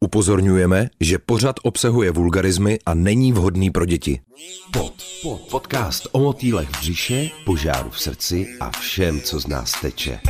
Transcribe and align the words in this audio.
Upozorňujeme, 0.00 0.88
že 1.00 1.18
pořad 1.18 1.56
obsahuje 1.62 2.10
vulgarizmy 2.10 2.78
a 2.86 2.94
není 2.94 3.32
vhodný 3.32 3.70
pro 3.70 3.86
děti. 3.86 4.20
Pod, 4.72 4.92
pod, 5.22 5.40
podcast 5.50 6.06
o 6.12 6.18
motýlech 6.20 6.68
v 6.68 6.78
břiše, 6.78 7.30
požáru 7.44 7.90
v 7.90 8.00
srdci 8.00 8.48
a 8.60 8.70
všem, 8.70 9.20
co 9.20 9.40
z 9.40 9.46
nás 9.46 9.80
teče. 9.80 10.20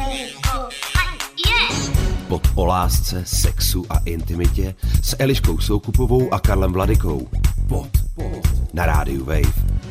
Pod 2.28 2.42
o 2.54 2.64
lásce, 2.64 3.22
sexu 3.26 3.86
a 3.90 3.98
intimitě 4.04 4.74
s 5.02 5.16
Eliškou 5.18 5.58
Soukupovou 5.58 6.34
a 6.34 6.40
Karlem 6.40 6.72
Vladikou. 6.72 7.28
Pod, 7.68 7.88
pod, 8.14 8.74
na 8.74 8.86
rádiu 8.86 9.24
Wave. 9.24 9.87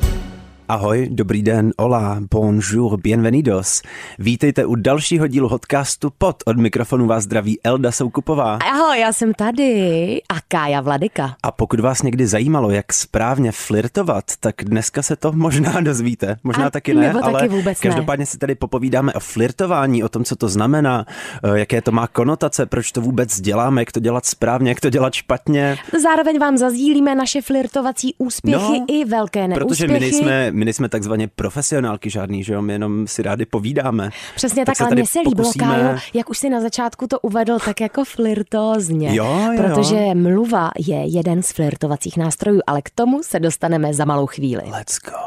Ahoj, 0.70 1.08
dobrý 1.12 1.42
den, 1.44 1.72
hola, 1.80 2.18
bonjour, 2.32 3.00
bienvenidos. 3.00 3.82
Vítejte 4.20 4.66
u 4.66 4.76
dalšího 4.76 5.28
dílu 5.28 5.50
podcastu 5.50 6.10
Pod. 6.18 6.44
Od 6.46 6.58
mikrofonu 6.58 7.08
vás 7.08 7.24
zdraví 7.24 7.60
Elda 7.64 7.92
Soukupová. 7.92 8.60
Ahoj, 8.72 9.00
já 9.00 9.14
jsem 9.14 9.34
tady 9.34 10.22
a 10.30 10.36
Kája 10.48 10.82
Vladika. 10.82 11.36
A 11.44 11.52
pokud 11.52 11.80
vás 11.80 12.02
někdy 12.04 12.28
zajímalo, 12.28 12.72
jak 12.72 12.94
správně 12.94 13.52
flirtovat, 13.52 14.24
tak 14.40 14.56
dneska 14.64 15.02
se 15.02 15.16
to 15.16 15.32
možná 15.32 15.82
dozvíte. 15.82 16.38
Možná 16.44 16.66
A 16.66 16.70
taky 16.70 16.94
ne, 16.94 17.08
nebo 17.08 17.20
taky 17.20 17.34
ale 17.36 17.48
vůbec 17.48 17.84
ne. 17.84 17.90
každopádně 17.90 18.26
si 18.26 18.38
tady 18.38 18.56
popovídáme 18.56 19.14
o 19.14 19.20
flirtování, 19.20 20.04
o 20.04 20.10
tom, 20.10 20.24
co 20.24 20.36
to 20.36 20.50
znamená, 20.50 21.06
eh, 21.44 21.60
jaké 21.60 21.82
to 21.82 21.92
má 21.92 22.08
konotace, 22.08 22.66
proč 22.66 22.92
to 22.92 23.02
vůbec 23.02 23.42
děláme, 23.42 23.82
jak 23.82 23.92
to 23.92 24.00
dělat 24.00 24.26
správně, 24.26 24.72
jak 24.72 24.80
to 24.82 24.90
dělat 24.90 25.14
špatně. 25.14 25.78
Zároveň 26.04 26.40
vám 26.40 26.58
zazdílíme 26.58 27.16
naše 27.16 27.42
flirtovací 27.42 28.16
úspěchy 28.18 28.80
No, 28.80 28.86
i 28.88 29.06
velké 29.06 29.48
neúspěchy. 29.48 29.68
Protože 29.70 29.88
my 29.88 30.00
nejsme, 30.00 30.52
my 30.58 30.66
nejsme 30.66 30.90
takzvaně 30.90 31.28
profesionálky 31.28 32.10
žádný, 32.10 32.44
že 32.44 32.54
jo, 32.54 32.62
my 32.62 32.74
jenom 32.74 33.08
si 33.08 33.22
rádi 33.22 33.46
povídáme. 33.46 34.10
Přesně 34.36 34.66
Tak 34.66 34.66
tak, 34.66 34.78
se 34.78 34.84
ale 34.84 34.96
mně 34.96 35.06
se 35.06 35.20
líbilo, 35.20 35.50
pokusíme- 35.50 35.66
Kájo, 35.66 35.98
jak 36.14 36.30
už 36.30 36.38
si 36.38 36.50
na 36.50 36.62
začátku 36.62 37.08
to 37.08 37.20
uvedl, 37.20 37.60
tak 37.66 37.82
jako 37.82 38.06
flirtózně. 38.06 39.16
Jo, 39.16 39.26
jo, 39.26 39.52
jo. 39.52 39.64
Protože 39.64 40.16
mluva 40.16 40.72
je 40.80 40.98
jeden 41.06 41.44
z 41.44 41.52
flirtovacích 41.52 42.18
nástrojů, 42.18 42.62
ale 42.68 42.82
k 42.82 42.90
tomu 42.90 43.24
se 43.24 43.40
dostaneme 43.40 43.94
za 43.94 44.06
malou 44.06 44.26
chvíli. 44.28 44.64
Let's 44.72 45.00
go. 45.06 45.18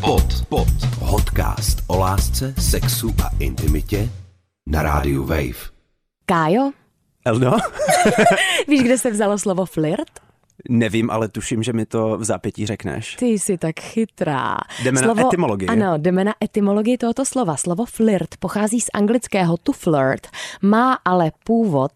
Pod, 0.00 0.24
pod, 0.48 0.68
podcast 1.10 1.78
o 1.86 1.98
lásce, 1.98 2.54
sexu 2.58 3.14
a 3.24 3.30
intimitě 3.38 4.08
na 4.66 4.82
rádiu 4.82 5.24
Wave. 5.24 5.70
Kájo, 6.26 6.70
Eldo? 7.24 7.52
víš, 8.68 8.82
kde 8.82 8.98
se 8.98 9.10
vzalo 9.10 9.38
slovo 9.38 9.66
flirt? 9.66 10.10
Nevím, 10.68 11.10
ale 11.10 11.28
tuším, 11.28 11.62
že 11.62 11.72
mi 11.72 11.86
to 11.86 12.18
v 12.18 12.24
zápětí 12.24 12.66
řekneš. 12.66 13.16
Ty 13.16 13.26
jsi 13.26 13.58
tak 13.58 13.80
chytrá. 13.80 14.56
Jdeme 14.82 15.00
na 15.02 15.20
etymologii. 15.26 15.68
Ano, 15.68 15.98
jdeme 15.98 16.24
na 16.24 16.34
etymologii 16.44 16.98
tohoto 16.98 17.24
slova. 17.24 17.56
Slovo 17.56 17.84
flirt 17.84 18.36
pochází 18.38 18.80
z 18.80 18.88
anglického 18.94 19.56
to 19.56 19.72
flirt, 19.72 20.26
má 20.62 20.98
ale 21.04 21.32
původ 21.44 21.92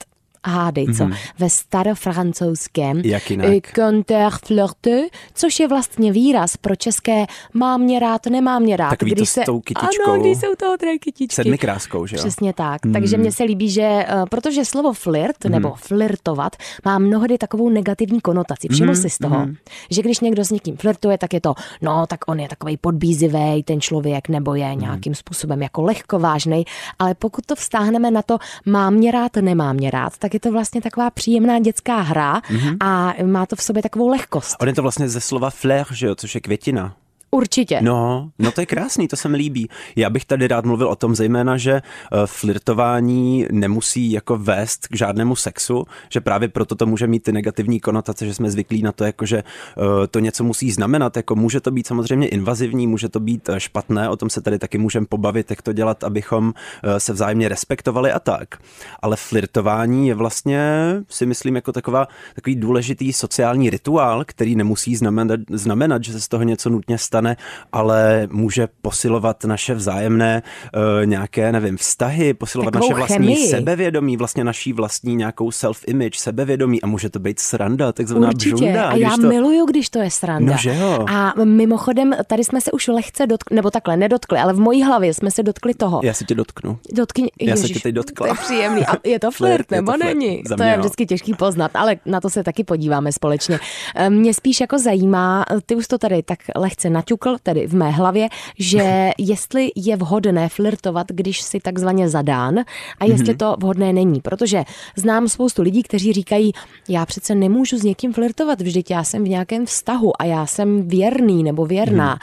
Hádej, 0.47 0.87
co? 0.87 1.05
Mm-hmm. 1.05 1.17
Ve 1.39 1.50
starofrancouzském 1.50 2.98
Jak 2.98 3.31
eh, 3.31 3.61
compteur 3.75 4.33
flirteux, 4.47 5.11
což 5.34 5.61
je 5.61 5.69
vlastně 5.69 6.12
výraz 6.12 6.56
pro 6.56 6.77
české 6.77 7.27
mám 7.55 7.81
mě 7.81 7.98
rád, 8.01 8.27
nemám 8.27 8.62
mě 8.62 8.77
rád. 8.77 8.91
Takový 8.91 9.11
to 9.11 9.14
když 9.14 9.28
s 9.28 9.41
tou 9.47 9.61
kytičkou. 9.61 10.11
Ano, 10.12 10.20
když 10.23 10.39
jsou 10.39 10.55
toho 10.59 10.77
kytičky. 11.01 11.34
Sedmi 11.34 11.59
kráskou, 11.59 12.06
že 12.06 12.17
jo? 12.17 12.23
Přesně 12.23 12.53
tak. 12.53 12.84
Mm. 12.86 12.92
Takže 12.92 13.17
mně 13.19 13.33
se 13.33 13.45
líbí, 13.45 13.70
že 13.70 13.83
eh, 13.83 14.06
protože 14.31 14.64
slovo 14.64 14.92
flirt 14.92 15.36
Mhm. 15.45 15.53
mm. 15.53 15.62
nebo 15.62 15.75
flirtovat 15.75 16.56
má 16.84 16.98
mnohdy 16.98 17.39
takovou 17.39 17.69
negativní 17.70 18.20
konotaci. 18.20 18.69
Všiml 18.69 18.91
Mhm, 18.92 18.97
mm. 18.98 19.03
si 19.03 19.11
z 19.11 19.19
toho, 19.19 19.47
mm. 19.47 19.55
že 19.91 20.03
když 20.03 20.20
někdo 20.20 20.45
s 20.45 20.51
někým 20.51 20.77
flirtuje, 20.77 21.19
tak 21.19 21.33
je 21.34 21.41
to, 21.41 21.55
no, 21.83 22.06
tak 22.06 22.20
on 22.27 22.41
je 22.41 22.48
takový 22.48 22.77
podbízivý, 22.77 23.62
ten 23.64 23.81
člověk, 23.81 24.29
nebo 24.29 24.51
Mhm. 24.51 24.61
je 24.61 24.75
nějakým 24.75 25.14
způsobem 25.14 25.62
jako 25.62 25.83
lehkovážnej, 25.83 26.64
ale 26.98 27.14
pokud 27.14 27.47
to 27.47 27.55
vztáhneme 27.56 28.11
na 28.11 28.23
to, 28.23 28.39
mám 28.67 28.95
mě 28.95 29.11
rád, 29.11 29.36
nemám 29.36 29.77
mě 29.77 29.91
rád, 29.91 30.12
tak 30.19 30.33
je 30.34 30.40
to 30.40 30.52
vlastně 30.52 30.80
taková 30.80 31.10
příjemná 31.10 31.58
dětská 31.58 32.00
hra 32.00 32.40
Mhm. 32.50 32.77
a 32.80 33.14
má 33.27 33.46
to 33.46 33.56
v 33.56 33.62
sobě 33.62 33.82
takovou 33.82 34.08
lehkost. 34.08 34.56
On 34.60 34.68
je 34.68 34.74
to 34.74 34.82
vlastně 34.82 35.08
ze 35.08 35.20
slova 35.20 35.50
fleur, 35.50 35.86
že 35.92 36.06
jo, 36.06 36.14
což 36.14 36.34
je 36.34 36.40
květina. 36.40 36.96
Určitě. 37.34 37.78
No, 37.82 38.30
no 38.38 38.50
to 38.50 38.60
je 38.60 38.66
krásný, 38.66 39.08
to 39.08 39.16
se 39.16 39.28
mi 39.28 39.36
líbí. 39.36 39.68
Já 39.96 40.11
bych 40.11 40.24
tady 40.24 40.48
rád 40.48 40.64
mluvil 40.64 40.89
o 40.89 40.96
tom 40.96 41.14
zejména, 41.14 41.56
že 41.56 41.72
eh, 41.72 41.83
flirtování 42.27 43.46
nemusí 43.50 44.12
jako 44.12 44.36
vést 44.36 44.89
k 44.89 44.96
žádnému 44.96 45.36
sexu, 45.36 45.84
že 46.08 46.20
právě 46.20 46.48
proto 46.48 46.74
to 46.74 46.86
může 46.86 47.06
mít 47.06 47.23
ty 47.23 47.33
negativní 47.33 47.80
konotace, 47.80 48.27
že 48.27 48.34
jsme 48.34 48.50
zvyklí 48.50 48.83
na 48.83 48.92
to, 48.92 49.05
jako 49.05 49.27
že 49.27 49.39
eh, 49.39 50.06
to 50.06 50.18
něco 50.18 50.44
musí 50.44 50.70
znamenat, 50.70 51.17
jako 51.17 51.36
může 51.36 51.61
to 51.61 51.70
být 51.70 51.86
samozřejmě 51.86 52.28
invazivní, 52.28 52.86
může 52.86 53.08
to 53.08 53.20
být 53.20 53.48
eh, 53.48 53.61
špatné, 53.61 54.08
o 54.08 54.17
tom 54.17 54.30
se 54.30 54.40
tady 54.40 54.58
taky 54.58 54.78
můžeme 54.78 55.06
pobavit, 55.06 55.50
jak 55.50 55.62
to 55.62 55.73
dělat, 55.73 56.05
abychom 56.05 56.55
se 56.98 57.12
vzájemně 57.12 57.48
respektovali 57.48 58.12
a 58.12 58.20
tak. 58.20 58.58
Ale 59.02 59.17
flirtování 59.17 60.08
je 60.08 60.14
vlastně, 60.14 60.61
si 61.08 61.27
myslím, 61.27 61.56
jako 61.56 61.73
taková, 61.73 62.08
takový 62.34 62.56
důležitý 62.56 63.12
sociální 63.12 63.70
rituál, 63.70 64.24
který 64.27 64.56
nemusí 64.56 64.96
znamenat, 64.96 65.40
znamenat, 65.50 66.05
že 66.05 66.12
se 66.12 66.20
z 66.20 66.28
toho 66.28 66.42
něco 66.42 66.70
nutně 66.70 66.98
stane, 66.98 67.23
ale 67.73 68.29
může 68.30 68.68
posilovat 68.83 69.45
naše 69.45 69.74
vzájemné 69.74 70.42
uh, 70.77 71.07
nějaké, 71.07 71.52
nevím, 71.52 71.77
vztahy, 71.77 72.35
posilovat 72.35 72.73
Takovou 72.73 72.90
naše 72.90 72.98
vlastní 72.98 73.17
chemii. 73.35 73.48
sebevědomí, 73.48 74.17
vlastně 74.17 74.45
naší 74.45 74.73
vlastní 74.73 75.14
nějakou 75.17 75.48
self-image, 75.48 76.11
sebevědomí 76.17 76.83
a 76.83 76.86
může 76.86 77.11
to 77.11 77.18
být 77.18 77.40
sranda, 77.40 77.92
takzvaná 77.92 78.29
Určitě. 78.29 78.55
bžunda. 78.55 78.89
a 78.89 78.96
já 78.96 79.11
to... 79.11 79.23
miluju, 79.29 79.67
když 79.67 79.90
to 79.90 79.98
je 79.98 80.11
sranda. 80.11 80.52
No, 80.52 80.58
že 80.58 80.74
jo. 80.74 81.07
A 81.11 81.33
mimochodem, 81.45 82.14
tady 82.27 82.45
jsme 82.45 82.61
se 82.61 82.73
už 82.73 82.89
lehce 82.89 83.27
dotkli, 83.27 83.56
nebo 83.56 83.70
takhle, 83.70 83.96
nedotkli, 83.96 84.39
ale 84.39 84.52
v 84.52 84.61
mojí 84.61 84.83
hlavě 84.83 85.14
jsme 85.14 85.30
se 85.30 85.42
dotkli 85.42 85.74
toho. 85.74 86.01
Já 86.05 86.12
si 86.12 86.24
tě 86.24 86.35
dotknu. 86.35 86.79
Dotkni, 86.92 87.29
Já 87.41 87.56
se 87.56 87.62
Ježiš, 87.62 87.77
tě 87.77 87.83
teď 87.83 87.95
dotkla. 87.95 88.27
To 88.27 88.33
je 88.35 88.39
příjemný. 88.39 88.86
A 88.86 88.92
je 89.05 89.18
to 89.20 89.30
Flirt, 89.35 89.36
flirt, 89.56 89.61
je 89.61 89.67
to 89.68 89.74
nebo 89.74 89.92
flirt. 89.92 90.05
není? 90.18 90.42
Za 90.48 90.56
To 90.56 90.62
je 90.62 90.73
jo. 90.73 90.79
vždycky 90.79 91.06
těžký 91.06 91.35
poznat, 91.35 91.70
ale 91.74 91.96
na 92.06 92.20
to 92.20 92.30
se 92.30 92.45
taky 92.45 92.64
podíváme 92.64 93.12
společně. 93.12 93.58
Eh, 93.96 94.11
Mě 94.11 94.35
spíš 94.35 94.61
jako 94.61 94.79
zajímá, 94.79 95.45
ty 95.67 95.77
už 95.77 95.89
to 95.89 95.98
tady 95.98 96.23
tak 96.23 96.39
lehce 96.56 96.91
naťukl, 97.14 97.36
tedy 97.42 97.67
v 97.67 97.75
mé 97.75 97.91
hlavě, 97.91 98.29
že 98.58 99.11
jestli 99.19 99.70
je 99.77 99.97
vhodné 99.97 100.48
flirtovat, 100.48 101.07
když 101.11 101.41
si 101.41 101.61
takzvaně 101.61 102.08
zadán 102.08 102.58
a 103.01 103.05
jestli 103.05 103.25
Mhm. 103.29 103.39
to 103.39 103.57
vhodné 103.61 103.92
není. 103.92 104.20
Protože 104.20 104.64
znám 104.97 105.29
spoustu 105.29 105.63
lidí, 105.63 105.83
kteří 105.83 106.13
říkají, 106.13 106.53
já 106.89 107.07
přece 107.07 107.35
nemůžu 107.35 107.79
s 107.79 107.83
někým 107.83 108.13
flirtovat, 108.13 108.61
vždyť 108.61 108.91
já 108.91 109.05
jsem 109.05 109.24
v 109.24 109.29
nějakém 109.29 109.67
vztahu 109.67 110.13
a 110.23 110.24
já 110.24 110.47
jsem 110.47 110.89
věrný 110.89 111.42
nebo 111.42 111.67
věrná. 111.67 112.08
Mhm. 112.11 112.19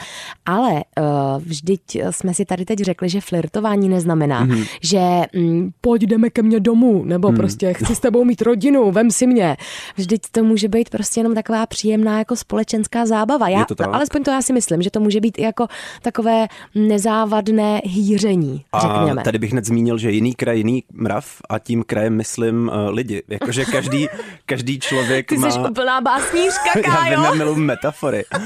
Ale 0.46 0.72
uh, 0.72 1.42
vždyť 1.42 1.80
jsme 2.10 2.34
si 2.34 2.44
tady 2.44 2.64
teď 2.64 2.78
řekli, 2.78 3.08
že 3.08 3.20
flirtování 3.20 3.88
neznamená, 3.88 4.44
Mhm. 4.44 4.64
že 4.82 5.00
mm, 5.34 5.70
pojď 5.80 6.02
jdeme 6.02 6.30
ke 6.30 6.42
mně 6.42 6.60
domů, 6.60 7.04
nebo 7.04 7.32
prostě 7.32 7.72
chci 7.72 7.94
s 7.94 8.00
tebou 8.00 8.24
mít 8.24 8.42
rodinu, 8.42 8.92
vem 8.92 9.10
si 9.10 9.26
mě. 9.26 9.56
Vždyť 9.96 10.20
to 10.32 10.44
může 10.44 10.68
být 10.68 10.90
prostě 10.90 11.20
jenom 11.20 11.34
taková 11.34 11.66
příjemná 11.66 12.18
jako 12.18 12.36
společenská 12.36 13.06
zábava. 13.06 13.48
Já, 13.48 13.58
Je 13.58 13.64
to 13.66 13.74
tak. 13.74 13.88
alespoň 13.92 14.22
to 14.22 14.30
já 14.30 14.42
si 14.42 14.52
myslím, 14.52 14.81
že 14.82 14.90
to 14.90 15.00
může 15.00 15.20
být 15.20 15.38
i 15.38 15.42
jako 15.42 15.66
takové 16.02 16.46
nezávadné 16.74 17.80
hýření, 17.84 18.64
A 18.72 18.80
řekněme. 18.80 19.22
tady 19.22 19.38
bych 19.38 19.52
hned 19.52 19.64
zmínil, 19.64 19.98
že 19.98 20.10
jiný 20.10 20.34
kraj, 20.34 20.58
jiný 20.58 20.84
mrav 20.92 21.26
a 21.48 21.58
tím 21.58 21.82
krajem 21.84 22.16
myslím 22.16 22.68
uh, 22.68 22.90
lidi. 22.94 23.22
Jakože 23.28 23.64
každý, 23.64 24.08
každý 24.46 24.80
člověk 24.80 25.28
Ty 25.28 25.38
má... 25.38 25.50
jsi 25.50 25.58
úplná 25.58 26.00
básnířka, 26.00 26.70
Já 26.76 26.82
Kájo. 26.82 27.22
já 27.22 27.34
miluji 27.34 27.56
metafory. 27.56 28.24
Uh, 28.34 28.38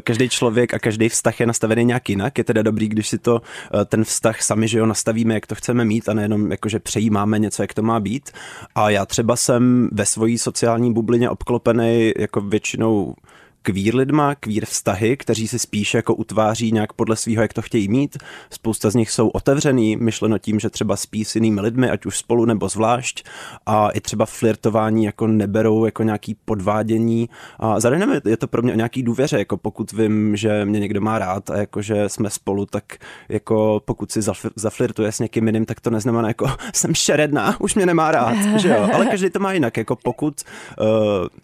každý 0.04 0.28
člověk 0.28 0.74
a 0.74 0.78
každý 0.78 1.08
vztah 1.08 1.40
je 1.40 1.46
nastavený 1.46 1.84
nějak 1.84 2.08
jinak. 2.08 2.38
Je 2.38 2.44
teda 2.44 2.62
dobrý, 2.62 2.88
když 2.88 3.08
si 3.08 3.18
to 3.18 3.34
uh, 3.34 3.84
ten 3.84 4.04
vztah 4.04 4.42
sami, 4.42 4.68
že 4.68 4.78
jo, 4.78 4.86
nastavíme, 4.86 5.34
jak 5.34 5.46
to 5.46 5.54
chceme 5.54 5.84
mít 5.84 6.08
a 6.08 6.14
nejenom 6.14 6.50
jako, 6.50 6.68
že 6.68 6.78
přejímáme 6.78 7.38
něco, 7.38 7.62
jak 7.62 7.74
to 7.74 7.82
má 7.82 8.00
být. 8.00 8.30
A 8.74 8.90
já 8.90 9.06
třeba 9.06 9.36
jsem 9.36 9.88
ve 9.92 10.06
svojí 10.06 10.38
sociální 10.38 10.92
bublině 10.92 11.30
obklopený 11.30 12.12
jako 12.18 12.40
většinou 12.40 13.14
kvír 13.62 13.94
lidma, 13.94 14.34
kvír 14.34 14.66
vztahy, 14.66 15.16
kteří 15.16 15.48
si 15.48 15.58
spíš 15.58 15.94
jako 15.94 16.14
utváří 16.14 16.72
nějak 16.72 16.92
podle 16.92 17.16
svého, 17.16 17.42
jak 17.42 17.52
to 17.52 17.62
chtějí 17.62 17.88
mít. 17.88 18.18
Spousta 18.50 18.90
z 18.90 18.94
nich 18.94 19.10
jsou 19.10 19.28
otevřený, 19.28 19.96
myšleno 19.96 20.38
tím, 20.38 20.60
že 20.60 20.70
třeba 20.70 20.96
spí 20.96 21.24
s 21.24 21.34
jinými 21.34 21.60
lidmi, 21.60 21.90
ať 21.90 22.06
už 22.06 22.18
spolu 22.18 22.44
nebo 22.44 22.68
zvlášť. 22.68 23.24
A 23.66 23.90
i 23.90 24.00
třeba 24.00 24.26
flirtování 24.26 25.04
jako 25.04 25.26
neberou 25.26 25.84
jako 25.84 26.02
nějaký 26.02 26.36
podvádění. 26.44 27.28
A 27.58 27.80
zároveň 27.80 28.20
je 28.26 28.36
to 28.36 28.46
pro 28.46 28.62
mě 28.62 28.72
o 28.72 28.76
nějaký 28.76 29.02
důvěře, 29.02 29.38
jako 29.38 29.56
pokud 29.56 29.92
vím, 29.92 30.36
že 30.36 30.64
mě 30.64 30.80
někdo 30.80 31.00
má 31.00 31.18
rád 31.18 31.50
a 31.50 31.56
jako, 31.56 31.82
že 31.82 32.08
jsme 32.08 32.30
spolu, 32.30 32.66
tak 32.66 32.84
jako 33.28 33.82
pokud 33.84 34.12
si 34.12 34.20
zafl- 34.20 34.50
zaflirtuje 34.56 35.12
s 35.12 35.18
někým 35.18 35.46
jiným, 35.46 35.64
tak 35.64 35.80
to 35.80 35.90
neznamená 35.90 36.28
jako 36.28 36.46
jsem 36.74 36.94
šeredná, 36.94 37.60
už 37.60 37.74
mě 37.74 37.86
nemá 37.86 38.10
rád, 38.10 38.36
že 38.56 38.68
jo? 38.68 38.88
Ale 38.92 39.06
každý 39.06 39.30
to 39.30 39.38
má 39.38 39.52
jinak, 39.52 39.76
jako 39.76 39.96
pokud 39.96 40.42
uh, 40.80 40.86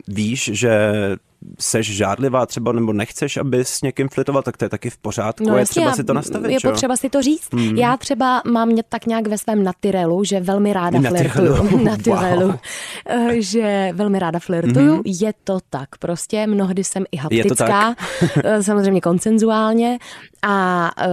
víš, 0.09 0.51
že 0.53 0.91
seš 1.59 1.97
žádlivá 1.97 2.47
třeba 2.47 2.73
nebo 2.73 2.93
nechceš, 2.93 3.37
aby 3.37 3.65
s 3.65 3.83
někým 3.83 4.09
flirtoval, 4.09 4.43
tak 4.43 4.57
to 4.57 4.65
je 4.65 4.69
taky 4.69 4.91
v 4.91 4.99
pořádku. 4.99 5.45
No, 5.45 5.55
je 5.55 5.61
jasně, 5.61 5.81
třeba 5.81 5.95
si 5.95 6.05
to 6.05 6.15
nastavit, 6.15 6.51
Je 6.51 6.61
čo? 6.61 6.71
potřeba 6.71 6.97
si 6.97 7.11
to 7.11 7.23
říct. 7.23 7.53
Hmm. 7.53 7.77
Já 7.77 7.97
třeba 7.97 8.43
mám 8.47 8.69
mě 8.69 8.83
tak 8.89 9.07
nějak 9.07 9.27
ve 9.27 9.39
svém 9.39 9.65
natyrelu, 9.65 10.25
že 10.25 10.41
velmi 10.41 10.73
ráda 10.73 11.01
flirtuju. 11.01 11.85
natyrelu. 11.85 12.47
Wow. 12.47 12.57
eh, 13.09 13.43
že 13.43 13.91
velmi 13.93 14.19
ráda 14.19 14.39
flirtuju. 14.39 14.97
Mm-hmm. 14.97 15.03
Je 15.25 15.33
to 15.45 15.59
tak 15.71 15.89
prostě, 15.99 16.47
mnohdy 16.47 16.85
jsem 16.85 17.05
i 17.13 17.17
haptická, 17.17 17.95
eh, 18.45 18.63
samozřejmě 18.63 19.01
koncenzuálně. 19.01 19.99
A 20.49 20.91
uh, 21.07 21.13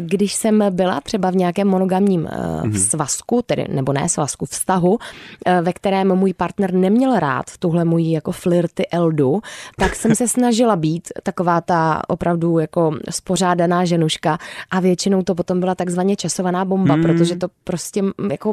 když 0.00 0.34
jsem 0.34 0.64
byla 0.70 1.00
třeba 1.00 1.30
v 1.30 1.36
nějakém 1.36 1.68
monogamním 1.68 2.24
mm-hmm. 2.24 2.88
svazku, 2.88 3.42
tedy 3.46 3.66
nebo 3.68 3.92
ne 3.92 4.08
svazku, 4.08 4.46
vztahu, 4.46 4.98
ve 5.62 5.72
kterém 5.72 6.14
můj 6.14 6.32
partner 6.32 6.74
neměl 6.74 7.18
rád 7.18 7.44
tuhle 7.58 7.84
můj 7.84 8.10
jako 8.10 8.32
flirty 8.32 8.86
Eldu, 8.86 9.40
tak 9.76 9.94
jsem 9.96 10.14
se 10.14 10.28
snažila 10.28 10.76
být 10.76 11.08
taková 11.22 11.60
ta 11.60 12.02
opravdu 12.08 12.58
jako 12.58 12.96
spořádaná 13.10 13.84
ženuška 13.84 14.38
a 14.70 14.80
většinou 14.80 15.22
to 15.22 15.34
potom 15.34 15.60
byla 15.60 15.74
takzvaně 15.74 16.16
časovaná 16.16 16.64
bomba, 16.64 16.96
mm. 16.96 17.02
protože 17.02 17.36
to 17.36 17.46
prostě 17.64 18.02
jako 18.30 18.52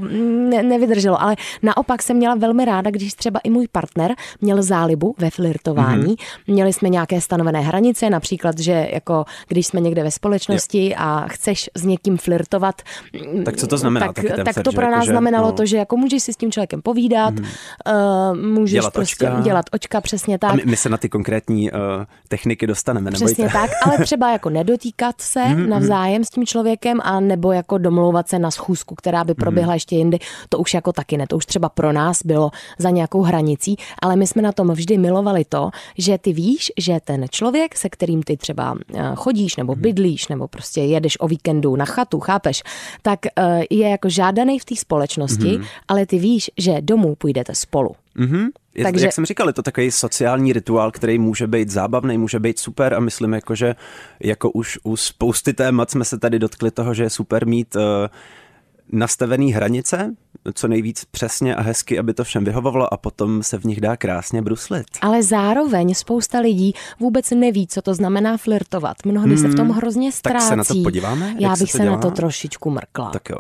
ne, 0.50 0.63
nevydrželo. 0.63 1.21
Ale 1.21 1.36
naopak 1.63 2.04
jsem 2.04 2.18
měla 2.18 2.36
velmi 2.36 2.66
ráda, 2.66 2.92
když 2.92 3.13
třeba 3.13 3.39
i 3.44 3.50
můj 3.50 3.68
partner 3.71 4.16
měl 4.42 4.63
zálibu 4.63 5.16
ve 5.18 5.30
flirtování. 5.30 6.10
Mm. 6.10 6.16
Měli 6.48 6.74
jsme 6.74 6.89
nějaké 6.89 7.22
stanovené 7.22 7.62
hranice, 7.62 8.10
například, 8.10 8.60
že 8.60 8.88
jako 8.94 9.25
když 9.48 9.68
jsme 9.68 9.80
někde 9.80 10.04
ve 10.04 10.12
společnosti 10.12 10.89
jo. 10.89 10.95
a 10.98 11.25
chceš 11.27 11.69
s 11.75 11.86
někým 11.86 12.18
flirtovat, 12.18 12.81
tak 13.45 13.57
co 13.57 13.68
to 13.68 13.77
znamená? 13.77 14.13
Tak, 14.13 14.25
tak 14.45 14.63
to 14.63 14.72
pro 14.72 14.92
nás 14.92 15.06
jako, 15.06 15.12
znamenalo 15.12 15.48
no. 15.48 15.51
to, 15.51 15.65
že 15.65 15.77
jako 15.77 15.98
můžeš 15.98 16.24
si 16.24 16.33
s 16.33 16.38
tím 16.38 16.51
člověkem 16.51 16.81
povídat, 16.81 17.33
mm. 17.33 17.45
uh, 17.45 18.38
můžeš 18.38 18.72
dělat 18.72 18.94
prostě 18.94 19.30
očka. 19.30 19.42
dělat 19.42 19.65
očka, 19.72 20.01
přesně 20.01 20.39
tak. 20.39 20.51
A 20.51 20.56
my, 20.56 20.63
my 20.65 20.77
se 20.77 20.89
na 20.89 20.98
ty 21.00 21.10
konkrétní 21.10 21.72
uh, 21.72 21.80
techniky 22.28 22.68
dostaneme, 22.68 23.12
nebojte. 23.12 23.34
Přesně 23.34 23.50
tak, 23.50 23.72
ale 23.86 23.98
třeba 23.98 24.31
jako 24.31 24.50
nedotýkat 24.50 25.22
se 25.22 25.46
mm, 25.46 25.69
navzájem 25.69 26.24
s 26.24 26.30
tím 26.30 26.46
člověkem 26.46 27.00
a 27.04 27.19
nebo 27.19 27.51
jako 27.51 27.78
domlouvat 27.78 28.30
se 28.30 28.40
na 28.40 28.51
schůzku, 28.51 28.96
která 28.96 29.24
by 29.24 29.34
proběhla 29.34 29.72
mm. 29.72 29.75
ještě 29.75 29.96
jindy, 29.96 30.19
to 30.50 30.57
už 30.57 30.74
jako 30.74 30.94
taky 30.94 31.18
ne. 31.18 31.28
To 31.28 31.38
už 31.38 31.46
třeba 31.46 31.69
pro 31.69 31.92
nás 31.92 32.25
bylo 32.25 32.51
za 32.78 32.90
nějakou 32.90 33.22
hranicí, 33.22 33.78
ale 34.01 34.16
my 34.16 34.28
jsme 34.28 34.42
na 34.42 34.51
tom 34.51 34.72
vždy 34.72 34.98
milovali 34.98 35.46
to, 35.46 35.69
že 35.98 36.18
ty 36.18 36.34
víš, 36.34 36.72
že 36.78 37.00
ten 37.04 37.25
člověk, 37.30 37.78
se 37.78 37.90
kterým 37.90 38.24
ty 38.24 38.38
třeba 38.38 38.75
eh, 38.94 39.12
chodíš 39.16 39.56
nebo 39.56 39.74
mhm. 39.74 39.81
bydlíš 39.81 40.28
nebo 40.28 40.48
prostě 40.48 40.81
jedeš 40.81 41.19
o 41.19 41.28
víkendu 41.28 41.75
na 41.75 41.86
chatu, 41.86 42.19
chápeš, 42.19 42.63
tak 43.01 43.19
eh, 43.25 43.63
je 43.69 43.90
jako 43.90 44.10
žádaný 44.10 44.60
v 44.60 44.66
té 44.66 44.75
společnosti, 44.75 45.57
mm. 45.57 45.63
ale 45.88 46.06
ty 46.06 46.19
víš, 46.19 46.51
že 46.57 46.81
domů 46.81 47.16
půjdete 47.16 47.56
spolu. 47.56 47.96
Mm-hmm. 48.19 48.48
Je, 48.75 48.83
Takže... 48.83 49.06
Jak 49.06 49.13
jsem 49.13 49.25
říkal, 49.25 49.48
je 49.48 49.54
to 49.54 49.63
takový 49.63 49.92
sociální 49.92 50.54
rituál, 50.54 50.92
který 50.92 51.19
může 51.19 51.48
být 51.48 51.69
zábavný, 51.69 52.18
může 52.18 52.39
být 52.39 52.60
super 52.60 52.94
a 52.94 53.00
myslím, 53.00 53.33
jako, 53.33 53.56
že 53.56 53.75
jako 54.19 54.51
už 54.51 54.80
u 54.83 54.98
spousty 54.98 55.54
témat 55.54 55.92
jsme 55.92 56.06
se 56.06 56.19
tady 56.19 56.39
dotkli 56.39 56.71
toho, 56.71 56.94
že 56.94 57.04
je 57.04 57.10
super 57.10 57.48
mít 57.48 57.75
uh, 57.75 57.81
nastavený 58.92 59.54
hranice, 59.54 60.16
co 60.54 60.68
nejvíc 60.68 61.06
přesně 61.06 61.56
a 61.56 61.62
hezky, 61.62 62.00
aby 62.00 62.13
to 62.13 62.24
všem 62.24 62.45
vyhovovalo 62.45 62.94
a 62.94 62.98
potom 62.98 63.44
se 63.44 63.57
v 63.57 63.66
nich 63.66 63.81
dá 63.81 63.98
krásně 63.98 64.42
bruslit. 64.42 64.86
Ale 65.01 65.24
zároveň 65.24 65.94
spousta 65.94 66.39
lidí 66.39 66.74
vůbec 67.00 67.31
neví, 67.31 67.68
co 67.68 67.81
to 67.81 67.94
znamená 67.94 68.38
flirtovat. 68.38 68.98
Mnohdy 69.06 69.36
hmm, 69.36 69.42
se 69.42 69.48
v 69.48 69.56
tom 69.56 69.69
hrozně 69.69 70.12
ztrácí. 70.12 70.39
Tak 70.39 70.50
se 70.50 70.56
na 70.56 70.63
to 70.63 70.74
podíváme? 70.83 71.36
Já 71.39 71.50
bych 71.50 71.72
se, 71.72 71.77
se 71.77 71.86
na 71.86 71.98
to 71.98 72.12
trošičku 72.12 72.69
mrkla. 72.69 73.10
Tak 73.10 73.30
jo. 73.30 73.38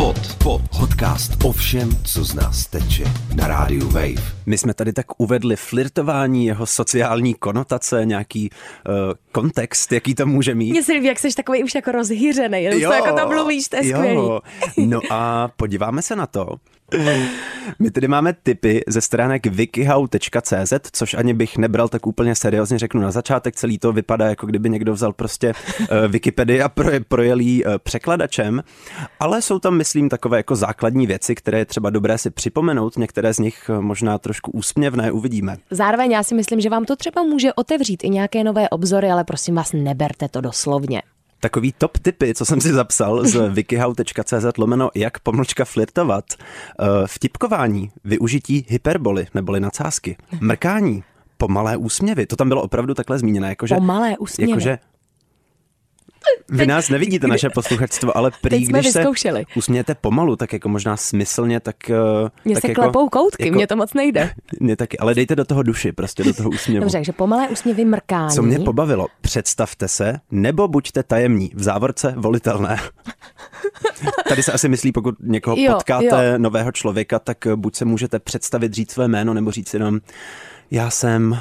Pod, 0.00 0.36
pod, 0.42 0.62
podcast 0.78 1.44
o 1.44 1.52
všem, 1.52 1.90
co 2.04 2.24
z 2.24 2.34
nás 2.34 2.66
teče 2.66 3.04
na 3.34 3.46
rádiu 3.46 3.88
Wave. 3.88 4.32
My 4.46 4.58
jsme 4.58 4.74
tady 4.74 4.92
tak 4.92 5.06
uvedli 5.20 5.56
flirtování, 5.56 6.46
jeho 6.46 6.66
sociální 6.66 7.34
konotace, 7.34 8.04
nějaký 8.04 8.50
uh, 8.50 8.94
kontext, 9.32 9.92
jaký 9.92 10.14
to 10.14 10.26
může 10.26 10.54
mít. 10.54 10.70
Mně 10.70 10.82
se 10.82 10.92
líbí, 10.92 11.06
jak 11.06 11.18
jsi 11.18 11.34
takový 11.34 11.64
už 11.64 11.74
jako 11.74 11.92
rozhýřený, 11.92 12.64
jo, 12.64 12.92
jako 12.92 13.12
tam 13.16 13.28
mluvíš, 13.28 13.68
to 13.68 13.76
je 13.76 13.88
jo. 13.88 13.98
skvělý. 13.98 14.86
No 14.86 15.00
a 15.10 15.48
podíváme 15.56 16.02
se 16.02 16.16
na 16.16 16.26
to, 16.26 16.46
my 17.78 17.90
tady 17.90 18.08
máme 18.08 18.34
tipy 18.42 18.82
ze 18.86 19.00
stránek 19.00 19.46
wikihow.cz, 19.46 20.72
což 20.92 21.14
ani 21.14 21.34
bych 21.34 21.56
nebral 21.56 21.88
tak 21.88 22.06
úplně 22.06 22.34
seriózně, 22.34 22.78
řeknu 22.78 23.00
na 23.00 23.10
začátek, 23.10 23.56
celý 23.56 23.78
to 23.78 23.92
vypadá, 23.92 24.28
jako 24.28 24.46
kdyby 24.46 24.70
někdo 24.70 24.92
vzal 24.92 25.12
prostě 25.12 25.52
uh, 25.80 25.86
Wikipedii 26.08 26.62
a 26.62 26.68
proje, 26.68 27.00
projel 27.00 27.40
jí 27.40 27.64
uh, 27.64 27.72
překladačem, 27.78 28.62
ale 29.20 29.42
jsou 29.42 29.58
tam, 29.58 29.76
myslím, 29.76 30.08
takové 30.08 30.36
jako 30.36 30.56
základní 30.56 31.06
věci, 31.06 31.34
které 31.34 31.58
je 31.58 31.64
třeba 31.64 31.90
dobré 31.90 32.18
si 32.18 32.30
připomenout, 32.30 32.96
některé 32.96 33.34
z 33.34 33.38
nich 33.38 33.70
uh, 33.70 33.80
možná 33.82 34.18
trošku 34.18 34.50
úsměvné, 34.50 35.12
uvidíme. 35.12 35.56
Zároveň 35.70 36.10
já 36.10 36.22
si 36.22 36.34
myslím, 36.34 36.60
že 36.60 36.70
vám 36.70 36.84
to 36.84 36.96
třeba 36.96 37.22
může 37.22 37.52
otevřít 37.52 38.04
i 38.04 38.10
nějaké 38.10 38.44
nové 38.44 38.68
obzory, 38.68 39.10
ale 39.10 39.24
prosím 39.24 39.54
vás, 39.54 39.72
neberte 39.72 40.28
to 40.28 40.40
doslovně. 40.40 41.02
Takový 41.40 41.74
top 41.78 41.98
tipy, 41.98 42.34
co 42.34 42.44
jsem 42.44 42.60
si 42.60 42.72
zapsal 42.72 43.26
z 43.26 43.48
wikihow.cz 43.48 44.58
lomeno 44.58 44.90
jak 44.94 45.18
pomlčka 45.18 45.64
flirtovat. 45.64 46.24
Uh, 46.34 46.86
vtipkování, 47.06 47.90
využití 48.04 48.66
hyperboly 48.68 49.26
neboli 49.34 49.60
nadsázky, 49.60 50.16
mrkání, 50.40 51.04
pomalé 51.36 51.76
úsměvy, 51.76 52.26
to 52.26 52.36
tam 52.36 52.48
bylo 52.48 52.62
opravdu 52.62 52.94
takhle 52.94 53.18
zmíněné. 53.18 53.48
Jakože, 53.48 53.74
pomalé 53.74 54.18
úsměvy. 54.18 54.50
Jakože 54.50 54.78
vy 56.48 56.66
nás 56.66 56.88
nevidíte, 56.88 57.26
naše 57.26 57.50
posluchačstvo, 57.50 58.16
ale 58.16 58.30
prý, 58.40 58.66
když 58.66 58.86
vyzkoušeli. 58.86 59.40
se 59.40 59.58
usmějete 59.58 59.94
pomalu, 59.94 60.36
tak 60.36 60.52
jako 60.52 60.68
možná 60.68 60.96
smyslně, 60.96 61.60
tak... 61.60 61.76
Uh, 62.22 62.28
Mně 62.44 62.54
tak 62.54 62.62
se 62.62 62.68
jako, 62.68 62.82
klepou 62.82 63.08
koutky, 63.08 63.44
jako, 63.46 63.56
mně 63.56 63.66
to 63.66 63.76
moc 63.76 63.94
nejde. 63.94 64.30
Mně 64.60 64.76
taky, 64.76 64.98
ale 64.98 65.14
dejte 65.14 65.36
do 65.36 65.44
toho 65.44 65.62
duši, 65.62 65.92
prostě 65.92 66.24
do 66.24 66.34
toho 66.34 66.50
úsměvu. 66.50 66.80
Dobře, 66.80 66.98
takže 66.98 67.12
pomalé 67.12 67.48
úsměvy 67.48 67.84
mrkání. 67.84 68.34
Co 68.34 68.42
mě 68.42 68.58
pobavilo, 68.58 69.06
představte 69.20 69.88
se, 69.88 70.20
nebo 70.30 70.68
buďte 70.68 71.02
tajemní, 71.02 71.50
v 71.54 71.62
závorce 71.62 72.14
volitelné. 72.16 72.76
Tady 74.28 74.42
se 74.42 74.52
asi 74.52 74.68
myslí, 74.68 74.92
pokud 74.92 75.14
někoho 75.20 75.56
jo, 75.58 75.72
potkáte, 75.72 76.26
jo. 76.32 76.38
nového 76.38 76.72
člověka, 76.72 77.18
tak 77.18 77.46
buď 77.56 77.76
se 77.76 77.84
můžete 77.84 78.18
představit, 78.18 78.74
říct 78.74 78.90
své 78.90 79.08
jméno, 79.08 79.34
nebo 79.34 79.50
říct 79.50 79.74
jenom, 79.74 80.00
já 80.70 80.90
jsem 80.90 81.38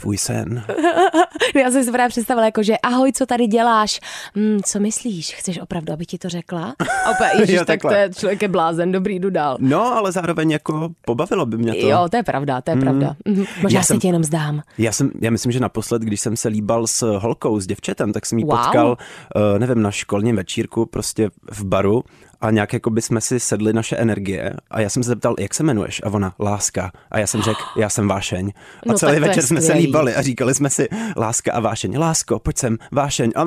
tvůj 0.00 0.18
sen. 0.18 0.64
Já 1.54 1.70
jsem 1.70 1.84
si 1.84 1.92
právě 1.92 2.08
představila, 2.08 2.44
jako, 2.46 2.62
že 2.62 2.78
ahoj, 2.78 3.12
co 3.12 3.26
tady 3.26 3.46
děláš? 3.46 4.00
Hmm, 4.34 4.60
co 4.64 4.80
myslíš? 4.80 5.34
Chceš 5.34 5.58
opravdu, 5.60 5.92
aby 5.92 6.06
ti 6.06 6.18
to 6.18 6.28
řekla? 6.28 6.74
Opa, 7.10 7.26
ježiš, 7.40 7.56
jo, 7.56 7.64
tak 7.64 7.82
to 7.82 7.92
je 7.92 8.10
člověk 8.14 8.42
je 8.42 8.48
blázen, 8.48 8.92
dobrý, 8.92 9.18
jdu 9.18 9.30
dál. 9.30 9.56
No, 9.60 9.96
ale 9.96 10.12
zároveň 10.12 10.50
jako 10.50 10.88
pobavilo 11.04 11.46
by 11.46 11.58
mě 11.58 11.74
to. 11.74 11.88
Jo, 11.88 12.08
to 12.10 12.16
je 12.16 12.22
pravda, 12.22 12.60
to 12.60 12.70
je 12.70 12.74
mm. 12.74 12.82
pravda. 12.82 13.16
Mhm. 13.24 13.44
Možná 13.62 13.78
já 13.78 13.82
se 13.82 13.86
jsem, 13.86 14.00
ti 14.00 14.06
jenom 14.06 14.24
zdám. 14.24 14.62
Já, 14.78 14.92
jsem, 14.92 15.10
já 15.20 15.30
myslím, 15.30 15.52
že 15.52 15.60
naposled, 15.60 16.02
když 16.02 16.20
jsem 16.20 16.36
se 16.36 16.48
líbal 16.48 16.86
s 16.86 17.18
holkou, 17.18 17.60
s 17.60 17.66
děvčetem, 17.66 18.12
tak 18.12 18.26
jsem 18.26 18.38
ji 18.38 18.44
wow. 18.44 18.56
potkal, 18.56 18.88
uh, 18.90 19.58
nevím, 19.58 19.82
na 19.82 19.90
školním 19.90 20.36
večírku, 20.36 20.86
prostě 20.86 21.30
v 21.50 21.64
baru 21.64 22.04
a 22.44 22.50
nějak 22.50 22.72
jako 22.72 22.90
by 22.90 23.02
jsme 23.02 23.20
si 23.20 23.40
sedli 23.40 23.72
naše 23.72 23.96
energie 23.96 24.54
a 24.70 24.80
já 24.80 24.90
jsem 24.90 25.02
se 25.02 25.08
zeptal, 25.08 25.34
jak 25.38 25.54
se 25.54 25.62
jmenuješ? 25.62 26.02
A 26.04 26.10
ona, 26.10 26.34
láska. 26.40 26.92
A 27.10 27.18
já 27.18 27.26
jsem 27.26 27.42
řekl, 27.42 27.60
já 27.76 27.88
jsem 27.88 28.08
vášeň. 28.08 28.52
A 28.56 28.82
no, 28.86 28.94
celý 28.94 29.20
večer 29.20 29.42
jsme 29.46 29.60
se 29.60 29.72
líbali 29.72 30.14
a 30.14 30.22
říkali 30.22 30.54
jsme 30.54 30.70
si, 30.70 30.88
láska 31.16 31.52
a 31.52 31.60
vášeň. 31.60 31.98
Lásko, 31.98 32.38
pojď 32.38 32.58
sem, 32.58 32.78
vášeň. 32.92 33.32
A 33.34 33.44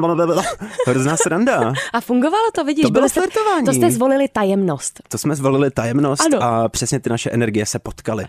hrozná 0.88 1.18
sranda. 1.18 1.74
A 1.94 2.02
fungovalo 2.02 2.52
to, 2.56 2.64
vidíš? 2.64 2.84
To 2.84 2.90
bylo 2.90 3.10
flirtování. 3.10 3.66
To 3.66 3.74
jste 3.74 3.92
zvolili 3.92 4.28
tajemnost. 4.28 5.02
To 5.10 5.18
jsme 5.18 5.36
zvolili 5.36 5.72
tajemnost 5.72 6.22
ano. 6.22 6.44
a 6.44 6.70
přesně 6.70 7.00
ty 7.00 7.10
naše 7.10 7.30
energie 7.30 7.66
se 7.66 7.80
potkaly. 7.80 8.26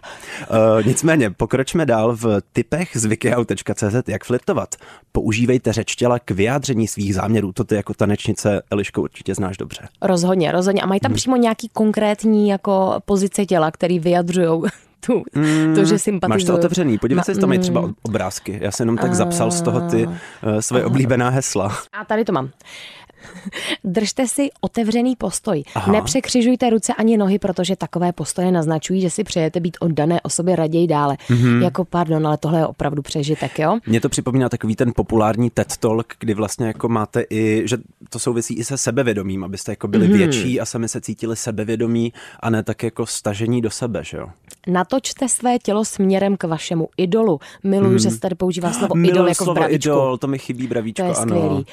Uh, 0.50 0.86
nicméně, 0.86 1.30
pokročme 1.30 1.86
dál 1.86 2.16
v 2.16 2.40
typech 2.52 2.90
z 2.94 3.04
wikihow.cz, 3.04 4.08
jak 4.08 4.24
flirtovat. 4.24 4.74
Používejte 5.12 5.72
řeč 5.72 5.96
těla 5.96 6.18
k 6.18 6.30
vyjádření 6.30 6.88
svých 6.88 7.14
záměrů. 7.14 7.52
To 7.52 7.64
ty 7.64 7.74
jako 7.74 7.94
tanečnice 7.94 8.62
Eliško 8.70 9.02
určitě 9.02 9.34
znáš 9.34 9.56
dobře. 9.56 9.88
Rozhodně, 10.02 10.52
rozhodně. 10.58 10.82
A 10.82 10.86
mají 10.86 11.00
tam 11.00 11.10
hmm. 11.10 11.16
přímo 11.16 11.36
nějaký 11.36 11.68
konkrétní 11.72 12.48
jako 12.48 13.00
pozice 13.04 13.46
těla, 13.46 13.70
který 13.70 13.98
vyjadřují 13.98 14.62
tu, 15.06 15.22
mm, 15.34 15.74
to, 15.74 15.84
že 15.84 15.98
sympatizuju. 15.98 16.34
Máš 16.34 16.44
to 16.44 16.54
otevřený, 16.54 16.98
podívej 16.98 17.24
se, 17.24 17.34
tam 17.34 17.48
mají 17.48 17.60
třeba 17.60 17.80
mm. 17.80 17.94
obrázky. 18.02 18.58
Já 18.62 18.70
jsem 18.70 18.84
jenom 18.84 18.96
tak 18.96 19.14
zapsal 19.14 19.50
z 19.50 19.62
toho 19.62 19.80
ty 19.80 20.06
uh, 20.06 20.12
svoje 20.60 20.84
oblíbená 20.84 21.28
hesla. 21.28 21.78
A 22.00 22.04
tady 22.04 22.24
to 22.24 22.32
mám. 22.32 22.50
Držte 23.84 24.28
si 24.28 24.48
otevřený 24.60 25.16
postoj. 25.16 25.62
Aha. 25.74 25.92
Nepřekřižujte 25.92 26.70
ruce 26.70 26.94
ani 26.94 27.16
nohy, 27.16 27.38
protože 27.38 27.76
takové 27.76 28.12
postoje 28.12 28.52
naznačují, 28.52 29.00
že 29.00 29.10
si 29.10 29.24
přejete 29.24 29.60
být 29.60 29.76
oddané 29.80 30.20
osobě 30.20 30.56
raději 30.56 30.86
dále. 30.86 31.16
Mm-hmm. 31.28 31.62
Jako 31.62 31.84
pardon, 31.84 32.26
ale 32.26 32.38
tohle 32.38 32.58
je 32.58 32.66
opravdu 32.66 33.02
přežitek, 33.02 33.58
jo? 33.58 33.78
Mně 33.86 34.00
to 34.00 34.08
připomíná 34.08 34.48
takový 34.48 34.76
ten 34.76 34.92
populární 34.96 35.50
TED 35.50 35.76
Talk, 35.76 36.14
kdy 36.20 36.34
vlastně 36.34 36.66
jako 36.66 36.88
máte 36.88 37.24
i, 37.30 37.62
že 37.64 37.76
to 38.10 38.18
souvisí 38.18 38.54
i 38.54 38.64
se 38.64 38.78
sebevědomím, 38.78 39.44
abyste 39.44 39.72
jako 39.72 39.88
byli 39.88 40.08
mm-hmm. 40.08 40.16
větší 40.16 40.60
a 40.60 40.64
sami 40.64 40.88
se 40.88 41.00
cítili 41.00 41.36
sebevědomí 41.36 42.12
a 42.40 42.50
ne 42.50 42.62
tak 42.62 42.82
jako 42.82 43.06
stažení 43.06 43.60
do 43.60 43.70
sebe, 43.70 44.04
že 44.04 44.16
jo? 44.16 44.26
Natočte 44.68 45.28
své 45.28 45.58
tělo 45.58 45.84
směrem 45.84 46.36
k 46.36 46.44
vašemu 46.44 46.88
idolu. 46.96 47.40
Miluju, 47.64 47.92
mm. 47.92 47.98
že 47.98 48.10
se 48.10 48.20
tady 48.20 48.34
používá 48.34 48.72
slovo 48.72 48.94
Miluji 48.94 49.10
idol 49.10 49.28
jako 49.28 49.44
slovo 49.44 49.52
v 49.52 49.54
bravíčku. 49.54 49.88
idol, 49.88 50.18
to 50.18 50.26
mi 50.26 50.38
chybí 50.38 50.66
bravíčko, 50.66 51.02
to 51.02 51.08
je 51.08 51.14
ano. 51.14 51.36
Skvělý. 51.36 51.56
Uh, 51.56 51.64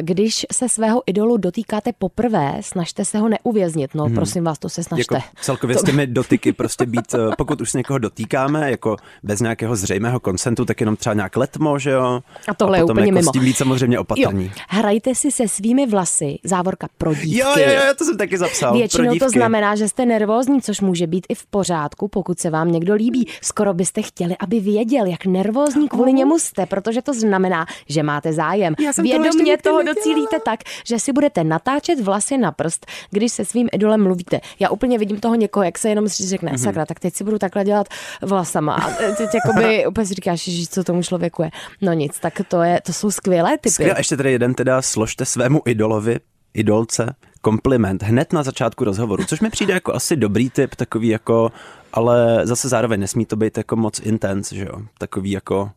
když 0.00 0.46
se 0.52 0.68
svého 0.68 1.02
idolu 1.06 1.36
dotýkáte 1.36 1.92
poprvé, 1.98 2.56
snažte 2.60 3.04
se 3.04 3.18
ho 3.18 3.28
neuvěznit. 3.28 3.94
No, 3.94 4.04
hmm. 4.04 4.14
prosím 4.14 4.44
vás, 4.44 4.58
to 4.58 4.68
se 4.68 4.82
snažte. 4.82 5.14
Jako 5.14 5.28
celkově 5.40 5.76
to... 5.76 5.80
s 5.80 5.84
těmi 5.84 6.06
dotyky 6.16 6.52
prostě 6.52 6.86
být, 6.86 7.14
eh, 7.14 7.18
pokud 7.38 7.60
už 7.60 7.70
se 7.70 7.78
někoho 7.78 7.98
dotýkáme, 7.98 8.70
jako 8.70 8.96
bez 9.22 9.40
nějakého 9.40 9.76
zřejmého 9.76 10.20
konsentu, 10.20 10.64
tak 10.64 10.80
jenom 10.80 10.96
třeba 10.96 11.14
nějak 11.14 11.36
letmo, 11.36 11.78
že 11.78 11.90
jo? 11.90 12.20
A 12.48 12.54
tohle 12.54 12.76
a 12.76 12.78
je 12.78 12.84
úplně 12.84 13.06
jako 13.06 13.14
mimo. 13.14 13.30
s 13.30 13.32
tím 13.32 13.44
být 13.44 13.56
samozřejmě 13.56 13.98
opatrný. 13.98 14.44
Jo. 14.44 14.50
Hrajte 14.68 15.14
si 15.14 15.30
se 15.30 15.48
svými 15.48 15.86
vlasy, 15.86 16.38
závorka 16.44 16.88
pro 16.98 17.14
dívky. 17.14 17.38
Jo, 17.38 17.48
jo, 17.56 17.72
jo, 17.86 17.94
to 17.98 18.04
jsem 18.04 18.16
taky 18.16 18.38
zapsal. 18.38 18.72
Většinou 18.72 19.14
to 19.14 19.30
znamená, 19.30 19.76
že 19.76 19.88
jste 19.88 20.06
nervózní, 20.06 20.62
což 20.62 20.80
může 20.80 21.06
být 21.06 21.26
i 21.28 21.34
v 21.34 21.46
pořádku 21.46 21.85
začátku, 21.86 22.08
pokud 22.08 22.38
se 22.38 22.50
vám 22.50 22.72
někdo 22.72 22.94
líbí, 22.94 23.28
skoro 23.42 23.74
byste 23.74 24.02
chtěli, 24.02 24.36
aby 24.40 24.60
věděl, 24.60 25.06
jak 25.06 25.26
nervózní 25.26 25.88
kvůli 25.88 26.12
němu 26.12 26.38
jste, 26.38 26.66
protože 26.66 27.02
to 27.02 27.14
znamená, 27.14 27.66
že 27.88 28.02
máte 28.02 28.32
zájem. 28.32 28.74
Vědomě 29.02 29.56
toho 29.58 29.82
docílíte 29.82 30.40
tak, 30.44 30.60
že 30.86 30.98
si 30.98 31.12
budete 31.12 31.44
natáčet 31.44 32.00
vlasy 32.00 32.38
na 32.38 32.52
prst, 32.52 32.86
když 33.10 33.32
se 33.32 33.44
svým 33.44 33.68
idolem 33.72 34.02
mluvíte. 34.02 34.40
Já 34.58 34.68
úplně 34.70 34.98
vidím 34.98 35.20
toho 35.20 35.34
někoho, 35.34 35.64
jak 35.64 35.78
se 35.78 35.88
jenom 35.88 36.08
řekne, 36.08 36.50
Mhm. 36.50 36.58
sakra, 36.58 36.86
tak 36.86 37.00
teď 37.00 37.14
si 37.14 37.24
budu 37.24 37.38
takhle 37.38 37.64
dělat 37.64 37.86
vlasama. 38.22 38.74
A 38.74 38.90
teď 39.16 39.28
jakoby 39.34 39.86
úplně 39.88 40.06
si 40.06 40.14
říkáš, 40.14 40.48
že 40.48 40.66
co 40.66 40.84
tomu 40.84 41.02
člověku 41.02 41.42
je. 41.42 41.50
No 41.82 41.92
nic, 41.92 42.18
tak 42.20 42.40
to, 42.48 42.62
je, 42.62 42.80
to 42.86 42.92
jsou 42.92 43.10
skvělé 43.10 43.50
typy. 43.58 43.70
Skvěle, 43.70 43.94
ještě 43.98 44.16
tady 44.16 44.32
jeden 44.32 44.54
teda 44.54 44.82
složte 44.82 45.24
svému 45.24 45.60
idolovi, 45.66 46.16
idolce, 46.58 47.14
kompliment 47.40 48.02
hned 48.02 48.32
na 48.32 48.42
začátku 48.42 48.84
rozhovoru, 48.84 49.24
což 49.24 49.40
mi 49.40 49.50
přijde 49.50 49.74
jako 49.74 49.94
asi 49.94 50.16
dobrý 50.16 50.50
tip, 50.50 50.74
takový 50.74 51.08
jako, 51.08 51.52
ale 51.92 52.40
zase 52.46 52.68
zároveň 52.68 53.00
nesmí 53.00 53.26
to 53.26 53.36
být 53.36 53.56
jako 53.56 53.76
moc 53.76 53.98
intense, 54.00 54.54
že 54.54 54.64
jo, 54.64 54.82
takový 54.98 55.30
jako 55.30 55.70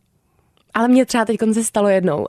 Ale 0.74 0.88
mě 0.88 1.06
třeba 1.06 1.24
teď 1.24 1.38
se 1.52 1.64
stalo 1.64 1.88
jednou, 1.88 2.18
uh, 2.18 2.26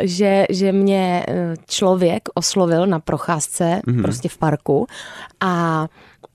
že, 0.00 0.46
že 0.50 0.72
mě 0.72 1.24
eh, 1.28 1.54
člověk 1.66 2.28
oslovil 2.34 2.86
na 2.86 3.00
procházce 3.00 3.80
Mhm. 3.86 3.96
mm-hmm. 3.96 4.02
prostě 4.02 4.28
v 4.28 4.38
parku 4.38 4.86
a 5.40 5.86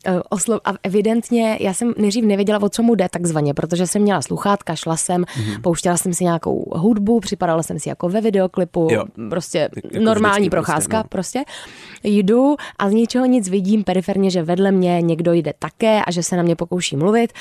eh, 0.06 0.20
Oslo- 0.32 0.60
a 0.66 0.72
evidentně, 0.84 1.58
já 1.62 1.74
jsem 1.74 1.94
nejdřív 1.98 2.26
nevěděla, 2.26 2.62
o 2.62 2.70
co 2.70 2.84
mu 2.84 2.96
jde 2.96 3.08
takzvaně, 3.12 3.54
protože 3.54 3.88
jsem 3.88 4.02
měla 4.02 4.22
sluchátka, 4.22 4.76
šla 4.76 4.98
jsem, 4.98 5.22
Mhm. 5.22 5.46
mm-hmm. 5.46 5.62
pouštěla 5.62 5.98
jsem 5.98 6.14
si 6.14 6.24
nějakou 6.24 6.72
hudbu, 6.76 7.20
připadala 7.20 7.64
jsem 7.64 7.80
si 7.80 7.90
jako 7.90 8.10
ve 8.10 8.22
videoklipu, 8.22 8.88
Jo. 8.92 9.06
prostě 9.30 9.70
Jako 9.84 10.00
normální 10.00 10.50
prostě, 10.50 10.66
procházka 10.66 10.98
no. 10.98 11.04
prostě. 11.10 11.44
Jdu 12.04 12.56
a 12.80 12.90
z 12.90 12.94
ničeho 12.94 13.26
nic 13.26 13.50
vidím 13.50 13.84
periferně, 13.84 14.32
že 14.32 14.44
vedle 14.44 14.72
mě 14.72 15.02
někdo 15.02 15.34
jde 15.34 15.54
také 15.60 16.02
a 16.08 16.12
že 16.12 16.24
se 16.24 16.38
na 16.38 16.44
mě 16.44 16.56
pokouší 16.56 16.96
mluvit, 16.96 17.34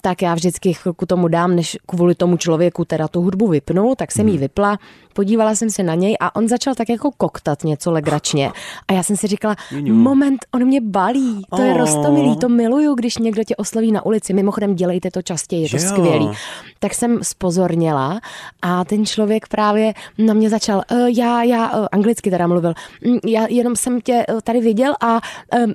tak 0.00 0.22
já 0.22 0.34
vždycky 0.34 0.72
chvilku 0.72 1.06
tomu 1.06 1.28
dám, 1.28 1.56
než 1.56 1.76
kvůli 1.86 2.14
tomu 2.14 2.36
člověku 2.36 2.84
teda 2.84 3.08
tu 3.08 3.22
hudbu 3.22 3.48
vypnu, 3.48 3.94
tak 3.96 4.12
jsem 4.12 4.28
jí 4.28 4.38
vypla, 4.38 4.78
podívala 5.14 5.54
jsem 5.54 5.70
se 5.70 5.82
na 5.82 5.94
něj 5.94 6.16
a 6.20 6.36
on 6.36 6.48
začal 6.48 6.74
tak 6.74 6.88
jako 6.88 7.10
koktat 7.16 7.64
něco 7.64 7.92
legračně. 7.92 8.50
A 8.88 8.92
já 8.92 9.02
jsem 9.02 9.16
si 9.16 9.26
říkala, 9.26 9.56
moment, 9.90 10.38
on 10.54 10.64
mě 10.64 10.80
balí, 10.80 11.42
to 11.56 11.62
je 11.62 11.72
Oh. 11.72 11.78
rostomilý, 11.78 12.36
to 12.36 12.48
miluju, 12.48 12.94
když 12.94 13.18
někdo 13.18 13.44
tě 13.44 13.56
osloví 13.56 13.92
na 13.92 14.06
ulici. 14.06 14.32
Mimochodem 14.32 14.74
dělejte 14.74 15.10
to 15.10 15.22
častěji, 15.22 15.62
je 15.62 15.68
to 15.68 15.78
skvělý. 15.78 16.30
Tak 16.78 16.94
jsem 16.94 17.18
spozorněla 17.22 18.20
a 18.62 18.84
ten 18.84 19.06
člověk 19.06 19.48
právě 19.48 19.94
na 20.18 20.34
mě 20.34 20.50
začal, 20.50 20.82
uh, 20.90 20.98
já, 20.98 21.42
já, 21.42 21.72
uh, 21.78 21.86
anglicky 21.92 22.30
teda 22.30 22.46
mluvil, 22.46 22.74
"Mm, 23.06 23.18
já 23.26 23.46
jenom 23.50 23.76
jsem 23.76 24.00
tě 24.00 24.24
uh, 24.32 24.40
tady 24.40 24.60
viděl 24.60 24.94
a 25.00 25.20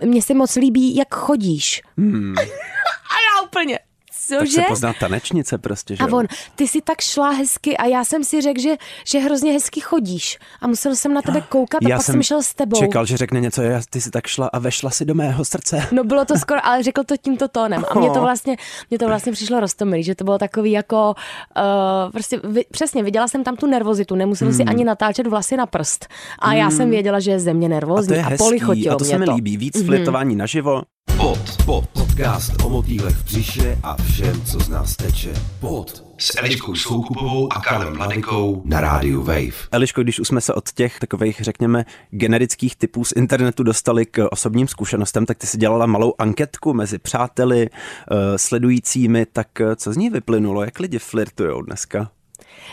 mně 0.06 0.22
se 0.22 0.34
moc 0.34 0.56
líbí, 0.56 0.96
jak 0.96 1.16
chodíš. 1.16 1.82
a 1.98 3.16
já 3.26 3.46
úplně, 3.48 3.80
tak 4.28 4.40
cože? 4.40 4.52
se 4.52 4.62
pozná 4.68 4.94
tanečnice 4.94 5.58
prostě, 5.58 5.96
že 5.96 6.04
A 6.04 6.08
on, 6.08 6.26
ty 6.56 6.68
si 6.68 6.82
tak 6.82 7.02
šla 7.02 7.30
hezky 7.30 7.78
a 7.78 7.86
já 7.86 8.04
jsem 8.06 8.24
si 8.24 8.42
řekl, 8.42 8.62
že, 8.62 8.76
že 9.06 9.20
hrozně 9.20 9.52
hezky 9.52 9.80
chodíš. 9.80 10.40
A 10.62 10.68
musel 10.68 10.96
jsem 10.96 11.14
na 11.14 11.22
tebe 11.22 11.42
koukat 11.50 11.86
a 11.86 11.90
pak 11.90 12.02
jsem 12.02 12.24
šel 12.24 12.44
s 12.44 12.54
tebou. 12.54 12.80
čekal, 12.80 13.06
že 13.06 13.18
řekne 13.18 13.40
něco, 13.40 13.62
já, 13.62 13.82
ty 13.90 14.02
si 14.02 14.12
tak 14.12 14.28
šla 14.28 14.48
a 14.54 14.60
vešla 14.60 14.90
si 14.90 15.06
do 15.06 15.16
mého 15.16 15.46
srdce. 15.46 15.88
No 15.92 16.04
bylo 16.04 16.26
to 16.26 16.38
skoro, 16.38 16.66
ale 16.66 16.84
řekl 16.84 17.04
to 17.04 17.18
tímto 17.18 17.48
tónem. 17.48 17.86
A 17.90 18.00
mně 18.00 18.10
to 18.10 18.22
vlastně, 18.22 18.58
mně 18.90 19.00
to 19.00 19.08
vlastně 19.08 19.32
přišlo 19.32 19.60
roztomilý, 19.60 20.04
že 20.04 20.16
to 20.16 20.24
bylo 20.24 20.38
takový 20.38 20.72
jako, 20.72 21.16
uh, 21.58 22.12
prostě 22.12 22.40
vy, 22.44 22.66
přesně, 22.72 23.04
viděla 23.04 23.28
jsem 23.28 23.44
tam 23.44 23.56
tu 23.56 23.68
nervozitu, 23.68 24.16
nemusel 24.16 24.54
si 24.54 24.64
ani 24.64 24.84
natáčet 24.84 25.28
vlasy 25.28 25.58
na 25.58 25.66
prst. 25.66 26.08
A 26.40 26.54
já 26.54 26.72
jsem 26.72 26.90
věděla, 26.90 27.20
že 27.20 27.32
je 27.32 27.40
ze 27.40 27.54
mě 27.54 27.70
Hmm. 27.70 27.74
A 27.74 27.76
nervózní 27.76 28.08
to 28.08 28.14
je 28.14 28.24
a, 28.24 28.38
polichotilo 28.38 28.96
a 28.96 28.98
to 28.98 29.04
mě 29.04 29.12
se 29.12 29.18
mi 29.18 29.26
to. 29.26 29.32
Mhm. 29.32 29.36
líbí, 29.36 29.58
víc 29.58 29.86
flirtování 29.86 30.36
naživo. 30.36 30.82
Pod, 31.20 31.40
pod, 31.66 31.90
podcast 31.90 32.64
o 32.64 32.70
motýlech 32.70 33.16
v 33.16 33.24
břiše 33.24 33.78
a 33.84 33.96
všem, 34.04 34.42
co 34.42 34.60
z 34.60 34.70
nás 34.70 34.96
teče. 34.96 35.34
Pod 35.60 36.04
s 36.18 36.38
Eliškou 36.38 36.76
Soukupovou 36.76 37.54
a 37.54 37.62
Karlem 37.62 37.98
Mladikou 37.98 38.62
na 38.66 38.82
rádiu 38.82 39.24
Wave. 39.24 39.68
Eliško, 39.72 40.04
když 40.04 40.20
už 40.20 40.28
jsme 40.28 40.42
se 40.42 40.54
od 40.54 40.72
těch 40.72 41.00
takových, 41.00 41.38
řekněme, 41.42 41.86
generických 42.12 42.76
typů 42.76 43.06
z 43.06 43.12
internetu 43.12 43.64
dostali 43.64 44.06
k 44.06 44.28
osobním 44.32 44.68
zkušenostem, 44.68 45.26
tak 45.26 45.38
ty 45.38 45.48
si 45.48 45.58
dělala 45.58 45.86
malou 45.86 46.14
anketku 46.18 46.74
mezi 46.74 46.98
přáteli, 46.98 47.70
eh, 47.72 48.38
sledujícími, 48.38 49.26
tak 49.26 49.62
eh, 49.62 49.76
co 49.76 49.94
z 49.94 49.98
ní 49.98 50.10
vyplynulo? 50.10 50.64
Jak 50.64 50.80
lidi 50.80 51.00
flirtujou 51.00 51.62
dneska? 51.62 52.12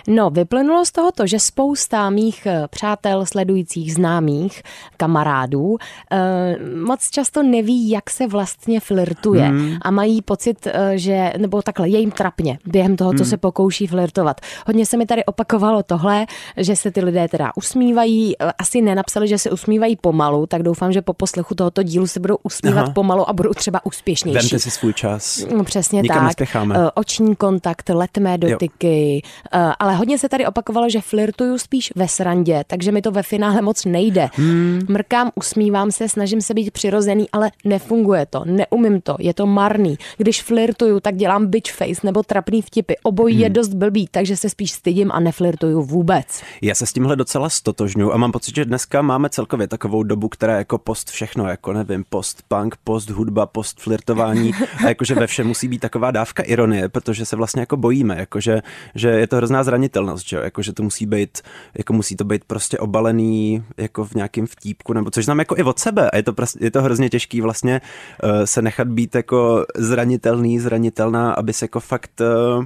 No, 0.08 0.30
vyplynulo 0.30 0.84
z 0.84 0.92
toho 0.92 1.12
to, 1.12 1.26
že 1.26 1.38
spousta 1.38 2.10
mých 2.10 2.46
eh, 2.46 2.64
přátel, 2.70 3.26
sledujících, 3.26 3.94
známých, 3.94 4.62
kamarádů 4.96 5.76
eh, 6.12 6.56
moc 6.86 7.10
často 7.10 7.42
neví, 7.42 7.90
jak 7.90 8.10
se 8.10 8.26
vlastně 8.26 8.80
flirtuje 8.80 9.44
hmm. 9.44 9.76
a 9.82 9.90
mají 9.90 10.22
pocit, 10.22 10.66
eh, 10.66 10.98
že, 10.98 11.32
nebo 11.38 11.62
takhle, 11.62 11.88
je 11.88 11.98
jim 11.98 12.10
trapně 12.10 12.58
během 12.66 12.96
toho, 12.96 13.14
co 13.14 13.24
se 13.24 13.36
pokouší 13.36 13.86
flirtovat. 13.86 14.40
Hodně 14.66 14.86
se 14.86 14.96
mi 14.96 15.06
tady 15.06 15.24
opakovalo 15.24 15.82
tohle, 15.82 16.26
že 16.56 16.76
se 16.76 16.90
ty 16.90 17.00
lidé 17.04 17.28
teda 17.28 17.52
usmívají, 17.56 18.38
asi 18.58 18.82
nenapsali, 18.82 19.28
že 19.28 19.38
se 19.38 19.50
usmívají 19.50 19.96
pomalu, 19.96 20.46
tak 20.46 20.62
doufám, 20.62 20.92
že 20.92 21.02
po 21.02 21.12
poslechu 21.12 21.54
tohoto 21.54 21.82
dílu 21.82 22.06
se 22.06 22.20
budou 22.20 22.36
usmívat 22.42 22.84
Aha. 22.84 22.92
pomalu 22.92 23.28
a 23.28 23.32
budou 23.32 23.52
třeba 23.52 23.86
úspěšnější. 23.86 24.38
Vemte 24.38 24.58
si 24.58 24.70
svůj 24.70 24.92
čas. 24.92 25.46
No, 25.56 25.64
Přesně 25.64 26.02
Nikam 26.02 26.16
tak. 26.16 26.24
nespěcháme. 26.24 26.90
Oční 26.94 27.36
kontakt, 27.36 27.88
letmé 27.88 28.38
dotyky. 28.38 29.22
Eh, 29.52 29.55
Ale 29.78 29.94
hodně 29.94 30.18
se 30.18 30.28
tady 30.28 30.46
opakovalo, 30.46 30.88
že 30.88 31.00
flirtuju 31.00 31.58
spíš 31.58 31.92
ve 31.96 32.08
srandě, 32.08 32.64
takže 32.66 32.92
mi 32.92 33.02
to 33.02 33.10
ve 33.10 33.22
finále 33.22 33.62
moc 33.62 33.84
nejde. 33.84 34.28
Hmm. 34.32 34.80
Mrkám, 34.88 35.30
usmívám 35.34 35.90
se, 35.90 36.08
snažím 36.08 36.40
se 36.40 36.54
být 36.54 36.70
přirozený, 36.70 37.30
ale 37.32 37.50
nefunguje 37.64 38.26
to, 38.26 38.44
neumím 38.44 39.00
to, 39.00 39.16
je 39.18 39.34
to 39.34 39.46
marný. 39.46 39.98
Když 40.16 40.42
flirtuju, 40.42 41.00
tak 41.00 41.16
dělám 41.16 41.46
bitch 41.46 41.72
face 41.72 42.00
nebo 42.04 42.22
trapný 42.22 42.62
vtipy. 42.62 42.94
Obojí 43.02 43.34
hmm. 43.34 43.42
je 43.42 43.50
dost 43.50 43.74
blbý, 43.74 44.08
takže 44.10 44.36
se 44.36 44.50
spíš 44.50 44.72
stydím 44.72 45.12
a 45.12 45.20
neflirtuju 45.20 45.82
vůbec. 45.82 46.42
Já 46.62 46.74
se 46.74 46.86
s 46.86 46.92
tímhle 46.92 47.16
docela 47.16 47.48
stotožňuji 47.48 48.12
a 48.12 48.16
mám 48.16 48.32
pocit, 48.32 48.54
že 48.54 48.64
dneska 48.64 49.02
máme 49.02 49.30
celkově 49.30 49.68
takovou 49.68 50.02
dobu, 50.02 50.28
která 50.28 50.52
je 50.52 50.58
jako 50.58 50.78
post 50.78 51.10
všechno, 51.10 51.48
jako 51.48 51.72
nevím, 51.72 52.04
post 52.08 52.42
punk, 52.48 52.76
post 52.84 53.10
hudba, 53.10 53.46
post 53.46 53.80
flirtování 53.80 54.52
a 54.84 54.88
jakože 54.88 55.14
ve 55.14 55.26
všem 55.26 55.46
musí 55.46 55.68
být 55.68 55.78
taková 55.78 56.10
dávka 56.10 56.42
ironie, 56.42 56.88
protože 56.88 57.24
se 57.24 57.36
vlastně 57.36 57.62
jako 57.62 57.76
bojíme, 57.76 58.16
jakože, 58.18 58.62
že 58.94 59.08
je 59.08 59.26
to 59.26 59.40
hrozná 59.46 59.64
zranitelnost, 59.64 60.28
že 60.28 60.36
jo, 60.36 60.42
jakože 60.42 60.72
to 60.72 60.82
musí 60.82 61.06
být, 61.06 61.38
jako 61.78 61.92
musí 61.92 62.16
to 62.16 62.24
být 62.24 62.44
prostě 62.44 62.78
obalený 62.78 63.64
jako 63.76 64.04
v 64.04 64.14
nějakém 64.14 64.46
vtípku, 64.46 64.92
nebo 64.92 65.10
což 65.10 65.24
znám 65.24 65.38
jako 65.38 65.56
i 65.58 65.62
od 65.62 65.78
sebe 65.78 66.10
a 66.10 66.16
je 66.16 66.22
to, 66.22 66.32
prostě, 66.32 66.64
je 66.64 66.70
to 66.70 66.82
hrozně 66.82 67.08
těžký 67.10 67.40
vlastně 67.40 67.80
uh, 68.24 68.30
se 68.44 68.62
nechat 68.62 68.88
být 68.88 69.14
jako 69.14 69.66
zranitelný, 69.76 70.58
zranitelná, 70.58 71.32
aby 71.32 71.52
se 71.52 71.64
jako 71.64 71.80
fakt 71.80 72.20
uh, 72.20 72.64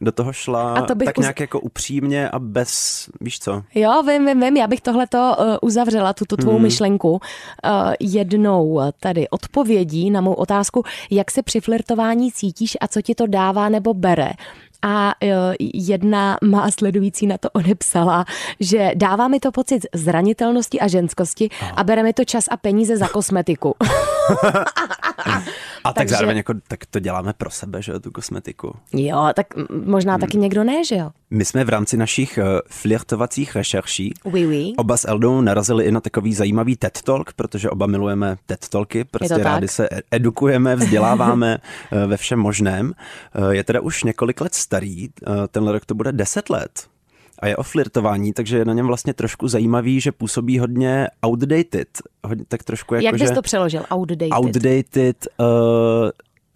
do 0.00 0.12
toho 0.12 0.32
šla 0.32 0.74
A 0.74 0.86
to 0.86 0.94
bych 0.94 1.06
tak 1.06 1.18
uz- 1.18 1.22
nějak 1.22 1.40
jako 1.40 1.60
upřímně 1.60 2.28
a 2.28 2.38
bez, 2.38 2.70
víš 3.20 3.38
co? 3.38 3.62
Jo, 3.74 4.02
vím, 4.02 4.26
vím, 4.26 4.40
vím, 4.40 4.56
já 4.56 4.66
bych 4.66 4.80
tohleto 4.80 5.36
uh, 5.38 5.56
uzavřela, 5.62 6.12
tuto 6.12 6.36
tvou 6.36 6.52
hmm. 6.52 6.62
myšlenku, 6.62 7.10
uh, 7.10 7.20
jednou 8.00 8.80
tady 9.00 9.28
odpovědí 9.28 10.10
na 10.10 10.20
mou 10.20 10.32
otázku, 10.32 10.84
jak 11.10 11.30
se 11.30 11.42
při 11.42 11.60
flirtování 11.60 12.32
cítíš 12.32 12.76
a 12.80 12.88
co 12.88 13.02
ti 13.02 13.14
to 13.14 13.26
dává 13.26 13.68
nebo 13.68 13.94
bere. 13.94 14.32
A 14.82 15.14
uh, 15.22 15.54
jedna 15.74 16.36
má 16.42 16.70
sledující 16.70 17.26
na 17.26 17.38
to 17.38 17.50
odepsala, 17.50 18.24
že 18.60 18.90
dává 18.94 19.28
mi 19.28 19.40
to 19.40 19.52
pocit 19.52 19.86
zranitelnosti 19.94 20.80
a 20.80 20.88
ženskosti 20.88 21.48
a 21.76 21.84
bere 21.84 22.02
mi 22.02 22.12
to 22.12 22.24
čas 22.24 22.44
a 22.50 22.56
peníze 22.56 22.96
za 22.96 23.08
kosmetiku. 23.08 23.74
A 25.84 25.88
tak 25.92 25.94
Takže- 25.94 26.14
zároveň 26.14 26.36
jako, 26.36 26.54
tak 26.68 26.86
to 26.86 26.98
děláme 26.98 27.32
pro 27.32 27.50
sebe, 27.50 27.82
že 27.82 27.92
jo, 27.92 28.00
tu 28.00 28.10
kosmetiku. 28.10 28.76
jo, 28.92 29.28
tak 29.34 29.46
možná 29.86 30.18
taky 30.18 30.38
někdo 30.38 30.64
ne, 30.64 30.84
že 30.84 30.96
jo? 30.96 31.10
My 31.34 31.44
jsme 31.44 31.64
v 31.64 31.68
rámci 31.68 31.96
našich 31.96 32.38
eh, 32.38 32.44
flirtovacích 32.68 33.56
rešerší 33.56 34.14
Oui, 34.24 34.46
oui. 34.46 34.72
oba 34.76 34.96
s 34.96 35.08
Eldou 35.08 35.40
narazili 35.40 35.84
i 35.84 35.90
na 35.92 36.00
takový 36.00 36.34
zajímavý 36.34 36.76
TED 36.76 37.02
Talk, 37.02 37.32
protože 37.32 37.70
oba 37.70 37.86
milujeme 37.86 38.36
TED 38.46 38.68
Talky, 38.68 39.04
prostě 39.04 39.34
tak. 39.34 39.42
rádi 39.44 39.68
se 39.68 39.88
e- 39.92 40.02
edukujeme, 40.10 40.76
vzděláváme 40.76 41.58
eh, 41.92 42.06
ve 42.06 42.16
všem 42.16 42.38
možném. 42.38 42.92
Eh, 43.34 43.54
Je 43.54 43.64
teda 43.64 43.80
už 43.80 44.04
několik 44.04 44.40
let 44.40 44.54
starý, 44.54 45.08
tenhle 45.50 45.72
rok 45.72 45.84
to 45.86 45.94
bude 45.94 46.12
10 46.12 46.50
let. 46.50 46.70
A 47.38 47.46
je 47.46 47.56
o 47.56 47.62
flirtování, 47.62 48.32
takže 48.32 48.58
je 48.58 48.64
na 48.64 48.72
něm 48.72 48.86
vlastně 48.86 49.14
trošku 49.14 49.48
zajímavý, 49.48 50.00
že 50.00 50.12
působí 50.12 50.58
hodně 50.58 51.06
outdated. 51.26 51.88
Hodně, 52.24 52.44
tak 52.48 52.62
trošku 52.64 52.94
jako, 52.94 53.04
Jak 53.04 53.14
bys 53.14 53.28
že 53.28 53.34
to 53.34 53.42
přeložil? 53.42 53.82
Outdated. 53.94 54.32
outdated, 54.32 55.26
uh, 55.40 55.46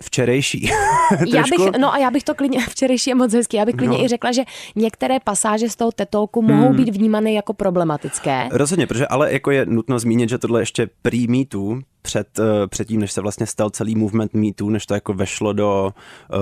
včerejší. 0.03 0.71
Já 1.35 1.43
bych, 1.43 1.79
no 1.81 1.95
a 1.95 1.99
já 1.99 2.11
bych 2.11 2.25
to 2.25 2.35
klidně, 2.35 2.61
včerejší 2.69 3.11
je 3.11 3.15
moc 3.15 3.33
hezký, 3.33 3.57
já 3.57 3.65
bych 3.65 3.75
klidně 3.75 3.99
No. 3.99 4.05
i 4.05 4.09
řekla, 4.09 4.33
že 4.33 4.43
některé 4.77 5.17
pasáže 5.25 5.71
z 5.71 5.77
toho 5.77 5.93
tetolku 5.93 6.43
mohou 6.43 6.75
být 6.75 6.89
vnímané 6.89 7.33
jako 7.33 7.53
problematické. 7.53 8.49
Rozhodně, 8.53 8.87
protože 8.87 9.07
ale 9.07 9.33
jako 9.33 9.51
je 9.51 9.67
nutno 9.67 9.99
zmínit, 9.99 10.29
že 10.29 10.39
tohle 10.39 10.63
ještě 10.63 10.89
prý 11.03 11.27
Too, 11.49 11.79
před, 12.07 12.39
eh, 12.39 12.67
před 12.67 12.89
tím, 12.89 13.01
než 13.01 13.13
se 13.13 13.21
vlastně 13.21 13.47
stal 13.47 13.71
celý 13.71 13.97
movement 13.97 14.35
Me 14.35 14.53
Too, 14.55 14.71
než 14.71 14.87
to 14.87 14.95
jako 14.95 15.13
vešlo 15.13 15.53
do, 15.53 15.95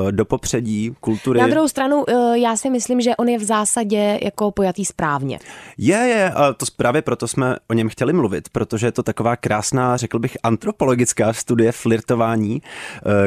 eh, 0.08 0.12
do 0.12 0.24
popředí 0.24 0.96
kultury. 1.00 1.40
Na 1.40 1.46
druhou 1.46 1.68
stranu, 1.68 2.04
eh, 2.08 2.38
já 2.38 2.56
si 2.56 2.70
myslím, 2.70 3.00
že 3.00 3.16
on 3.16 3.28
je 3.28 3.38
v 3.38 3.44
zásadě 3.44 4.18
jako 4.22 4.50
pojatý 4.50 4.84
správně. 4.84 5.38
Je, 5.78 5.96
je, 5.96 6.30
a 6.30 6.52
to 6.52 6.66
právě 6.76 7.02
proto 7.02 7.28
jsme 7.28 7.56
o 7.68 7.72
něm 7.72 7.88
chtěli 7.88 8.12
mluvit, 8.12 8.48
protože 8.48 8.86
je 8.86 8.92
to 8.92 9.02
taková 9.02 9.36
krásná, 9.36 9.96
řekl 9.96 10.18
bych, 10.18 10.36
antropologická 10.42 11.32
studie 11.32 11.72
flirtování, 11.72 12.62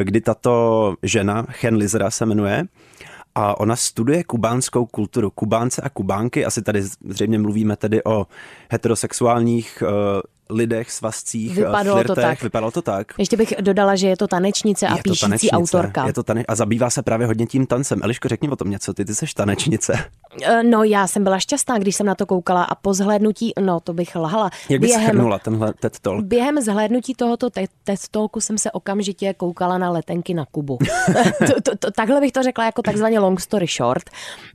kdy 0.02 0.20
tato 0.20 0.94
žena, 1.02 1.46
Chen 1.50 1.74
Lizera 1.74 2.10
se 2.10 2.26
jmenuje, 2.26 2.64
a 3.34 3.60
ona 3.60 3.76
studuje 3.76 4.24
kubánskou 4.24 4.86
kulturu. 4.86 5.30
Kubánce 5.30 5.82
a 5.82 5.88
kubánky, 5.88 6.44
asi 6.44 6.62
tady 6.62 6.82
zřejmě 7.08 7.38
mluvíme 7.38 7.76
tedy 7.76 8.04
o 8.04 8.26
heterosexuálních 8.70 9.82
lidech, 10.50 10.90
svazcích, 10.90 11.54
Vypadalo 11.54 11.96
flirtech. 11.96 12.14
to 12.14 12.20
tak. 12.20 12.42
Vypadalo 12.42 12.70
to 12.70 12.82
tak. 12.82 13.06
Ještě 13.18 13.36
bych 13.36 13.54
dodala, 13.60 13.96
že 13.96 14.08
je 14.08 14.16
to 14.16 14.26
tanečnice 14.26 14.86
a 14.86 14.96
je 14.96 15.02
píšící 15.02 15.20
to 15.20 15.26
tanečnice, 15.26 15.56
autorka. 15.56 16.06
Je 16.06 16.12
to 16.12 16.22
tane- 16.22 16.44
a 16.48 16.54
zabývá 16.54 16.90
se 16.90 17.02
právě 17.02 17.26
hodně 17.26 17.46
tím 17.46 17.66
tancem. 17.66 18.00
Eliško, 18.02 18.28
řekni 18.28 18.48
o 18.48 18.56
tom 18.56 18.70
něco, 18.70 18.94
ty, 18.94 19.04
ty 19.04 19.14
jsi 19.14 19.26
tanečnice. 19.34 20.04
Eh, 20.42 20.62
no, 20.62 20.84
já 20.84 21.06
jsem 21.06 21.24
byla 21.24 21.38
šťastná, 21.38 21.78
když 21.78 21.96
jsem 21.96 22.06
na 22.06 22.14
to 22.14 22.26
koukala 22.26 22.64
a 22.64 22.74
po 22.74 22.94
zhlédnutí, 22.94 23.52
no 23.60 23.80
to 23.80 23.92
bych 23.92 24.16
lhala. 24.16 24.50
Jak 24.68 24.80
bys 24.80 24.92
schrnula 24.92 25.38
tenhle 25.38 25.72
TED 25.72 25.98
Talk? 25.98 26.24
Během 26.24 26.60
zhlédnutí 26.60 27.14
tohoto 27.14 27.50
TED 27.50 28.00
Talku 28.10 28.40
jsem 28.40 28.58
se 28.58 28.70
okamžitě 28.70 29.34
koukala 29.34 29.78
na 29.78 29.90
letenky 29.90 30.34
na 30.34 30.44
Kubu. 30.44 30.78
to, 31.46 31.60
to, 31.62 31.76
to, 31.76 31.90
takhle 31.90 32.20
bych 32.20 32.32
to 32.32 32.42
řekla 32.42 32.64
jako 32.64 32.82
takzvaně 32.82 33.18
long 33.18 33.40
story 33.40 33.66
short. 33.66 34.10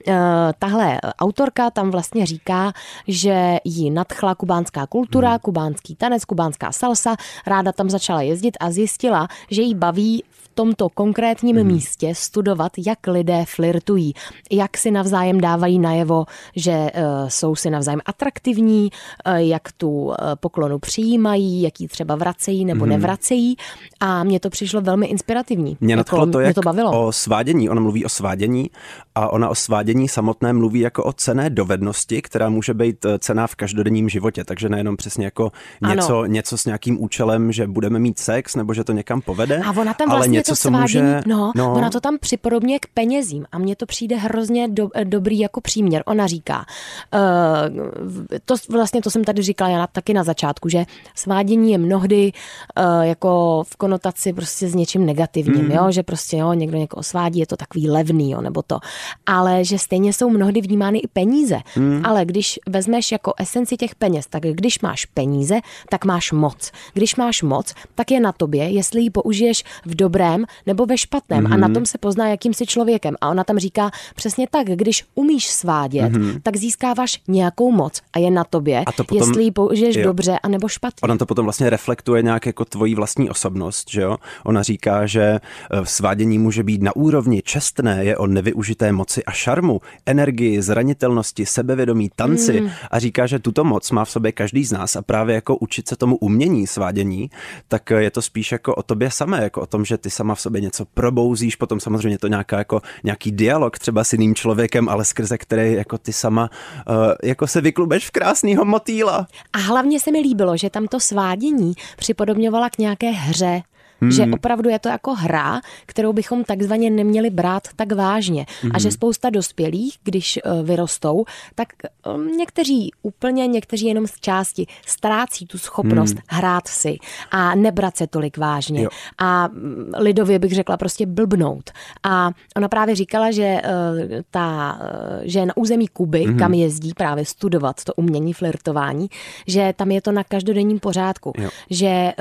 Uh, 0.08 0.14
tahle 0.60 1.02
autorka 1.20 1.70
tam 1.70 1.92
vlastně 1.92 2.26
říká, 2.26 2.74
že 3.08 3.58
ji 3.64 3.90
nadchla 3.90 4.36
kubánská 4.36 4.88
kultura, 4.88 5.30
hmm. 5.30 5.40
Kubánský 5.84 5.96
tanec, 5.96 6.26
kubánská 6.26 6.72
salsa, 6.72 7.16
ráda 7.46 7.72
tam 7.72 7.90
začala 7.90 8.22
jezdit 8.22 8.58
a 8.60 8.72
zjistila, 8.72 9.28
že 9.52 9.62
jí 9.62 9.76
baví 9.76 10.24
tomto 10.54 10.90
konkrétním 10.90 11.56
hmm. 11.56 11.68
místě 11.68 12.16
studovat, 12.16 12.72
jak 12.86 13.08
lidé 13.08 13.46
flirtují, 13.48 14.14
jak 14.52 14.78
si 14.78 14.92
navzájem 14.92 15.42
dávají 15.42 15.80
najevo, 15.80 16.26
že 16.56 16.72
uh, 16.72 17.28
jsou 17.28 17.56
si 17.56 17.70
navzájem 17.70 18.02
atraktivní, 18.06 18.90
uh, 19.28 19.36
jak 19.36 19.72
tu 19.72 19.90
uh, 19.90 20.14
poklonu 20.36 20.80
přijímají, 20.80 21.62
jak 21.62 21.82
ji 21.82 21.88
třeba 21.88 22.16
vracejí 22.16 22.66
nebo 22.66 22.84
hmm. 22.84 22.90
nevracejí. 22.90 23.56
A 24.00 24.24
mně 24.24 24.40
to 24.40 24.50
přišlo 24.50 24.82
velmi 24.82 25.06
inspirativní. 25.06 25.78
Mě 25.82 25.96
jako, 25.96 26.26
to, 26.26 26.40
jak 26.40 26.48
mě 26.48 26.54
to 26.54 26.62
bavilo. 26.62 27.08
o 27.08 27.12
svádění. 27.12 27.70
Ona 27.70 27.82
mluví 27.82 28.06
o 28.06 28.10
svádění 28.10 28.70
a 29.16 29.30
ona 29.30 29.50
o 29.50 29.56
svádění 29.56 30.08
samotné 30.08 30.54
mluví 30.54 30.80
jako 30.80 31.04
o 31.04 31.14
cené 31.14 31.50
dovednosti, 31.50 32.22
která 32.22 32.50
může 32.50 32.74
být 32.74 33.06
cená 33.20 33.48
v 33.48 33.56
každodenním 33.56 34.10
životě. 34.10 34.44
Takže 34.44 34.70
nejenom 34.70 34.98
přesně 34.98 35.26
jako 35.26 35.52
něco, 35.90 36.26
něco 36.26 36.58
s 36.58 36.66
nějakým 36.66 37.04
účelem, 37.04 37.52
že 37.52 37.68
budeme 37.68 38.00
mít 38.00 38.20
sex 38.20 38.56
nebo 38.56 38.74
že 38.74 38.84
to 38.84 38.92
někam 38.92 39.22
povede, 39.22 39.62
a 39.66 39.72
ona 39.72 39.94
tam 39.94 40.10
vlastně 40.10 40.18
ale 40.18 40.28
něco, 40.28 40.43
to 40.44 40.56
co 40.56 40.72
může... 40.72 41.22
No, 41.26 41.52
no, 41.56 41.74
ona 41.74 41.90
to 41.90 42.00
tam 42.00 42.18
připodobně 42.18 42.80
k 42.80 42.88
penězím 42.94 43.46
a 43.52 43.58
mně 43.58 43.76
to 43.76 43.86
přijde 43.86 44.16
hrozně 44.16 44.68
do, 44.68 44.90
dobrý 45.04 45.40
jako 45.40 45.62
příměr. 45.62 46.04
Ona 46.06 46.28
říká, 46.28 46.66
uh, 47.14 48.40
to 48.46 48.56
vlastně 48.70 49.02
to 49.02 49.12
jsem 49.12 49.24
tady 49.24 49.42
říkala 49.42 49.70
já 49.70 49.88
taky 49.88 50.14
na 50.14 50.24
začátku, 50.24 50.70
že 50.70 50.86
svádění 51.16 51.72
je 51.72 51.78
mnohdy 51.78 52.32
uh, 52.78 53.02
jako 53.02 53.64
v 53.68 53.76
konotaci 53.76 54.34
prostě 54.34 54.70
s 54.70 54.76
něčím 54.76 55.06
negativním, 55.06 55.66
mm. 55.66 55.72
jo, 55.72 55.92
že 55.92 56.04
prostě 56.04 56.38
jo, 56.38 56.54
někdo 56.54 56.78
někoho 56.78 57.04
svádí, 57.04 57.40
je 57.40 57.48
to 57.48 57.58
takový 57.58 57.90
levný, 57.90 58.32
jo, 58.32 58.42
nebo 58.42 58.62
to. 58.62 58.80
Ale 59.26 59.66
že 59.66 59.80
stejně 59.80 60.14
jsou 60.14 60.30
mnohdy 60.30 60.62
vnímány 60.62 61.00
i 61.00 61.08
peníze. 61.08 61.60
Mm. 61.76 62.02
Ale 62.06 62.26
když 62.26 62.60
vezmeš 62.70 63.12
jako 63.12 63.34
esenci 63.38 63.78
těch 63.78 63.96
peněz, 63.96 64.28
tak 64.30 64.44
když 64.44 64.80
máš 64.82 65.06
peníze, 65.06 65.60
tak 65.90 66.06
máš 66.06 66.32
moc. 66.32 66.72
Když 66.94 67.16
máš 67.16 67.42
moc, 67.42 67.74
tak 67.96 68.12
je 68.12 68.20
na 68.20 68.32
tobě, 68.32 68.70
jestli 68.70 69.02
ji 69.02 69.10
použiješ 69.10 69.64
v 69.86 69.96
dobrém 69.96 70.33
dobrém 70.38 70.46
nebo 70.66 70.86
ve 70.86 70.98
špatném 70.98 71.44
mm-hmm. 71.44 71.54
a 71.54 71.58
na 71.58 71.68
mhm. 71.68 71.74
tom 71.74 71.86
se 71.86 71.98
pozná, 71.98 72.28
jakým 72.28 72.54
jsi 72.54 72.66
člověkem. 72.66 73.16
A 73.22 73.30
ona 73.30 73.44
tam 73.44 73.58
říká 73.58 73.92
přesně 74.16 74.48
tak, 74.52 74.68
když 74.68 75.06
umíš 75.16 75.48
svádět, 75.48 76.12
mm-hmm. 76.12 76.40
tak 76.44 76.58
získáváš 76.58 77.22
nějakou 77.28 77.72
moc 77.72 78.02
a 78.14 78.20
je 78.20 78.32
na 78.32 78.44
tobě, 78.44 78.84
a 78.86 78.92
to 78.92 79.04
potom, 79.04 79.18
jestli 79.18 79.44
ji 79.44 79.52
použiješ 79.52 79.96
jo. 79.96 80.04
dobře 80.04 80.38
a 80.44 80.48
nebo 80.48 80.68
špatně. 80.68 81.00
Ona 81.04 81.18
to 81.18 81.26
potom 81.26 81.46
vlastně 81.46 81.70
reflektuje 81.70 82.24
nějak 82.24 82.46
jako 82.46 82.66
tvoji 82.66 82.96
vlastní 82.96 83.30
osobnost, 83.30 83.90
že 83.90 84.02
jo? 84.02 84.18
Ona 84.44 84.64
říká, 84.64 85.06
že 85.06 85.22
e, 85.22 85.40
svádění 85.84 86.40
může 86.40 86.64
být 86.64 86.82
na 86.82 86.96
úrovni 86.96 87.42
čestné, 87.42 88.06
je 88.06 88.18
o 88.18 88.28
nevyužité 88.28 88.92
moci 88.92 89.24
a 89.24 89.32
šarmu, 89.32 89.82
energii, 90.06 90.62
zranitelnosti, 90.62 91.46
sebevědomí, 91.46 92.12
tanci 92.16 92.62
mm. 92.62 92.70
a 92.92 93.00
říká, 93.00 93.26
že 93.26 93.40
tuto 93.40 93.64
moc 93.64 93.92
má 93.92 94.06
v 94.06 94.12
sobě 94.12 94.32
každý 94.32 94.66
z 94.66 94.72
nás 94.72 94.96
a 94.96 95.02
právě 95.02 95.36
jako 95.36 95.56
učit 95.56 95.88
se 95.88 95.96
tomu 95.96 96.16
umění 96.16 96.68
svádění, 96.68 97.30
tak 97.68 97.90
je 97.90 98.12
to 98.12 98.22
spíš 98.22 98.52
jako 98.52 98.76
o 98.76 98.84
tobě 98.84 99.12
samé, 99.12 99.44
jako 99.44 99.62
o 99.62 99.66
tom, 99.66 99.86
že 99.86 99.98
ty 99.98 100.10
sama 100.24 100.36
v 100.36 100.42
sobě 100.42 100.62
něco 100.62 100.86
probouzíš, 100.86 101.56
potom 101.56 101.80
samozřejmě 101.80 102.18
to 102.18 102.28
nějaká 102.28 102.58
jako 102.58 102.82
nějaký 103.04 103.32
dialog 103.32 103.80
třeba 103.80 104.04
s 104.04 104.14
jiným 104.14 104.36
člověkem, 104.36 104.90
ale 104.90 105.06
skrze 105.06 105.38
který 105.38 105.74
jako 105.74 105.98
ty 105.98 106.14
sama 106.14 106.50
uh, 106.88 106.96
jako 107.24 107.48
se 107.48 107.62
vyklubeš 107.62 108.08
v 108.08 108.12
krásného 108.12 108.66
motýla. 108.66 109.28
A 109.54 109.58
hlavně 109.58 110.00
se 110.00 110.12
mi 110.12 110.20
líbilo, 110.20 110.58
že 110.58 110.70
tam 110.70 110.88
to 110.88 111.00
svádění 111.00 111.74
připodobňovala 111.98 112.70
k 112.70 112.78
nějaké 112.78 113.12
hře, 113.12 113.62
Hmm. 114.04 114.12
Že 114.12 114.26
opravdu 114.34 114.70
je 114.70 114.80
to 114.80 114.90
jako 114.90 115.14
hra, 115.14 115.62
kterou 115.86 116.14
bychom 116.14 116.44
takzvaně 116.44 116.90
neměli 116.90 117.30
brát 117.30 117.68
tak 117.76 117.92
vážně. 117.92 118.46
Hmm. 118.62 118.72
A 118.76 118.80
že 118.80 118.88
hmm. 118.88 118.92
spousta 118.92 119.30
dospělých, 119.30 119.98
když 120.04 120.40
uh, 120.46 120.68
vyrostou, 120.68 121.26
tak 121.56 121.68
um, 122.16 122.28
někteří 122.28 122.92
úplně, 123.02 123.48
někteří 123.48 123.86
jenom 123.86 124.08
z 124.08 124.20
části 124.20 124.68
ztrácí 124.86 125.46
tu 125.46 125.58
schopnost 125.58 126.12
hmm. 126.12 126.22
hrát 126.28 126.68
si 126.68 126.98
a 127.32 127.56
nebrat 127.56 127.98
se 127.98 128.08
tolik 128.08 128.38
vážně. 128.38 128.84
Jo. 128.84 128.90
A 129.18 129.48
mm, 129.48 129.92
lidově 129.98 130.40
bych 130.40 130.52
řekla 130.52 130.78
prostě 130.78 131.06
blbnout. 131.06 131.72
A 132.04 132.32
ona 132.56 132.68
právě 132.68 132.96
říkala, 132.96 133.32
že 133.32 133.62
uh, 133.64 134.22
ta, 134.32 134.80
že 135.22 135.46
na 135.46 135.58
území 135.58 135.88
Kuby, 135.88 136.24
hmm. 136.24 136.40
kam 136.40 136.54
jezdí 136.54 136.94
právě 136.94 137.26
studovat 137.26 137.84
to 137.84 137.94
umění 137.94 138.34
flirtování, 138.34 139.08
že 139.48 139.74
tam 139.76 139.92
je 139.92 140.02
to 140.02 140.12
na 140.12 140.24
každodenním 140.24 140.80
pořádku. 140.80 141.34
Jo. 141.38 141.50
Že 141.70 142.14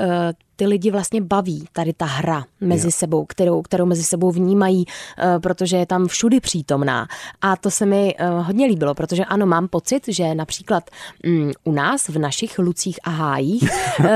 ty 0.55 0.65
lidi 0.65 0.91
vlastně 0.91 1.21
baví, 1.21 1.67
tady 1.73 1.93
ta 1.93 2.05
hra 2.05 2.45
mezi 2.61 2.87
jo. 2.87 2.91
sebou, 2.91 3.25
kterou, 3.25 3.61
kterou 3.61 3.85
mezi 3.85 4.03
sebou 4.03 4.31
vnímají, 4.31 4.85
uh, 4.85 5.41
protože 5.41 5.77
je 5.77 5.85
tam 5.85 6.07
všudy 6.07 6.39
přítomná. 6.39 7.07
A 7.41 7.55
to 7.55 7.71
se 7.71 7.85
mi 7.85 8.15
uh, 8.19 8.45
hodně 8.45 8.65
líbilo, 8.65 8.95
protože 8.95 9.25
ano, 9.25 9.45
mám 9.45 9.67
pocit, 9.67 10.03
že 10.07 10.35
například 10.35 10.89
um, 11.27 11.51
u 11.63 11.71
nás 11.71 12.09
v 12.09 12.19
našich 12.19 12.59
lucích 12.59 12.99
a 13.03 13.09
hájích 13.09 13.69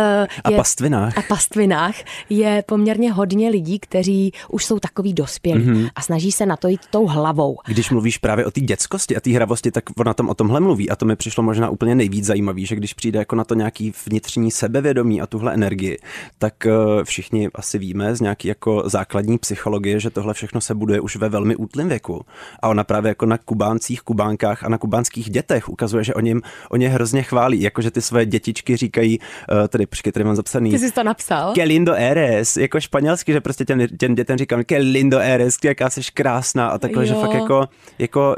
a 0.43 0.49
je, 0.49 0.57
pastvinách. 0.57 1.17
A 1.17 1.21
pastvinách 1.21 1.95
je 2.29 2.63
poměrně 2.67 3.11
hodně 3.11 3.49
lidí, 3.49 3.79
kteří 3.79 4.31
už 4.49 4.65
jsou 4.65 4.79
takový 4.79 5.13
dospělí 5.13 5.65
mm-hmm. 5.65 5.89
a 5.95 6.01
snaží 6.01 6.31
se 6.31 6.45
na 6.45 6.57
to 6.57 6.67
jít 6.67 6.81
tou 6.89 7.07
hlavou. 7.07 7.57
Když 7.67 7.89
mluvíš 7.89 8.17
právě 8.17 8.45
o 8.45 8.51
té 8.51 8.61
dětskosti 8.61 9.15
a 9.15 9.19
té 9.19 9.31
hravosti, 9.31 9.71
tak 9.71 9.83
ona 9.97 10.13
tam 10.13 10.29
o 10.29 10.33
tomhle 10.33 10.59
mluví 10.59 10.89
a 10.89 10.95
to 10.95 11.05
mi 11.05 11.15
přišlo 11.15 11.43
možná 11.43 11.69
úplně 11.69 11.95
nejvíc 11.95 12.25
zajímavý, 12.25 12.65
že 12.65 12.75
když 12.75 12.93
přijde 12.93 13.19
jako 13.19 13.35
na 13.35 13.43
to 13.43 13.55
nějaký 13.55 13.93
vnitřní 14.05 14.51
sebevědomí 14.51 15.21
a 15.21 15.27
tuhle 15.27 15.53
energii, 15.53 15.97
tak 16.37 16.65
eh, 16.65 16.71
všichni 17.03 17.49
asi 17.55 17.77
víme 17.77 18.15
z 18.15 18.21
nějaký 18.21 18.47
jako 18.47 18.83
základní 18.85 19.37
psychologie, 19.37 19.99
že 19.99 20.09
tohle 20.09 20.33
všechno 20.33 20.61
se 20.61 20.75
buduje 20.75 20.99
už 20.99 21.15
ve 21.15 21.29
velmi 21.29 21.55
útlém 21.55 21.89
věku. 21.89 22.25
A 22.61 22.67
ona 22.67 22.83
právě 22.83 23.09
jako 23.09 23.25
na 23.25 23.37
kubáncích, 23.37 24.01
kubánkách 24.01 24.63
a 24.63 24.69
na 24.69 24.77
kubánských 24.77 25.29
dětech 25.29 25.69
ukazuje, 25.69 26.03
že 26.03 26.13
o 26.13 26.19
něm 26.19 26.41
o 26.69 26.77
ně 26.77 26.89
hrozně 26.89 27.23
chválí. 27.23 27.61
Jakože 27.61 27.91
ty 27.91 28.01
své 28.01 28.25
dětičky 28.25 28.77
říkají, 28.77 29.19
uh, 29.19 29.67
tady 29.67 29.85
počkej, 29.85 30.13
tady 30.13 30.23
mám 30.23 30.35
zapsaný. 30.35 30.71
Ty 30.71 30.79
jsi 30.79 30.91
to 30.91 31.03
napsal? 31.03 31.53
Que 31.53 31.63
lindo 31.63 31.93
eres, 31.95 32.57
jako 32.57 32.79
španělsky, 32.79 33.33
že 33.33 33.41
prostě 33.41 33.65
těm, 33.65 33.87
těm 33.99 34.15
dětem 34.15 34.37
říkám, 34.37 34.63
que 34.63 34.77
lindo 34.77 35.19
eres, 35.19 35.57
jaká 35.63 35.89
jsi 35.89 36.01
krásná 36.13 36.67
a 36.67 36.77
takhle, 36.77 37.03
jo. 37.03 37.07
že 37.07 37.13
fakt 37.13 37.33
jako, 37.33 37.65
jako 37.99 38.35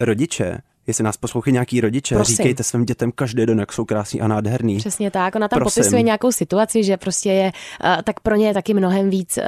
rodiče 0.00 0.58
Jestli 0.86 1.04
nás 1.04 1.16
poslouchají 1.16 1.52
nějaký 1.52 1.80
rodiče, 1.80 2.14
Prosím. 2.14 2.36
říkejte 2.36 2.62
svým 2.62 2.84
dětem 2.84 3.12
každý 3.12 3.46
den, 3.46 3.60
jak 3.60 3.72
jsou 3.72 3.84
krásní 3.84 4.20
a 4.20 4.28
nádherný. 4.28 4.76
Přesně 4.76 5.10
tak. 5.10 5.34
Ona 5.34 5.48
tam 5.48 5.58
Prosím. 5.58 5.82
popisuje 5.82 6.02
nějakou 6.02 6.32
situaci, 6.32 6.84
že 6.84 6.96
prostě 6.96 7.32
je, 7.32 7.52
uh, 7.84 8.02
tak 8.02 8.20
pro 8.20 8.36
ně 8.36 8.46
je 8.46 8.54
taky 8.54 8.74
mnohem 8.74 9.10
víc 9.10 9.38
uh, 9.38 9.44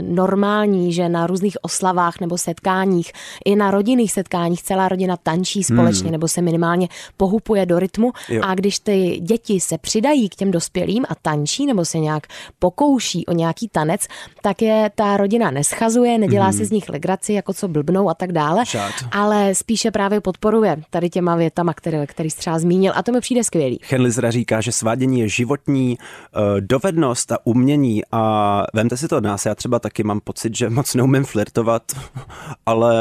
normální, 0.00 0.92
že 0.92 1.08
na 1.08 1.26
různých 1.26 1.56
oslavách 1.62 2.20
nebo 2.20 2.38
setkáních, 2.38 3.12
i 3.44 3.56
na 3.56 3.70
rodinných 3.70 4.12
setkáních 4.12 4.62
celá 4.62 4.88
rodina 4.88 5.16
tančí 5.16 5.64
společně 5.64 6.02
hmm. 6.02 6.12
nebo 6.12 6.28
se 6.28 6.42
minimálně 6.42 6.88
pohupuje 7.16 7.66
do 7.66 7.78
rytmu. 7.78 8.12
Jo. 8.28 8.42
A 8.44 8.54
když 8.54 8.78
ty 8.78 9.20
děti 9.22 9.60
se 9.60 9.78
přidají 9.78 10.28
k 10.28 10.34
těm 10.34 10.50
dospělým 10.50 11.04
a 11.08 11.14
tančí 11.22 11.66
nebo 11.66 11.84
se 11.84 11.98
nějak 11.98 12.26
pokouší 12.58 13.26
o 13.26 13.32
nějaký 13.32 13.68
tanec, 13.68 14.06
tak 14.42 14.62
je 14.62 14.90
ta 14.94 15.16
rodina 15.16 15.50
neschazuje, 15.50 16.18
nedělá 16.18 16.44
hmm. 16.44 16.58
si 16.58 16.64
z 16.64 16.70
nich 16.70 16.88
legraci, 16.88 17.32
jako 17.32 17.54
co 17.54 17.68
blbnou 17.68 18.08
a 18.08 18.14
tak 18.14 18.32
dále, 18.32 18.64
Žád. 18.64 18.92
ale 19.12 19.54
spíše 19.54 19.90
právě 19.90 20.20
podporuje 20.20 20.67
motivuje 20.76 20.88
tady 20.90 21.10
těma 21.10 21.36
větama, 21.36 21.74
které, 21.74 22.06
který 22.06 22.30
jsi 22.30 22.36
třeba 22.36 22.58
zmínil 22.58 22.92
a 22.96 23.02
to 23.02 23.12
mi 23.12 23.20
přijde 23.20 23.44
skvělý. 23.44 23.80
Henlizra 23.90 24.30
říká, 24.30 24.60
že 24.60 24.72
svádění 24.72 25.20
je 25.20 25.28
životní 25.28 25.98
uh, 25.98 26.60
dovednost 26.60 27.32
a 27.32 27.38
umění 27.44 28.02
a 28.12 28.64
vemte 28.74 28.96
si 28.96 29.08
to 29.08 29.16
od 29.16 29.24
nás, 29.24 29.46
já 29.46 29.54
třeba 29.54 29.78
taky 29.78 30.02
mám 30.02 30.20
pocit, 30.20 30.56
že 30.56 30.70
moc 30.70 30.94
neumím 30.94 31.24
flirtovat, 31.24 31.82
ale 32.66 32.94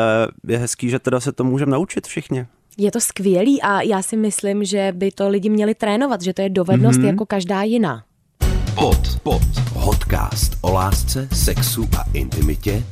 je 0.47 0.58
hezký, 0.58 0.89
že 0.89 0.99
teda 0.99 1.19
se 1.19 1.32
to 1.32 1.43
můžeme 1.43 1.71
naučit 1.71 2.08
všichni. 2.08 2.45
Je 2.77 2.91
to 2.91 2.99
skvělý 2.99 3.62
a 3.62 3.82
já 3.82 4.01
si 4.01 4.17
myslím, 4.17 4.63
že 4.63 4.93
by 4.95 5.12
to 5.12 5.30
lidi 5.30 5.49
měli 5.49 5.75
trénovat, 5.75 6.21
že 6.21 6.34
to 6.34 6.41
je 6.41 6.49
dovednost 6.49 6.99
mm-hmm. 6.99 7.06
jako 7.06 7.25
každá 7.25 7.63
jiná. 7.63 8.03
Pod, 8.75 9.19
pod. 9.23 9.41
Podcast 9.84 10.58
o 10.62 10.73
lásce, 10.73 11.27
sexu 11.34 11.89
a 11.99 12.03
intimitě 12.13 12.84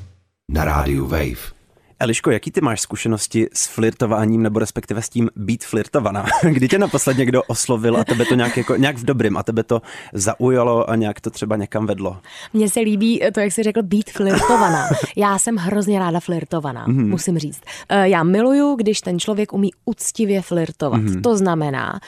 na 0.49 0.65
rádiu 0.65 1.05
Wave. 1.07 1.54
Eliško, 1.99 2.31
jaký 2.31 2.51
ty 2.51 2.61
máš 2.61 2.81
zkušenosti 2.81 3.47
s 3.53 3.67
flirtováním 3.67 4.43
nebo 4.43 4.59
respektive 4.59 5.01
s 5.01 5.09
tím 5.09 5.29
být 5.35 5.65
flirtovaná? 5.65 6.25
Kdy 6.51 6.67
tě 6.67 6.79
naposled 6.79 7.17
někdo 7.17 7.43
oslovil 7.43 7.97
a 7.97 8.03
tebe 8.03 8.25
to 8.25 8.35
nějak, 8.35 8.57
jako, 8.57 8.75
nějak 8.75 8.97
v 8.97 9.05
dobrým 9.05 9.37
a 9.37 9.43
tebe 9.43 9.63
to 9.63 9.81
zaujalo 10.13 10.89
a 10.89 10.95
nějak 10.95 11.21
to 11.21 11.29
třeba 11.29 11.55
někam 11.55 11.85
vedlo? 11.85 12.17
Mně 12.53 12.69
se 12.69 12.79
líbí 12.79 13.21
to, 13.33 13.39
jak 13.39 13.51
jsi 13.51 13.63
řekl, 13.63 13.83
být 13.83 14.09
flirtovaná. 14.09 14.87
Já 15.15 15.39
jsem 15.39 15.55
hrozně 15.55 15.99
ráda 15.99 16.19
flirtovaná, 16.19 16.87
mm-hmm. 16.87 17.07
musím 17.07 17.39
říct. 17.39 17.61
Eh, 17.89 18.09
já 18.09 18.23
miluju, 18.23 18.75
když 18.75 19.01
ten 19.01 19.19
člověk 19.19 19.53
umí 19.53 19.71
uctivě 19.85 20.41
flirtovat. 20.41 21.01
Mm-hmm. 21.01 21.21
To 21.21 21.37
znamená, 21.37 21.99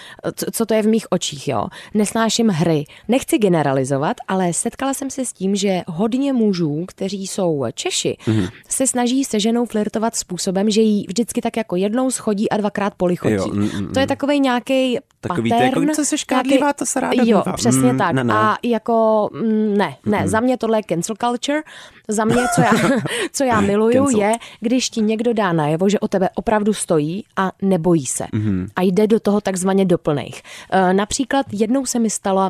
co 0.51 0.65
to 0.65 0.73
je 0.73 0.83
v 0.83 0.87
mých 0.87 1.05
očích, 1.09 1.47
jo. 1.47 1.67
Nesnáším 1.93 2.49
hry. 2.49 2.85
Nechci 3.07 3.37
generalizovat, 3.37 4.17
ale 4.27 4.53
setkala 4.53 4.93
jsem 4.93 5.09
se 5.09 5.25
s 5.25 5.33
tím, 5.33 5.55
že 5.55 5.81
hodně 5.87 6.33
mužů, 6.33 6.85
kteří 6.87 7.27
jsou 7.27 7.65
Češi, 7.73 8.17
mm-hmm. 8.25 8.49
se 8.69 8.87
snaží 8.87 9.23
seženou 9.23 9.65
flirtovat 9.77 10.15
způsobem, 10.15 10.69
že 10.69 10.81
jí 10.81 11.05
vždycky 11.07 11.41
tak 11.41 11.57
jako 11.57 11.75
jednou 11.75 12.11
schodí 12.11 12.49
a 12.49 12.57
dvakrát 12.57 12.93
polichotí. 12.97 13.33
Jo, 13.33 13.47
mm, 13.47 13.61
mm, 13.61 13.87
to 13.93 13.99
je 13.99 14.05
mm. 14.05 14.07
takový 14.07 14.39
nějaký 14.39 14.97
Takový 15.21 15.49
pattern, 15.49 15.73
to, 15.73 15.81
jako, 15.81 15.93
co 15.93 16.05
se 16.05 16.17
škádlivá, 16.17 16.73
to 16.73 16.85
se 16.85 16.99
ráda 16.99 17.23
Jo, 17.25 17.41
bývá. 17.45 17.53
přesně 17.53 17.91
mm, 17.91 17.97
tak. 17.97 18.13
Ne, 18.13 18.23
ne. 18.23 18.33
A 18.33 18.57
jako, 18.63 19.29
mm, 19.33 19.77
ne, 19.77 19.95
ne, 20.05 20.21
mm. 20.21 20.27
za 20.27 20.39
mě 20.39 20.57
tohle 20.57 20.79
je 20.79 20.83
cancel 20.89 21.15
culture. 21.15 21.61
Za 22.07 22.25
mě, 22.25 22.35
co 22.55 22.61
já, 22.61 22.71
co 23.31 23.43
já 23.43 23.61
miluju, 23.61 24.17
je, 24.17 24.33
když 24.59 24.89
ti 24.89 25.01
někdo 25.01 25.33
dá 25.33 25.53
najevo, 25.53 25.89
že 25.89 25.99
o 25.99 26.07
tebe 26.07 26.29
opravdu 26.35 26.73
stojí 26.73 27.23
a 27.35 27.51
nebojí 27.61 28.05
se. 28.05 28.25
Mm. 28.33 28.67
A 28.75 28.81
jde 28.81 29.07
do 29.07 29.19
toho 29.19 29.41
takzvaně 29.41 29.85
doplných. 29.85 30.41
E, 30.71 30.93
například 30.93 31.45
jednou 31.51 31.85
se 31.85 31.99
mi 31.99 32.09
stalo 32.09 32.49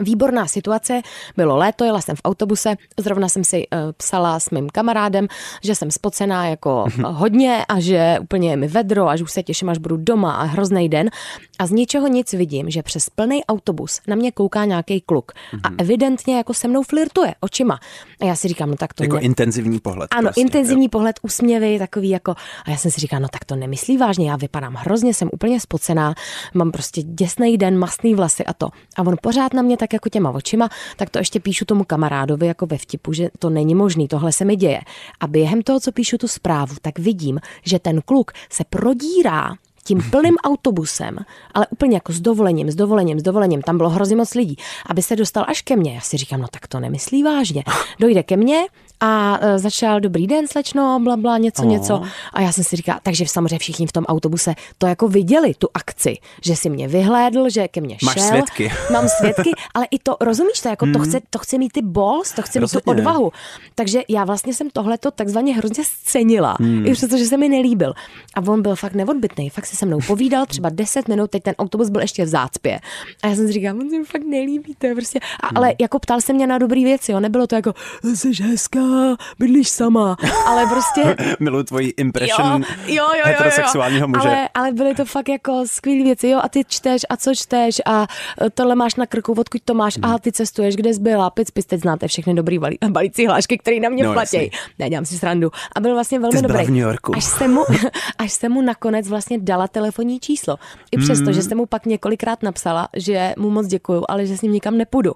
Výborná 0.00 0.46
situace, 0.46 1.02
bylo 1.36 1.56
léto, 1.56 1.84
jela 1.84 2.00
jsem 2.00 2.16
v 2.16 2.20
autobuse, 2.24 2.74
zrovna 2.98 3.28
jsem 3.28 3.44
si 3.44 3.56
uh, 3.56 3.78
psala 3.96 4.40
s 4.40 4.50
mým 4.50 4.68
kamarádem, 4.70 5.28
že 5.62 5.74
jsem 5.74 5.90
spocená 5.90 6.46
jako 6.46 6.84
mhm. 6.96 7.04
hodně 7.04 7.64
a 7.68 7.80
že 7.80 8.16
úplně 8.20 8.50
je 8.50 8.56
mi 8.56 8.68
vedro 8.68 9.08
a 9.08 9.16
že 9.16 9.24
už 9.24 9.32
se 9.32 9.42
těším, 9.42 9.68
až 9.68 9.78
budu 9.78 9.96
doma 9.96 10.32
a 10.32 10.42
hrozný 10.42 10.88
den. 10.88 11.10
A 11.58 11.66
z 11.66 11.70
ničeho 11.70 12.08
nic 12.08 12.32
vidím, 12.32 12.70
že 12.70 12.82
přes 12.82 13.10
plný 13.10 13.44
autobus 13.44 14.00
na 14.06 14.16
mě 14.16 14.32
kouká 14.32 14.64
nějaký 14.64 15.00
kluk 15.00 15.32
a 15.62 15.68
mhm. 15.68 15.76
evidentně 15.78 16.36
jako 16.36 16.54
se 16.54 16.68
mnou 16.68 16.82
flirtuje 16.82 17.34
očima. 17.40 17.78
A 18.20 18.24
já 18.24 18.34
si 18.34 18.48
říkám, 18.48 18.70
no 18.70 18.76
tak 18.76 18.94
to 18.94 19.02
Jako 19.02 19.16
ne... 19.16 19.22
intenzivní 19.22 19.80
pohled. 19.80 20.08
Ano, 20.14 20.22
prostě, 20.22 20.40
intenzivní 20.40 20.84
jo. 20.84 20.88
pohled, 20.88 21.20
úsměvy, 21.22 21.78
takový 21.78 22.08
jako... 22.08 22.34
A 22.64 22.70
já 22.70 22.76
jsem 22.76 22.90
si 22.90 23.00
říkala, 23.00 23.20
no 23.20 23.28
tak 23.28 23.44
to 23.44 23.56
nemyslí 23.56 23.96
vážně, 23.96 24.30
já 24.30 24.36
vypadám 24.36 24.74
hrozně, 24.74 25.14
jsem 25.14 25.28
úplně 25.32 25.60
spocená, 25.60 26.14
mám 26.54 26.70
prostě 26.70 27.02
děsný 27.02 27.58
den, 27.58 27.78
masný 27.78 28.14
vlasy 28.14 28.44
a 28.44 28.52
to. 28.52 28.68
A 28.96 29.02
on 29.02 29.16
pořád 29.22 29.54
na 29.54 29.62
mě 29.62 29.76
tak 29.82 29.92
jako 29.92 30.08
těma 30.08 30.30
očima, 30.30 30.68
tak 30.96 31.10
to 31.10 31.18
ještě 31.18 31.40
píšu 31.40 31.64
tomu 31.64 31.84
kamarádovi 31.84 32.46
jako 32.46 32.66
ve 32.66 32.78
vtipu, 32.78 33.12
že 33.12 33.28
to 33.38 33.50
není 33.50 33.74
možný, 33.74 34.08
tohle 34.08 34.32
se 34.32 34.44
mi 34.44 34.56
děje. 34.56 34.80
A 35.20 35.26
během 35.26 35.62
toho, 35.62 35.80
co 35.80 35.92
píšu 35.92 36.18
tu 36.18 36.28
zprávu, 36.28 36.74
tak 36.82 36.98
vidím, 36.98 37.40
že 37.66 37.78
ten 37.78 38.00
kluk 38.02 38.32
se 38.50 38.64
prodírá 38.70 39.54
tím 39.84 40.02
plným 40.10 40.36
autobusem, 40.44 41.18
ale 41.54 41.66
úplně 41.70 41.96
jako 41.96 42.12
s 42.12 42.20
dovolením, 42.20 42.70
s 42.70 42.74
dovolením, 42.74 43.20
s 43.20 43.22
dovolením, 43.22 43.62
tam 43.62 43.76
bylo 43.76 43.88
hrozně 43.90 44.16
moc 44.16 44.34
lidí, 44.34 44.56
aby 44.86 45.02
se 45.02 45.16
dostal 45.16 45.44
až 45.48 45.62
ke 45.62 45.76
mně. 45.76 45.94
Já 45.94 46.00
si 46.00 46.16
říkám, 46.16 46.40
no 46.40 46.48
tak 46.50 46.66
to 46.66 46.80
nemyslí 46.80 47.22
vážně. 47.22 47.64
Dojde 48.00 48.22
ke 48.22 48.36
mně, 48.36 48.66
a 49.02 49.38
e, 49.42 49.58
začal 49.58 50.00
dobrý 50.00 50.26
den, 50.26 50.48
slečno, 50.48 51.00
bla, 51.02 51.16
bla, 51.16 51.38
něco, 51.38 51.62
oh. 51.62 51.68
něco. 51.68 52.02
A 52.32 52.40
já 52.40 52.52
jsem 52.52 52.64
si 52.64 52.76
říkala, 52.76 53.00
takže 53.02 53.24
samozřejmě 53.28 53.58
všichni 53.58 53.86
v 53.86 53.92
tom 53.92 54.04
autobuse 54.04 54.54
to 54.78 54.86
jako 54.86 55.08
viděli, 55.08 55.54
tu 55.54 55.68
akci, 55.74 56.16
že 56.44 56.56
si 56.56 56.70
mě 56.70 56.88
vyhlédl, 56.88 57.50
že 57.50 57.68
ke 57.68 57.80
mně 57.80 57.96
Máš 58.02 58.14
šel. 58.14 58.28
svědky. 58.28 58.72
Mám 58.92 59.08
svědky, 59.08 59.50
ale 59.74 59.86
i 59.90 59.98
to, 59.98 60.16
rozumíš 60.20 60.60
to, 60.60 60.68
jako 60.68 60.86
mm. 60.86 60.92
to, 60.92 60.98
chce, 60.98 61.20
to 61.30 61.38
chce 61.38 61.58
mít 61.58 61.72
ty 61.72 61.82
balls, 61.82 62.32
to 62.32 62.42
chce 62.42 62.60
Rozhodně. 62.60 62.92
mít 62.92 62.96
tu 62.96 63.00
odvahu. 63.00 63.32
Takže 63.74 64.02
já 64.08 64.24
vlastně 64.24 64.54
jsem 64.54 64.70
tohleto 64.70 65.10
takzvaně 65.10 65.54
hrozně 65.54 65.84
scenila, 65.84 66.56
mm. 66.60 66.86
i 66.86 66.92
přesto, 66.92 67.16
že 67.16 67.24
se 67.24 67.36
mi 67.36 67.48
nelíbil. 67.48 67.92
A 68.34 68.40
on 68.48 68.62
byl 68.62 68.76
fakt 68.76 68.94
neodbitný, 68.94 69.50
fakt 69.50 69.66
si 69.66 69.76
se 69.76 69.86
mnou 69.86 69.98
povídal 70.06 70.46
třeba 70.46 70.68
10 70.68 71.08
minut, 71.08 71.30
teď 71.30 71.42
ten 71.42 71.54
autobus 71.58 71.88
byl 71.88 72.00
ještě 72.00 72.24
v 72.24 72.28
zácpě. 72.28 72.80
A 73.22 73.28
já 73.28 73.36
jsem 73.36 73.46
si 73.46 73.52
říkala, 73.52 73.80
on 73.80 73.90
se 73.90 73.98
mi 73.98 74.04
fakt 74.04 74.24
nelíbí, 74.26 74.74
to 74.78 74.86
je 74.86 74.94
prostě. 74.94 75.18
A, 75.18 75.46
mm. 75.50 75.56
Ale 75.56 75.74
jako 75.80 75.98
ptal 75.98 76.20
se 76.20 76.32
mě 76.32 76.46
na 76.46 76.58
dobrý 76.58 76.84
věci, 76.84 77.12
jo, 77.12 77.20
nebylo 77.20 77.46
to 77.46 77.54
jako, 77.54 77.74
jsi 78.14 78.42
hezká, 78.42 78.91
bydlíš 79.38 79.68
sama, 79.68 80.16
ale 80.46 80.66
prostě... 80.66 81.16
Miluji 81.40 81.64
tvoji 81.64 81.88
impression 81.88 82.64
jo, 82.86 82.94
jo, 82.94 83.04
jo, 83.16 83.22
heterosexuálního 83.24 84.08
muže. 84.08 84.28
Ale, 84.28 84.48
ale 84.54 84.72
byly 84.72 84.94
to 84.94 85.04
fakt 85.04 85.28
jako 85.28 85.64
skvělé 85.66 86.04
věci, 86.04 86.28
jo, 86.28 86.40
a 86.42 86.48
ty 86.48 86.64
čteš 86.68 87.02
a 87.08 87.16
co 87.16 87.34
čteš 87.34 87.80
a 87.86 88.06
e, 88.46 88.50
tohle 88.50 88.74
máš 88.74 88.94
na 88.94 89.06
krku, 89.06 89.32
odkud 89.32 89.62
to 89.64 89.74
máš, 89.74 89.96
hmm. 89.96 90.04
aha, 90.04 90.18
ty 90.18 90.32
cestuješ, 90.32 90.76
kde 90.76 90.94
jsi 90.94 91.00
byla, 91.00 91.30
pic, 91.30 91.50
pic, 91.50 91.66
teď 91.66 91.80
znáte 91.80 92.08
všechny 92.08 92.34
dobrý 92.34 92.58
balí, 92.58 92.78
balící 92.88 93.26
hlášky, 93.26 93.58
které 93.58 93.80
na 93.80 93.88
mě 93.88 94.04
no, 94.04 94.12
platí. 94.12 94.50
Ne, 94.78 94.90
dělám 94.90 95.04
si 95.04 95.18
srandu. 95.18 95.50
A 95.76 95.80
byl 95.80 95.94
vlastně 95.94 96.18
velmi 96.18 96.36
ty 96.36 96.42
dobrý. 96.42 96.64
v 96.64 96.70
New 96.70 96.78
Yorku. 96.78 97.16
Až 97.16 97.24
se, 97.24 97.48
mu, 97.48 97.64
až 98.18 98.32
se 98.32 98.48
mu 98.48 98.62
nakonec 98.62 99.08
vlastně 99.08 99.38
dala 99.40 99.68
telefonní 99.68 100.20
číslo. 100.20 100.56
I 100.92 100.98
přesto, 100.98 101.24
hmm. 101.24 101.32
že 101.32 101.42
jsem 101.42 101.58
mu 101.58 101.66
pak 101.66 101.86
několikrát 101.86 102.42
napsala, 102.42 102.88
že 102.96 103.34
mu 103.38 103.50
moc 103.50 103.66
děkuju, 103.66 104.04
ale 104.08 104.26
že 104.26 104.36
s 104.36 104.42
ním 104.42 104.52
nikam 104.52 104.78
nepůjdu. 104.78 105.12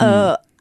Hmm. 0.00 0.10
Uh, 0.10 0.16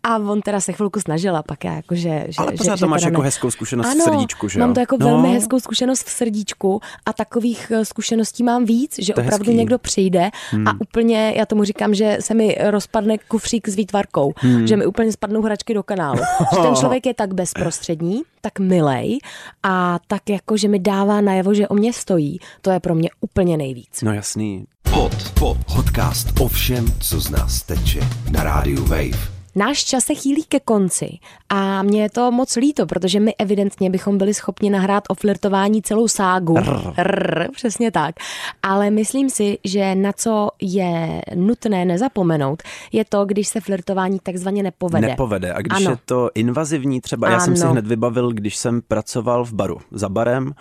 a 0.08 0.18
on 0.18 0.42
teda 0.42 0.62
se 0.62 0.74
chvilku 0.74 1.00
snažila, 1.00 1.44
pak 1.44 1.64
já 1.64 1.74
jako, 1.74 1.96
že... 1.96 2.26
že 2.28 2.36
Ale 2.38 2.52
pořád 2.52 2.76
že, 2.76 2.86
to 2.86 2.88
máš 2.88 3.04
jako 3.04 3.22
ne... 3.22 3.26
hezkou 3.26 3.52
zkušenost 3.52 3.88
ano, 3.88 4.00
v 4.00 4.04
srdíčku, 4.04 4.48
že 4.48 4.60
mám 4.60 4.74
to 4.74 4.80
jako 4.80 4.98
no. 5.00 5.08
velmi 5.08 5.30
hezkou 5.30 5.60
zkušenost 5.60 6.08
v 6.08 6.10
srdíčku 6.10 6.82
a 7.06 7.14
takových 7.14 7.72
eh, 7.72 7.86
zkušeností 7.86 8.44
mám 8.44 8.66
víc, 8.66 8.96
že 9.00 9.14
to 9.14 9.22
opravdu 9.22 9.46
hezký. 9.46 9.58
někdo 9.58 9.78
přijde 9.78 10.30
hmm. 10.52 10.68
a 10.68 10.74
úplně, 10.80 11.34
já 11.38 11.46
tomu 11.46 11.64
říkám, 11.64 11.94
že 11.94 12.18
se 12.20 12.34
mi 12.34 12.58
rozpadne 12.70 13.18
kufřík 13.18 13.70
s 13.70 13.76
výtvarkou, 13.76 14.34
hmm. 14.36 14.68
že 14.68 14.78
mi 14.78 14.86
úplně 14.86 15.12
spadnou 15.12 15.42
hračky 15.42 15.74
do 15.74 15.84
kanálu. 15.84 16.20
že 16.56 16.62
ten 16.62 16.76
člověk 16.76 17.06
je 17.06 17.14
tak 17.14 17.34
bezprostřední, 17.34 18.22
tak 18.42 18.60
milej 18.60 19.20
a 19.64 20.00
tak 20.08 20.30
jako, 20.30 20.58
že 20.58 20.68
mi 20.68 20.80
dává 20.80 21.22
najevo, 21.22 21.54
že 21.54 21.68
o 21.68 21.74
mě 21.74 21.94
stojí, 21.94 22.40
to 22.62 22.72
je 22.72 22.80
pro 22.80 22.96
mě 22.96 23.10
úplně 23.22 23.58
nejvíc. 23.58 24.02
No 24.02 24.14
jasný. 24.14 24.66
Pod, 24.94 25.32
pod, 25.40 25.58
podcast 25.76 26.40
o 26.40 26.48
všem, 26.48 26.86
co 27.00 27.20
z 27.20 27.30
nás 27.30 27.64
teče 27.64 28.00
na 28.32 28.44
rádiu 28.44 28.86
Wave. 28.86 29.35
Náš 29.56 29.84
čas 29.84 30.04
se 30.04 30.16
chýlí 30.16 30.44
ke 30.44 30.60
konci 30.60 31.18
a 31.50 31.84
mě 31.84 32.02
je 32.02 32.10
to 32.10 32.32
moc 32.32 32.56
líto, 32.56 32.86
protože 32.86 33.20
my 33.20 33.36
evidentně 33.36 33.90
bychom 33.90 34.18
byli 34.18 34.34
schopni 34.34 34.70
nahrát 34.70 35.04
o 35.10 35.16
flirtování 35.16 35.82
celou 35.82 36.08
ságu. 36.08 36.56
Rr. 36.58 36.94
Rr, 36.98 37.52
přesně 37.52 37.92
tak. 37.92 38.16
Ale 38.64 38.90
myslím 38.90 39.30
si, 39.30 39.58
že 39.64 39.96
na 39.96 40.14
co 40.14 40.50
je 40.62 41.22
nutné 41.36 41.86
nezapomenout, 41.86 42.64
je 42.92 43.06
to, 43.06 43.26
když 43.26 43.48
se 43.48 43.62
flirtování 43.62 44.20
takzvaně 44.24 44.64
nepovede. 44.64 45.08
Nepovede. 45.08 45.54
A 45.54 45.62
když 45.62 45.86
ano. 45.86 45.92
je 45.92 45.98
to 46.06 46.30
invazivní, 46.36 47.02
třeba 47.02 47.28
ano. 47.28 47.34
já 47.34 47.40
jsem 47.40 47.56
si 47.56 47.68
hned 47.68 47.88
vybavil, 47.88 48.32
když 48.32 48.58
jsem 48.58 48.82
pracoval 48.82 49.46
v 49.46 49.54
baru, 49.54 49.78
za 49.92 50.10
barem 50.10 50.52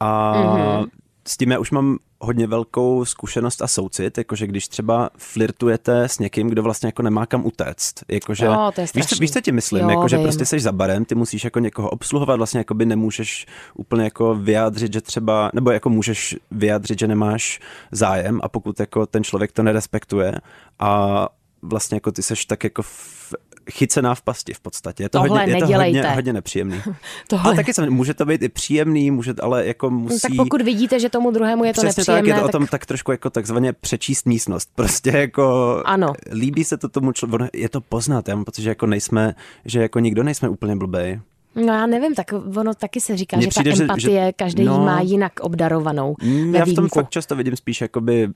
a 0.00 0.34
mm-hmm. 0.34 0.86
s 1.26 1.36
tím 1.36 1.50
já 1.50 1.58
už 1.58 1.70
mám 1.70 1.98
hodně 2.24 2.46
velkou 2.46 3.04
zkušenost 3.04 3.62
a 3.62 3.68
soucit, 3.68 4.18
jakože 4.18 4.46
když 4.46 4.68
třeba 4.68 5.10
flirtujete 5.16 6.02
s 6.04 6.18
někým, 6.18 6.48
kdo 6.48 6.62
vlastně 6.62 6.86
jako 6.86 7.02
nemá 7.02 7.26
kam 7.26 7.46
utéct. 7.46 7.94
Jakože, 8.08 8.46
jo, 8.46 8.72
to 8.74 8.80
je 8.80 8.86
víš, 8.94 9.06
co, 9.06 9.16
víš, 9.16 9.32
co 9.32 9.40
ti 9.40 9.52
myslím? 9.52 9.82
Jo, 9.82 9.90
jakože 9.90 10.18
prostě 10.18 10.46
seš 10.46 10.62
za 10.62 10.72
barem, 10.72 11.04
ty 11.04 11.14
musíš 11.14 11.44
jako 11.44 11.58
někoho 11.58 11.88
obsluhovat, 11.88 12.36
vlastně 12.36 12.58
jako 12.58 12.74
by 12.74 12.86
nemůžeš 12.86 13.46
úplně 13.74 14.04
jako 14.04 14.34
vyjádřit, 14.34 14.92
že 14.92 15.00
třeba, 15.00 15.50
nebo 15.54 15.70
jako 15.70 15.90
můžeš 15.90 16.36
vyjádřit, 16.50 16.98
že 16.98 17.06
nemáš 17.06 17.60
zájem 17.92 18.40
a 18.42 18.48
pokud 18.48 18.80
jako 18.80 19.06
ten 19.06 19.24
člověk 19.24 19.52
to 19.52 19.62
nerespektuje 19.62 20.34
a 20.78 21.28
vlastně 21.62 21.96
jako 21.96 22.12
ty 22.12 22.22
seš 22.22 22.44
tak 22.44 22.64
jako 22.64 22.82
v 22.82 23.34
chycená 23.70 24.14
v 24.14 24.22
pasti 24.22 24.54
v 24.54 24.60
podstatě. 24.60 25.02
Je 25.02 25.08
to, 25.08 25.18
Tohle 25.18 25.40
hodně, 25.40 25.54
je 25.54 25.60
to 25.60 25.66
hodně, 25.66 26.02
hodně 26.02 26.32
nepříjemný. 26.32 26.80
Tohle. 27.28 27.44
Ale 27.44 27.56
taky 27.56 27.74
se, 27.74 27.90
může 27.90 28.14
to 28.14 28.24
být 28.24 28.42
i 28.42 28.48
příjemný, 28.48 29.10
může, 29.10 29.34
ale 29.42 29.66
jako 29.66 29.90
musí... 29.90 30.14
No, 30.14 30.18
tak 30.20 30.36
pokud 30.36 30.62
vidíte, 30.62 31.00
že 31.00 31.08
tomu 31.08 31.30
druhému 31.30 31.64
je 31.64 31.74
to 31.74 31.80
Přesně 31.80 32.00
nepříjemné, 32.00 32.20
tak, 32.20 32.26
je 32.26 32.34
to 32.34 32.40
tak... 32.40 32.48
o 32.48 32.58
tom 32.58 32.66
tak 32.66 32.86
trošku 32.86 33.10
jako 33.10 33.30
takzvaně 33.30 33.72
přečíst 33.72 34.26
místnost. 34.26 34.70
Prostě 34.74 35.10
jako... 35.10 35.82
Ano. 35.84 36.12
Líbí 36.32 36.64
se 36.64 36.76
to 36.76 36.88
tomu 36.88 37.12
člověku, 37.12 37.56
je 37.56 37.68
to 37.68 37.80
poznat. 37.80 38.28
Já 38.28 38.34
mám 38.34 38.44
pocit, 38.44 38.62
že 38.62 38.68
jako 38.68 38.86
nejsme, 38.86 39.34
že 39.64 39.82
jako 39.82 39.98
nikdo 39.98 40.22
nejsme 40.22 40.48
úplně 40.48 40.76
blbej. 40.76 41.20
No 41.54 41.72
já 41.72 41.86
nevím, 41.86 42.14
tak 42.14 42.32
ono 42.56 42.74
taky 42.74 43.00
se 43.00 43.16
říká, 43.16 43.36
Mně 43.36 43.44
že 43.44 43.48
přijde, 43.48 43.72
ta 43.72 43.82
empatie 43.82 44.26
že, 44.26 44.32
každý 44.32 44.64
no, 44.64 44.84
má 44.84 45.00
jinak 45.00 45.32
obdarovanou. 45.40 46.16
Mm, 46.22 46.54
já 46.54 46.64
v 46.64 46.74
tom 46.74 46.88
fakt 46.88 47.10
často 47.10 47.36
vidím 47.36 47.56
spíš 47.56 47.80
jakoby 47.80 48.28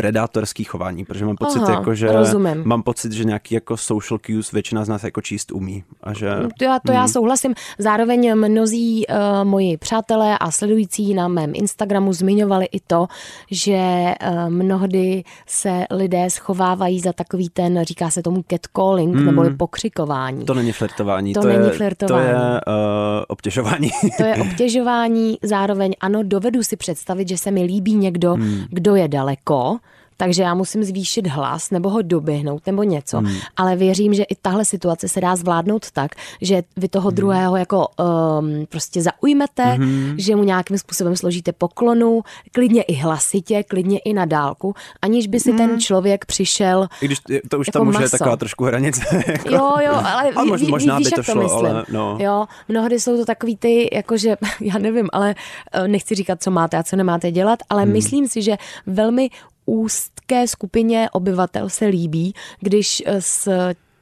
predátorský 0.00 0.64
chování, 0.64 1.04
protože 1.04 1.24
mám 1.24 1.36
pocit, 1.36 1.58
Aha, 1.58 1.72
jako, 1.72 1.94
že 1.94 2.12
rozumím. 2.12 2.62
mám 2.64 2.82
pocit, 2.82 3.12
že 3.12 3.24
nějaký 3.24 3.54
jako 3.54 3.76
social 3.76 4.18
cues 4.26 4.52
většina 4.52 4.84
z 4.84 4.88
nás 4.88 5.04
jako 5.04 5.20
číst 5.20 5.52
umí. 5.52 5.84
A 6.02 6.12
že, 6.12 6.30
to 6.58 6.64
já, 6.64 6.78
to 6.86 6.92
hmm. 6.92 7.00
já 7.00 7.08
souhlasím. 7.08 7.54
Zároveň 7.78 8.36
mnozí 8.36 9.06
uh, 9.06 9.16
moji 9.44 9.76
přátelé 9.76 10.38
a 10.38 10.50
sledující 10.50 11.14
na 11.14 11.28
mém 11.28 11.52
Instagramu 11.54 12.12
zmiňovali 12.12 12.66
i 12.72 12.80
to, 12.86 13.06
že 13.50 13.76
uh, 13.76 14.50
mnohdy 14.50 15.24
se 15.46 15.84
lidé 15.90 16.30
schovávají 16.30 17.00
za 17.00 17.12
takový 17.12 17.48
ten, 17.48 17.82
říká 17.82 18.10
se 18.10 18.22
tomu 18.22 18.44
catcalling, 18.50 19.16
hmm. 19.16 19.26
neboli 19.26 19.56
pokřikování. 19.56 20.44
To 20.44 20.54
není 20.54 20.72
flirtování. 20.72 21.32
To, 21.32 21.40
to 21.40 21.48
není 21.48 21.66
je, 21.66 21.72
flirtování. 21.72 22.26
To 22.26 22.32
je 22.32 22.36
uh, 22.36 23.24
obtěžování. 23.28 23.90
to 24.16 24.24
je 24.24 24.34
obtěžování, 24.40 25.38
zároveň 25.42 25.94
ano, 26.00 26.22
dovedu 26.22 26.62
si 26.62 26.76
představit, 26.76 27.28
že 27.28 27.38
se 27.38 27.50
mi 27.50 27.62
líbí 27.62 27.94
někdo, 27.94 28.34
hmm. 28.34 28.64
kdo 28.70 28.94
je 28.94 29.08
daleko, 29.08 29.78
takže 30.20 30.42
já 30.42 30.54
musím 30.54 30.84
zvýšit 30.84 31.26
hlas 31.26 31.70
nebo 31.70 31.90
ho 31.90 32.02
doběhnout 32.02 32.66
nebo 32.66 32.82
něco, 32.82 33.18
hmm. 33.18 33.36
ale 33.56 33.76
věřím, 33.76 34.14
že 34.14 34.22
i 34.22 34.34
tahle 34.42 34.64
situace 34.64 35.08
se 35.08 35.20
dá 35.20 35.36
zvládnout 35.36 35.90
tak, 35.90 36.12
že 36.40 36.62
vy 36.76 36.88
toho 36.88 37.08
hmm. 37.08 37.16
druhého 37.16 37.56
jako 37.56 37.88
um, 37.88 38.66
prostě 38.68 39.02
zaujmete, 39.02 39.64
hmm. 39.64 40.14
že 40.16 40.36
mu 40.36 40.42
nějakým 40.44 40.78
způsobem 40.78 41.16
složíte 41.16 41.52
poklonu, 41.52 42.22
klidně 42.52 42.82
i 42.82 42.94
hlasitě, 42.94 43.62
klidně 43.62 43.98
i 43.98 44.12
na 44.12 44.24
dálku, 44.24 44.74
aniž 45.02 45.26
by 45.26 45.40
si 45.40 45.50
hmm. 45.50 45.58
ten 45.58 45.80
člověk 45.80 46.24
přišel 46.24 46.88
I 47.00 47.06
když 47.06 47.18
to 47.48 47.58
už 47.58 47.66
jako 47.66 47.78
tam 47.78 47.88
už 47.88 48.00
je 48.00 48.10
taková 48.10 48.36
trošku 48.36 48.64
hranice. 48.64 49.00
Jako. 49.30 49.54
Jo, 49.54 49.76
jo, 49.80 49.92
ale 49.92 50.30
A 50.30 50.44
mož- 50.44 50.60
ví, 50.60 50.70
možná 50.70 50.98
víš, 50.98 51.08
by 51.08 51.10
to 51.10 51.22
šlo, 51.22 51.34
to 51.34 51.40
myslím. 51.40 51.66
ale 51.66 51.84
no. 51.92 52.18
Jo, 52.20 52.46
mnohdy 52.68 53.00
jsou 53.00 53.16
to 53.16 53.24
takový 53.24 53.56
ty, 53.56 53.88
jakože, 53.92 54.36
já 54.60 54.78
nevím, 54.78 55.08
ale 55.12 55.34
eh, 55.72 55.88
nechci 55.88 56.14
říkat, 56.14 56.42
co 56.42 56.50
máte 56.50 56.76
a 56.76 56.82
co 56.82 56.96
nemáte 56.96 57.30
dělat, 57.30 57.58
ale 57.70 57.82
hmm. 57.82 57.92
myslím 57.92 58.28
si, 58.28 58.42
že 58.42 58.56
velmi 58.86 59.30
úzké 59.74 60.46
skupině 60.46 61.08
obyvatel 61.12 61.68
se 61.68 61.86
líbí, 61.86 62.34
když 62.60 63.02
eh, 63.06 63.20
s 63.22 63.48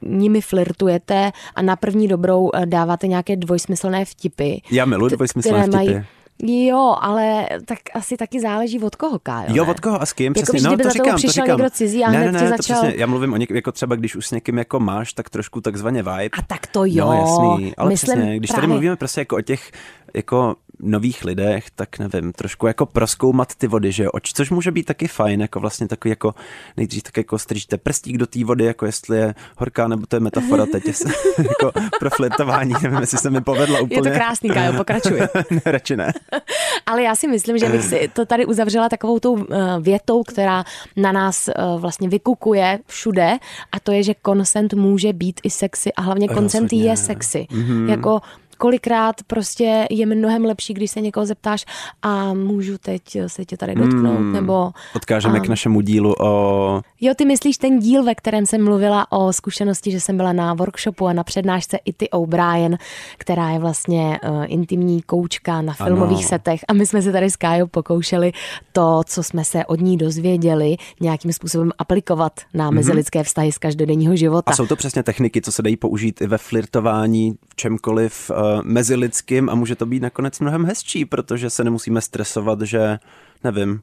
nimi 0.01 0.41
flirtujete 0.41 1.31
a 1.55 1.61
na 1.61 1.75
první 1.75 2.07
dobrou 2.07 2.49
eh, 2.53 2.65
dáváte 2.65 3.07
nějaké 3.07 3.35
dvojsmyslné 3.35 4.05
vtipy. 4.05 4.57
Já 4.71 4.85
miluji 4.85 5.09
dvojsmyslné 5.15 5.67
které 5.67 5.83
vtipy. 5.83 6.05
Jo, 6.43 6.95
ale 7.01 7.47
tak 7.65 7.77
asi 7.93 8.17
taky 8.17 8.39
záleží 8.41 8.79
od 8.79 8.95
koho, 8.95 9.19
Kájo. 9.19 9.55
Jo, 9.55 9.65
od 9.69 9.79
koho 9.79 10.01
a 10.01 10.05
s 10.05 10.13
kým? 10.13 10.33
Jako, 10.35 10.41
Přesně, 10.43 10.59
že 10.59 10.67
no, 10.67 10.77
to 10.77 10.89
říkám, 10.89 11.11
to 11.11 11.15
přišel 11.17 11.31
říkám. 11.43 11.57
někdo 11.57 11.69
cizí 11.69 12.03
a 12.03 12.11
ne, 12.11 12.19
ne, 12.19 12.31
ne, 12.31 12.39
začal- 12.39 12.57
To 12.57 12.63
přesně, 12.63 12.93
já 12.97 13.07
mluvím 13.07 13.33
o 13.33 13.37
něk, 13.37 13.49
jako 13.49 13.71
třeba, 13.71 13.95
když 13.95 14.15
už 14.15 14.27
s 14.27 14.31
někým 14.31 14.57
jako 14.57 14.79
máš, 14.79 15.13
tak 15.13 15.29
trošku 15.29 15.61
takzvaně 15.61 16.03
vibe. 16.03 16.29
A 16.37 16.41
tak 16.47 16.67
to 16.67 16.85
jo. 16.85 17.05
No 17.05 17.13
jasný, 17.13 17.75
ale 17.75 17.89
Myslím 17.89 18.15
přesně, 18.17 18.37
když 18.37 18.49
tady 18.49 18.55
právě- 18.57 18.67
mluvíme 18.73 18.95
prostě 18.95 19.21
jako 19.21 19.35
o 19.37 19.41
těch 19.41 19.71
jako 20.15 20.55
nových 20.79 21.25
lidech, 21.25 21.65
tak 21.75 21.99
nevím, 21.99 22.31
trošku 22.33 22.67
jako 22.67 22.85
proskoumat 22.85 23.55
ty 23.55 23.67
vody, 23.67 23.91
že 23.91 24.03
jo, 24.03 24.09
což 24.33 24.49
může 24.49 24.71
být 24.71 24.83
taky 24.83 25.07
fajn, 25.07 25.41
jako 25.41 25.59
vlastně 25.59 25.87
takový 25.87 26.09
jako 26.09 26.35
nejdřív 26.77 27.03
tak 27.03 27.17
jako 27.17 27.37
střížíte 27.37 27.77
prstík 27.77 28.17
do 28.17 28.27
té 28.27 28.45
vody, 28.45 28.65
jako 28.65 28.85
jestli 28.85 29.17
je 29.17 29.35
horká, 29.57 29.87
nebo 29.87 30.05
to 30.05 30.15
je 30.15 30.19
metafora 30.19 30.65
teď, 30.65 30.85
jestli, 30.87 31.13
jako 31.37 31.71
pro 31.99 32.09
flirtování, 32.09 32.73
nevím, 32.83 32.99
jestli 32.99 33.17
se 33.17 33.29
mi 33.29 33.41
povedla 33.41 33.79
úplně. 33.79 33.97
Je 33.97 34.03
to 34.03 34.09
krásný, 34.09 34.49
Kájo, 34.49 34.73
pokračuj. 34.73 35.19
ne, 35.51 35.61
radši 35.65 35.95
ne. 35.97 36.13
Ale 36.85 37.03
já 37.03 37.15
si 37.15 37.27
myslím, 37.27 37.57
že 37.57 37.69
bych 37.69 37.83
si 37.83 38.09
to 38.13 38.25
tady 38.25 38.45
uzavřela 38.45 38.89
takovou 38.89 39.19
tou 39.19 39.37
eh, 39.37 39.57
větou, 39.79 40.23
která 40.23 40.63
na 40.95 41.11
nás 41.11 41.47
eh, 41.47 41.53
vlastně 41.77 42.09
vykukuje 42.09 42.79
všude 42.87 43.37
a 43.71 43.79
to 43.79 43.91
je, 43.91 44.03
že 44.03 44.13
consent 44.25 44.73
může 44.73 45.13
být 45.13 45.41
i 45.43 45.49
sexy 45.49 45.93
a 45.93 46.01
hlavně 46.01 46.27
Rozhodně. 46.27 46.83
je 46.83 46.97
sexy. 46.97 47.47
Mm-hmm. 47.51 47.89
Jako 47.89 48.21
kolikrát 48.59 49.15
prostě 49.27 49.87
je 49.89 50.05
mnohem 50.05 50.45
lepší, 50.45 50.73
když 50.73 50.91
se 50.91 51.01
někoho 51.01 51.25
zeptáš 51.25 51.65
a 52.01 52.33
můžu 52.33 52.77
teď 52.77 53.01
se 53.27 53.45
tě 53.45 53.57
tady 53.57 53.75
dotknout, 53.75 54.19
mm. 54.19 54.33
nebo... 54.33 54.71
Odkážeme 54.95 55.39
a, 55.39 55.41
k 55.41 55.47
našemu 55.47 55.81
dílu 55.81 56.13
o... 56.19 56.81
Jo, 57.01 57.13
ty 57.17 57.25
myslíš 57.25 57.57
ten 57.57 57.79
díl, 57.79 58.03
ve 58.03 58.15
kterém 58.15 58.45
jsem 58.45 58.63
mluvila 58.63 59.11
o 59.11 59.33
zkušenosti, 59.33 59.91
že 59.91 59.99
jsem 59.99 60.17
byla 60.17 60.33
na 60.33 60.53
workshopu 60.53 61.07
a 61.07 61.13
na 61.13 61.23
přednášce 61.23 61.77
Ity 61.85 62.09
O'Brien, 62.09 62.77
která 63.17 63.49
je 63.49 63.59
vlastně 63.59 64.19
uh, 64.29 64.45
intimní 64.47 65.01
koučka 65.01 65.61
na 65.61 65.73
filmových 65.73 66.17
Ano. 66.17 66.27
setech 66.27 66.61
a 66.67 66.73
my 66.73 66.85
jsme 66.85 67.01
se 67.01 67.11
tady 67.11 67.29
s 67.29 67.35
Kájou 67.35 67.67
pokoušeli 67.67 68.31
to, 68.71 69.01
co 69.05 69.23
jsme 69.23 69.45
se 69.45 69.65
od 69.65 69.81
ní 69.81 69.97
dozvěděli, 69.97 70.75
nějakým 71.01 71.33
způsobem 71.33 71.71
aplikovat 71.77 72.33
na 72.53 72.71
mezilidské 72.71 73.23
vztahy 73.23 73.51
z 73.51 73.57
každodenního 73.57 74.15
života. 74.15 74.51
A 74.51 74.55
jsou 74.55 74.67
to 74.67 74.75
přesně 74.75 75.03
techniky, 75.03 75.41
co 75.41 75.51
se 75.51 75.61
dají 75.61 75.77
použít 75.77 76.21
i 76.21 76.27
ve 76.27 76.37
flirtování, 76.37 77.35
čemkoliv 77.55 78.31
uh, 78.31 78.37
mezilidským 78.63 79.49
a 79.49 79.55
může 79.55 79.75
to 79.75 79.85
být 79.85 80.01
nakonec 80.01 80.39
mnohem 80.39 80.65
hezčí, 80.65 81.05
protože 81.05 81.49
se 81.49 81.63
nemusíme 81.63 82.01
stresovat, 82.01 82.61
že 82.61 82.99
nevím, 83.43 83.81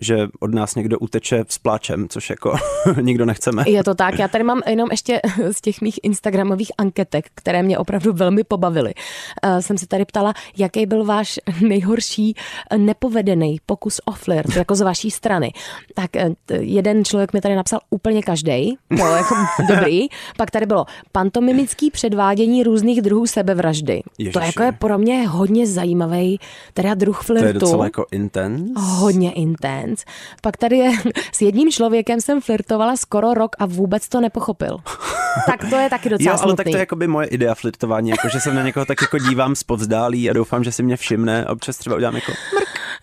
že 0.00 0.28
od 0.40 0.54
nás 0.54 0.74
někdo 0.74 0.98
uteče 0.98 1.44
s 1.48 1.58
pláčem, 1.58 2.08
což 2.08 2.30
jako 2.30 2.56
nikdo 3.00 3.24
nechceme. 3.24 3.64
Je 3.66 3.84
to 3.84 3.94
tak. 3.94 4.18
Já 4.18 4.28
tady 4.28 4.44
mám 4.44 4.60
jenom 4.66 4.88
ještě 4.90 5.20
z 5.52 5.60
těch 5.60 5.80
mých 5.80 6.00
instagramových 6.02 6.72
anketek, 6.78 7.26
které 7.34 7.62
mě 7.62 7.78
opravdu 7.78 8.12
velmi 8.12 8.44
pobavily. 8.44 8.94
Uh, 9.44 9.58
jsem 9.58 9.78
se 9.78 9.86
tady 9.86 10.04
ptala, 10.04 10.34
jaký 10.56 10.86
byl 10.86 11.04
váš 11.04 11.40
nejhorší 11.60 12.34
eh, 12.70 12.78
nepovedený 12.78 13.56
pokus 13.66 14.00
o 14.04 14.12
flirt, 14.12 14.56
jako 14.56 14.74
z 14.74 14.80
vaší 14.80 15.10
strany. 15.10 15.52
Tak 15.94 16.16
eh, 16.16 16.30
jeden 16.60 17.04
člověk 17.04 17.32
mi 17.32 17.40
tady 17.40 17.56
napsal 17.56 17.80
úplně 17.90 18.22
každý, 18.22 18.76
to 18.98 19.06
jako 19.06 19.34
dobrý. 19.68 20.06
Pak 20.36 20.50
tady 20.50 20.66
bylo 20.66 20.84
pantomimický 21.12 21.90
předvádění 21.90 22.62
různých 22.62 23.02
druhů 23.02 23.26
sebevraždy. 23.26 24.02
To 24.04 24.12
Ježiši. 24.22 24.38
jako 24.46 24.62
je 24.62 24.72
pro 24.72 24.98
mě 24.98 25.28
hodně 25.28 25.66
zajímavý 25.66 26.40
teda 26.74 26.94
druh 26.94 27.24
To 27.26 27.34
je 27.34 27.40
flirtu. 27.40 27.58
docela 27.58 27.84
jako 27.84 28.06
intense. 28.12 28.72
Hodně 28.76 29.32
intense. 29.32 29.87
Pak 30.42 30.56
tady 30.56 30.76
je, 30.76 30.90
s 31.32 31.42
jedním 31.42 31.70
člověkem 31.70 32.20
jsem 32.20 32.40
flirtovala 32.40 32.96
skoro 32.96 33.34
rok 33.34 33.56
a 33.58 33.66
vůbec 33.66 34.08
to 34.08 34.20
nepochopil. 34.20 34.76
tak 35.46 35.70
to 35.70 35.76
je 35.76 35.90
taky 35.90 36.08
docela 36.08 36.32
Jo, 36.32 36.38
ale 36.42 36.56
tak 36.56 36.64
smutný. 36.64 36.72
to 36.72 36.76
je 36.76 36.80
jako 36.80 36.96
by 36.96 37.06
moje 37.06 37.26
idea 37.26 37.54
flirtování, 37.54 38.10
jako 38.10 38.28
že 38.28 38.40
se 38.40 38.54
na 38.54 38.62
někoho 38.62 38.86
tak 38.86 39.00
jako 39.00 39.18
dívám 39.18 39.54
zpovzdálí 39.54 40.30
a 40.30 40.32
doufám, 40.32 40.64
že 40.64 40.72
si 40.72 40.82
mě 40.82 40.96
všimne 40.96 41.44
a 41.44 41.52
občas 41.52 41.78
třeba 41.78 41.96
udělám 41.96 42.14
jako 42.14 42.32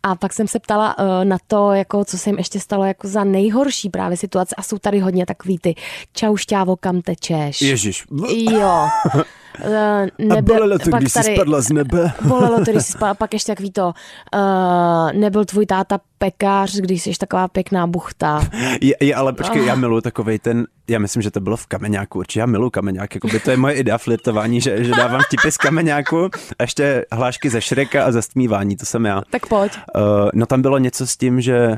A 0.03 0.15
pak 0.15 0.33
jsem 0.33 0.47
se 0.47 0.59
ptala 0.59 0.97
uh, 0.97 1.05
na 1.23 1.37
to, 1.47 1.71
jako, 1.71 2.05
co 2.05 2.17
se 2.17 2.29
jim 2.29 2.37
ještě 2.37 2.59
stalo 2.59 2.85
jako 2.85 3.07
za 3.07 3.23
nejhorší 3.23 3.89
právě 3.89 4.17
situace 4.17 4.55
a 4.55 4.61
jsou 4.61 4.77
tady 4.77 4.99
hodně 4.99 5.25
takový 5.25 5.59
ty 5.59 5.75
čau 6.13 6.37
šťávo, 6.37 6.75
kam 6.75 7.01
tečeš. 7.01 7.61
Ježíš. 7.61 8.05
Jo. 8.51 8.87
Uh, 9.59 10.37
A 10.37 10.41
bolelo 10.41 10.79
to, 10.83 10.89
když 10.89 11.11
jsi 11.11 11.23
spadla 11.23 11.61
z 11.61 11.71
nebe. 11.71 12.11
Bolelo 12.21 12.57
to, 12.65 12.71
když 12.71 12.85
jsi 12.85 12.91
spadla, 12.91 13.13
pak 13.13 13.33
ještě 13.33 13.51
takový 13.51 13.71
to, 13.71 13.93
uh, 14.35 15.19
nebyl 15.19 15.45
tvůj 15.45 15.65
táta 15.65 15.99
pekař, 16.17 16.75
když 16.75 17.03
jsi 17.03 17.11
taková 17.19 17.47
pěkná 17.47 17.87
buchta. 17.87 18.47
Je, 18.81 18.95
je, 19.01 19.15
ale 19.15 19.33
počkej, 19.33 19.65
já 19.65 19.75
miluji 19.75 20.01
takovej 20.01 20.39
ten, 20.39 20.65
já 20.87 20.99
myslím, 20.99 21.21
že 21.21 21.31
to 21.31 21.39
bylo 21.39 21.57
v 21.57 21.67
kameňáku, 21.67 22.19
určitě 22.19 22.39
já 22.39 22.45
miluji 22.45 22.69
kameňák, 22.69 23.15
jako 23.15 23.27
by 23.27 23.39
to 23.39 23.51
je 23.51 23.57
moje 23.57 23.73
idea 23.73 23.97
flirtování, 23.97 24.61
že, 24.61 24.83
že 24.83 24.91
dávám 24.91 25.21
vtipy 25.21 25.51
z 25.51 25.57
kameňáku 25.57 26.29
a 26.59 26.63
ještě 26.63 27.05
hlášky 27.11 27.49
ze 27.49 27.61
Šreka 27.61 28.05
a 28.05 28.11
zastmívání, 28.11 28.77
to 28.77 28.85
jsem 28.85 29.05
já. 29.05 29.21
Tak 29.29 29.45
pojď. 29.45 29.71
Uh, 29.95 30.01
no 30.33 30.45
tam 30.45 30.61
bylo 30.61 30.77
něco 30.77 31.07
s 31.07 31.17
tím, 31.17 31.41
že 31.41 31.77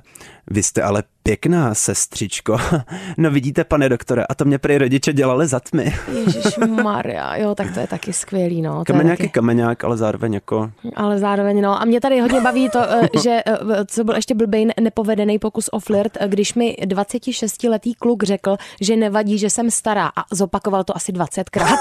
vy 0.52 0.64
jste 0.64 0.84
ale 0.84 1.04
pěkná 1.28 1.74
sestřičko. 1.74 2.58
No 3.18 3.32
vidíte, 3.32 3.64
pane 3.64 3.90
doktore, 3.90 4.24
a 4.30 4.36
to 4.36 4.46
mě 4.46 4.58
prý 4.58 4.78
rodiče 4.78 5.14
dělali 5.14 5.48
za 5.48 5.60
tmy. 5.60 5.94
Ježíš 6.14 6.58
Maria, 6.84 7.36
jo, 7.36 7.56
tak 7.56 7.74
to 7.74 7.80
je 7.80 7.88
taky 7.88 8.14
skvělý, 8.14 8.62
no. 8.62 8.84
Kameňák 8.86 9.20
je 9.20 9.26
taky, 9.26 9.30
kameňák, 9.30 9.84
ale 9.84 9.98
zároveň 9.98 10.34
jako... 10.34 10.72
ale 10.96 11.20
zároveň, 11.20 11.62
no. 11.62 11.82
A 11.82 11.86
mě 11.86 12.02
tady 12.02 12.20
hodně 12.20 12.42
baví 12.42 12.70
to, 12.70 12.80
eh, 12.90 13.10
že 13.24 13.42
eh, 13.46 13.86
co 13.86 14.04
byl 14.04 14.16
ještě 14.16 14.36
blbej 14.36 14.68
nepovedený 14.82 15.40
pokus 15.40 15.70
o 15.72 15.80
flirt, 15.80 16.18
eh, 16.20 16.28
když 16.28 16.54
mi 16.54 16.76
26-letý 16.82 17.94
kluk 17.94 18.24
řekl, 18.24 18.58
že 18.82 18.96
nevadí, 18.96 19.38
že 19.38 19.50
jsem 19.50 19.72
stará 19.72 20.08
a 20.08 20.36
zopakoval 20.36 20.84
to 20.84 20.96
asi 20.98 21.12
20krát. 21.12 21.78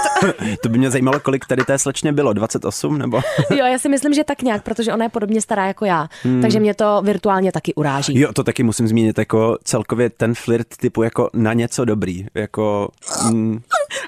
To 0.63 0.69
by 0.69 0.77
mě 0.77 0.91
zajímalo, 0.91 1.19
kolik 1.19 1.45
tady 1.45 1.63
té 1.65 1.77
slečně 1.77 2.13
bylo, 2.13 2.33
28 2.33 2.97
nebo... 2.97 3.21
jo, 3.49 3.65
já 3.65 3.79
si 3.79 3.89
myslím, 3.89 4.13
že 4.13 4.23
tak 4.23 4.41
nějak, 4.41 4.63
protože 4.63 4.93
ona 4.93 5.05
je 5.05 5.09
podobně 5.09 5.41
stará 5.41 5.67
jako 5.67 5.85
já. 5.85 6.07
Hmm. 6.23 6.41
Takže 6.41 6.59
mě 6.59 6.73
to 6.73 7.01
virtuálně 7.05 7.51
taky 7.51 7.73
uráží. 7.73 8.19
Jo, 8.19 8.33
to 8.33 8.43
taky 8.57 8.63
musím 8.63 8.87
zmínit, 8.87 9.17
jako 9.17 9.57
celkově 9.63 10.09
ten 10.09 10.35
flirt 10.35 10.67
typu 10.77 11.03
jako 11.03 11.29
na 11.33 11.53
něco 11.53 11.85
dobrý, 11.85 12.25
jako... 12.33 12.89
Mm, 13.31 13.59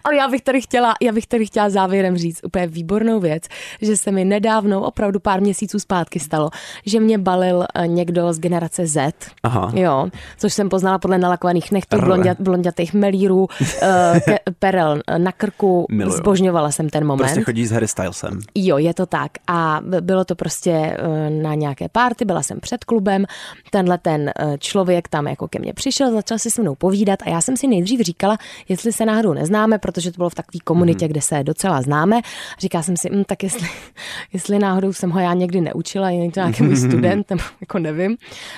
Ale 0.04 0.16
já 0.16 0.28
bych 0.28 0.42
tady 0.42 0.62
chtěla, 0.62 0.94
já 1.02 1.12
bych 1.12 1.28
tady 1.28 1.46
chtěla 1.46 1.70
závěrem 1.70 2.18
říct 2.18 2.40
úplně 2.44 2.68
výbornou 2.68 3.20
věc, 3.20 3.44
že 3.82 3.98
se 3.98 4.12
mi 4.12 4.26
nedávno, 4.26 4.82
opravdu 4.82 5.20
pár 5.20 5.42
měsíců 5.42 5.80
zpátky 5.80 6.20
stalo, 6.20 6.50
že 6.86 7.00
mě 7.00 7.18
balil 7.18 7.66
eh, 7.76 7.88
někdo 7.88 8.34
z 8.34 8.40
generace 8.40 8.88
Z. 8.88 9.14
Aha. 9.44 9.72
Jo, 9.76 10.10
což 10.38 10.54
jsem 10.54 10.70
poznala 10.70 11.00
podle 11.00 11.18
nalakovaných 11.18 11.72
nechtů, 11.72 11.98
blondět, 12.02 12.42
blondětých 12.42 12.94
melírů, 12.94 13.48
eh, 13.82 14.22
ke, 14.26 14.40
perel 14.60 15.02
na 15.18 15.32
krku. 15.32 15.86
Miluju. 15.92 16.18
Zbožňovala 16.18 16.72
jsem 16.72 16.90
ten 16.90 17.06
moment. 17.06 17.26
prostě 17.26 17.42
chodí 17.42 17.66
s 17.66 17.72
Harry 17.72 17.88
Stylesem. 17.88 18.40
Jo, 18.56 18.78
je 18.78 18.94
to 18.94 19.06
tak. 19.06 19.32
A 19.48 19.80
bylo 20.02 20.26
to 20.26 20.36
prostě 20.36 20.72
eh, 20.72 21.30
na 21.30 21.56
nějaké 21.56 21.90
párty, 21.90 22.26
byla 22.26 22.44
jsem 22.44 22.60
před 22.60 22.84
klubem, 22.84 23.26
tenhle 23.72 23.98
ten 23.98 24.32
eh, 24.40 24.58
člověk 24.58 25.08
tam 25.08 25.28
jako 25.28 25.48
ke 25.48 25.60
mně 25.60 25.74
přišel, 25.74 26.12
začal 26.12 26.38
si 26.38 26.52
se 26.52 26.62
mnou 26.62 26.76
povídat 26.76 27.20
a 27.26 27.30
já 27.30 27.42
jsem 27.42 27.58
si 27.58 27.68
nejdřív 27.68 28.02
říkala, 28.02 28.38
jestli 28.70 28.94
se 28.94 29.06
náhodou 29.06 29.34
neznáme, 29.34 29.78
protože 29.91 30.12
to 30.12 30.17
bylo 30.17 30.30
v 30.30 30.36
takové 30.36 30.60
komunitě, 30.63 31.06
Mhm. 31.06 31.12
kde 31.12 31.21
se 31.21 31.43
docela 31.43 31.82
známe. 31.82 32.21
Říkala 32.60 32.84
jsem 32.84 32.97
si, 32.97 33.10
hm, 33.13 33.23
tak 33.23 33.43
jestli, 33.43 33.67
jestli 34.34 34.60
náhodou 34.60 34.93
jsem 34.93 35.10
ho 35.12 35.19
já 35.19 35.34
někdy 35.34 35.62
neučila, 35.62 36.10
je 36.10 36.32
to 36.32 36.39
nějaký 36.39 36.63
můj 36.63 36.75
student, 36.75 37.30
nebo 37.30 37.43
jako 37.62 37.80
nevím. 37.80 38.17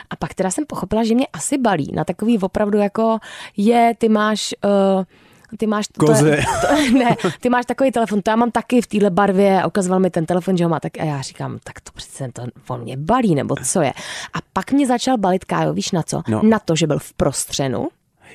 A 0.09 0.15
pak 0.15 0.33
teda 0.33 0.51
jsem 0.51 0.65
pochopila, 0.65 1.03
že 1.03 1.15
mě 1.15 1.27
asi 1.33 1.57
balí 1.57 1.91
na 1.93 2.03
takový 2.03 2.39
opravdu 2.39 2.77
jako 2.77 3.17
je, 3.57 3.93
ty 3.97 4.09
máš... 4.09 4.53
Uh, 4.97 5.03
ty 5.57 5.67
máš... 5.67 5.87
To 5.87 6.11
je, 6.11 6.43
to, 6.61 6.97
ne, 6.97 7.15
ty 7.41 7.49
máš 7.49 7.65
takový 7.65 7.91
telefon, 7.91 8.21
to 8.21 8.29
já 8.31 8.35
mám 8.35 8.51
taky 8.51 8.81
v 8.81 8.87
téhle 8.87 9.09
barvě 9.09 9.63
ukazoval 9.67 9.99
mi 9.99 10.09
ten 10.09 10.25
telefon, 10.25 10.57
že 10.57 10.63
ho 10.63 10.69
má 10.69 10.79
tak 10.79 10.97
a 10.99 11.03
já 11.03 11.21
říkám, 11.21 11.59
tak 11.63 11.81
to 11.81 11.91
přece 11.95 12.29
to, 12.33 12.43
on 12.67 12.81
mě 12.81 12.97
balí, 12.97 13.35
nebo 13.35 13.55
co 13.63 13.81
je. 13.81 13.91
A 14.33 14.37
pak 14.53 14.71
mě 14.71 14.87
začal 14.87 15.17
balit 15.17 15.45
Kájo, 15.45 15.73
víš 15.73 15.91
na 15.91 16.03
co? 16.03 16.21
No. 16.27 16.41
Na 16.43 16.59
to, 16.59 16.75
že 16.75 16.87
byl 16.87 16.99
v 16.99 17.13
prostřenu, 17.13 17.87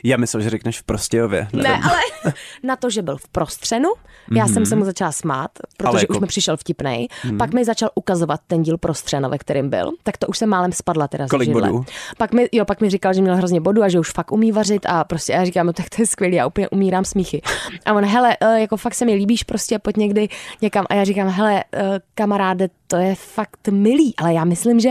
Já 0.05 0.17
myslím, 0.17 0.43
že 0.43 0.51
řekneš 0.51 0.81
v 0.81 0.83
Prostějově. 0.83 1.49
Ne, 1.53 1.63
nevím. 1.63 1.83
ale 1.85 2.01
na 2.63 2.77
to, 2.77 2.91
že 2.91 3.03
byl 3.03 3.17
v 3.17 3.29
prostřenu, 3.29 3.89
já 4.33 4.49
jsem 4.49 4.67
se 4.67 4.77
mu 4.77 4.85
začala 4.85 5.13
smát, 5.13 5.51
protože 5.77 5.89
Ale 5.89 6.01
jako- 6.01 6.15
už 6.15 6.21
mi 6.21 6.27
přišel 6.27 6.57
vtipnej. 6.57 7.09
Pak 7.39 7.53
mi 7.55 7.65
začal 7.65 7.91
ukazovat 7.95 8.41
ten 8.47 8.63
díl 8.63 8.79
prostřeno, 8.79 9.31
ve 9.31 9.39
kterým 9.39 9.71
byl, 9.71 9.91
tak 10.03 10.17
to 10.17 10.27
už 10.27 10.39
jsem 10.39 10.49
málem 10.49 10.73
spadla 10.73 11.09
teda 11.09 11.27
Kolik 11.29 11.51
bodů? 11.51 11.85
Pak 12.19 12.33
mi, 12.33 12.49
jo, 12.53 12.65
pak 12.65 12.81
mi 12.81 12.91
říkal, 12.91 13.15
že 13.15 13.23
měl 13.23 13.37
hrozně 13.37 13.61
bodů 13.61 13.83
a 13.83 13.89
že 13.89 14.01
už 14.01 14.11
fakt 14.13 14.33
umí 14.33 14.53
vařit 14.53 14.87
a 14.87 15.05
prostě 15.05 15.33
já 15.33 15.45
říkám, 15.45 15.67
no 15.67 15.73
tak 15.73 15.89
to 15.91 16.03
je 16.03 16.07
skvělý, 16.07 16.37
já 16.37 16.47
úplně 16.47 16.69
umírám 16.69 17.05
smíchy. 17.05 17.43
A 17.87 17.93
on, 17.93 18.05
hele, 18.05 18.37
eh, 18.41 18.61
jako 18.61 18.77
fakt 18.77 18.95
se 18.95 19.05
mi 19.05 19.15
líbíš, 19.15 19.43
prostě 19.43 19.79
pojď 19.79 19.97
někdy 19.97 20.29
někam. 20.63 20.87
A 20.91 20.95
já 20.95 21.05
říkám, 21.05 21.29
hele, 21.29 21.65
eh, 21.75 22.01
kamaráde, 22.15 22.69
to 22.87 22.97
je 22.97 23.15
fakt 23.15 23.69
milý, 23.71 24.15
ale 24.19 24.35
já 24.35 24.45
myslím, 24.45 24.81
že 24.81 24.89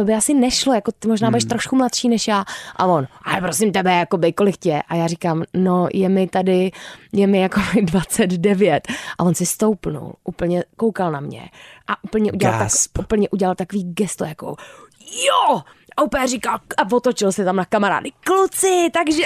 to 0.00 0.04
by 0.04 0.14
asi 0.14 0.34
nešlo, 0.34 0.74
jako 0.74 0.92
ty 0.92 1.08
možná 1.08 1.30
budeš 1.30 1.44
trošku 1.44 1.76
mladší 1.76 2.08
než 2.08 2.28
já. 2.28 2.44
A 2.76 2.86
on, 2.86 3.06
ale 3.24 3.40
prosím 3.40 3.72
tebe, 3.72 3.92
jakoby, 3.92 4.32
kolik 4.32 4.56
tě? 4.56 4.82
A 4.88 4.94
já 4.94 5.06
říkám, 5.06 5.44
no 5.54 5.88
je 5.92 6.08
mi 6.08 6.26
tady, 6.26 6.70
je 7.12 7.26
mi 7.26 7.40
jako 7.40 7.60
29. 7.82 8.88
A 9.18 9.24
on 9.24 9.34
si 9.34 9.46
stoupnul, 9.46 10.12
úplně 10.24 10.64
koukal 10.76 11.12
na 11.12 11.20
mě 11.20 11.50
a 11.88 12.04
úplně 12.04 12.32
udělal, 12.32 12.58
tak, 12.58 12.70
úplně 12.98 13.28
udělal 13.28 13.54
takový 13.54 13.84
gesto, 13.84 14.24
jako 14.24 14.56
jo! 15.26 15.62
A 15.96 16.02
úplně 16.02 16.26
říkal, 16.26 16.58
a 16.76 16.92
otočil 16.92 17.32
se 17.32 17.44
tam 17.44 17.56
na 17.56 17.64
kamarády, 17.64 18.10
kluci, 18.24 18.90
takže... 18.92 19.22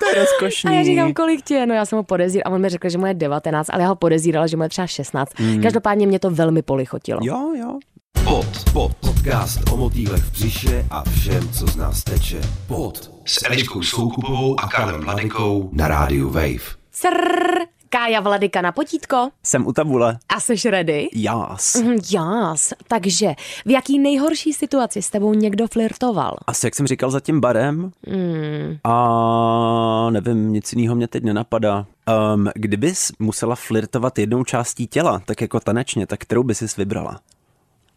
To 0.00 0.08
je 0.08 0.24
rozkošný. 0.24 0.70
A 0.74 0.74
já 0.74 0.84
říkám, 0.84 1.14
kolik 1.14 1.42
tě 1.42 1.54
je? 1.54 1.66
No 1.66 1.74
já 1.74 1.86
jsem 1.86 1.96
ho 1.96 2.02
podezíral 2.02 2.52
a 2.52 2.54
on 2.54 2.60
mi 2.60 2.68
řekl, 2.68 2.88
že 2.88 2.98
mu 2.98 3.06
je 3.06 3.14
19, 3.14 3.70
ale 3.70 3.82
já 3.82 3.88
ho 3.88 3.96
podezírala, 3.96 4.46
že 4.46 4.56
mu 4.56 4.62
je 4.62 4.68
třeba 4.68 4.86
16. 4.86 5.38
Mm. 5.38 5.62
Každopádně 5.62 6.06
mě 6.06 6.18
to 6.18 6.30
velmi 6.30 6.62
polichotilo. 6.62 7.20
Jo, 7.22 7.52
jo. 7.54 7.78
Pod, 8.24 8.46
pod, 8.72 8.92
podcast 8.96 9.60
o 9.72 9.76
motýlech 9.76 10.22
v 10.24 10.30
břiše 10.32 10.84
a 10.90 11.02
všem, 11.10 11.48
co 11.52 11.66
z 11.66 11.76
nás 11.76 12.04
teče. 12.04 12.40
Pod 12.66 13.10
s 13.24 13.44
Eliškou 13.46 13.82
Soukupovou 13.82 14.60
a 14.60 14.68
Karlem 14.68 15.04
Mladenkou 15.04 15.68
na 15.72 15.88
rádiu 15.88 16.30
Wave. 16.30 16.58
Srrr, 16.92 17.60
Kája 17.88 18.20
Vladika 18.20 18.60
na 18.62 18.72
potítko. 18.72 19.28
Jsem 19.42 19.66
u 19.66 19.72
tabule. 19.72 20.18
A 20.28 20.40
seš 20.40 20.64
ready? 20.64 21.08
Jas. 21.14 21.74
Mhm, 21.76 21.96
Jas. 22.12 22.72
Takže 22.88 23.34
v 23.66 23.70
jaký 23.70 23.98
nejhorší 23.98 24.52
situaci 24.52 25.02
s 25.02 25.10
tebou 25.10 25.34
někdo 25.34 25.68
flirtoval? 25.68 26.36
Asi 26.46 26.66
jak 26.66 26.74
jsem 26.74 26.86
říkal 26.86 27.10
za 27.10 27.20
tím 27.20 27.40
barem 27.40 27.90
Mm. 28.06 28.76
a 28.84 30.10
nevím, 30.10 30.52
nic 30.52 30.72
jiného 30.72 30.94
mě 30.94 31.08
teď 31.08 31.24
nenapadá. 31.24 31.86
Um, 32.34 32.48
kdybys 32.54 33.12
musela 33.18 33.54
flirtovat 33.54 34.18
jednou 34.18 34.44
částí 34.44 34.86
těla, 34.86 35.22
tak 35.24 35.40
jako 35.40 35.60
tanečně, 35.60 36.06
tak 36.06 36.20
kterou 36.20 36.42
bys 36.42 36.58
si 36.58 36.66
vybrala? 36.76 37.20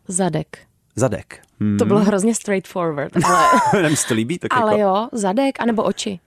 Zadek. 0.08 0.60
Zadek. 0.96 1.40
Hmm. 1.60 1.78
To 1.78 1.86
bylo 1.86 2.00
hrozně 2.00 2.36
straightforward, 2.36 3.12
ale, 3.26 3.46
Nevím, 3.74 3.92
jestli 3.92 4.08
to 4.08 4.14
líbí, 4.14 4.40
tak 4.40 4.54
ale 4.54 4.80
jako 4.80 4.82
jo, 4.82 5.08
zadek, 5.12 5.62
anebo 5.62 5.84
oči. 5.84 6.20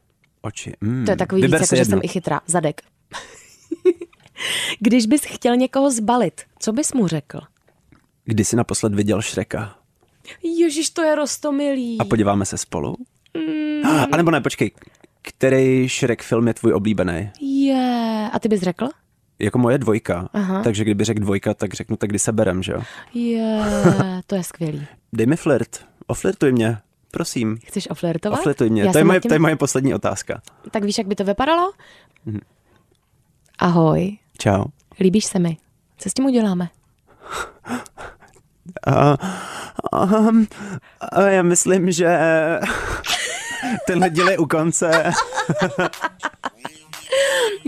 oči. 0.42 0.72
Hmm. 0.82 1.04
To 1.04 1.10
je 1.10 1.16
takový 1.16 1.42
víc, 1.42 1.46
Vyber 1.46 1.60
jako, 1.60 1.66
si 1.66 1.76
že 1.76 1.84
jsem 1.84 2.00
i 2.02 2.08
chytrá. 2.08 2.40
Zadek. 2.46 2.80
Když 4.80 5.06
bys 5.06 5.22
chtěl 5.24 5.56
někoho 5.56 5.90
zbalit, 5.90 6.40
co 6.58 6.72
bys 6.72 6.92
mu 6.92 7.08
řekl? 7.08 7.40
Kdy 8.24 8.44
jsi 8.44 8.56
naposled 8.56 8.94
viděl 8.94 9.22
Šreka? 9.22 9.74
Ježíš, 10.42 10.90
to 10.90 11.02
je 11.02 11.14
rostomilý. 11.14 11.98
A 12.00 12.04
podíváme 12.04 12.44
se 12.44 12.58
spolu? 12.58 12.96
Mm. 13.36 13.86
A 14.12 14.16
nebo 14.16 14.30
ne, 14.30 14.40
počkej. 14.40 14.70
Který 15.22 15.88
Šrek 15.88 16.22
film 16.22 16.48
je 16.48 16.54
tvůj 16.54 16.72
oblíbený? 16.72 17.30
Je. 17.40 18.28
A 18.32 18.38
ty 18.38 18.48
bys 18.48 18.60
řekl? 18.60 18.88
Jako 19.38 19.58
moje 19.58 19.78
dvojka. 19.78 20.28
Aha. 20.32 20.62
Takže 20.62 20.84
kdyby 20.84 21.04
řekl 21.04 21.20
dvojka, 21.20 21.54
tak 21.54 21.74
řeknu 21.74 21.96
tak, 21.96 22.10
kdy 22.10 22.18
se 22.18 22.32
berem, 22.32 22.62
že 22.62 22.72
jo? 22.72 22.82
Je. 23.14 23.62
To 24.26 24.34
je 24.34 24.44
skvělý. 24.44 24.86
Dej 25.12 25.26
mi 25.26 25.36
flirt. 25.36 25.84
Oflirtuj 26.06 26.52
mě. 26.52 26.78
Prosím. 27.10 27.58
Chceš 27.66 27.90
oflirtovat? 27.90 28.40
Oflirtuj 28.40 28.70
mě. 28.70 28.82
Já 28.84 28.92
To 28.92 28.98
je, 28.98 29.04
moje, 29.04 29.20
tím- 29.20 29.28
to 29.28 29.34
je 29.34 29.38
moje 29.38 29.56
poslední 29.56 29.94
otázka. 29.94 30.40
Tak 30.70 30.84
víš, 30.84 30.98
jak 30.98 31.06
by 31.06 31.14
to 31.14 31.24
vypadalo? 31.24 31.72
Ahoj, 33.58 34.18
Čau. 34.38 34.64
líbíš 35.00 35.24
se 35.24 35.38
mi. 35.38 35.56
Co 35.98 36.10
s 36.10 36.14
tím 36.14 36.24
uděláme? 36.24 36.68
A, 38.86 39.16
um, 40.18 40.46
a 41.12 41.20
já 41.22 41.42
myslím, 41.42 41.90
že 41.92 42.18
tenhle 43.86 44.10
díl 44.10 44.28
je 44.28 44.38
u 44.38 44.46
konce. 44.46 45.12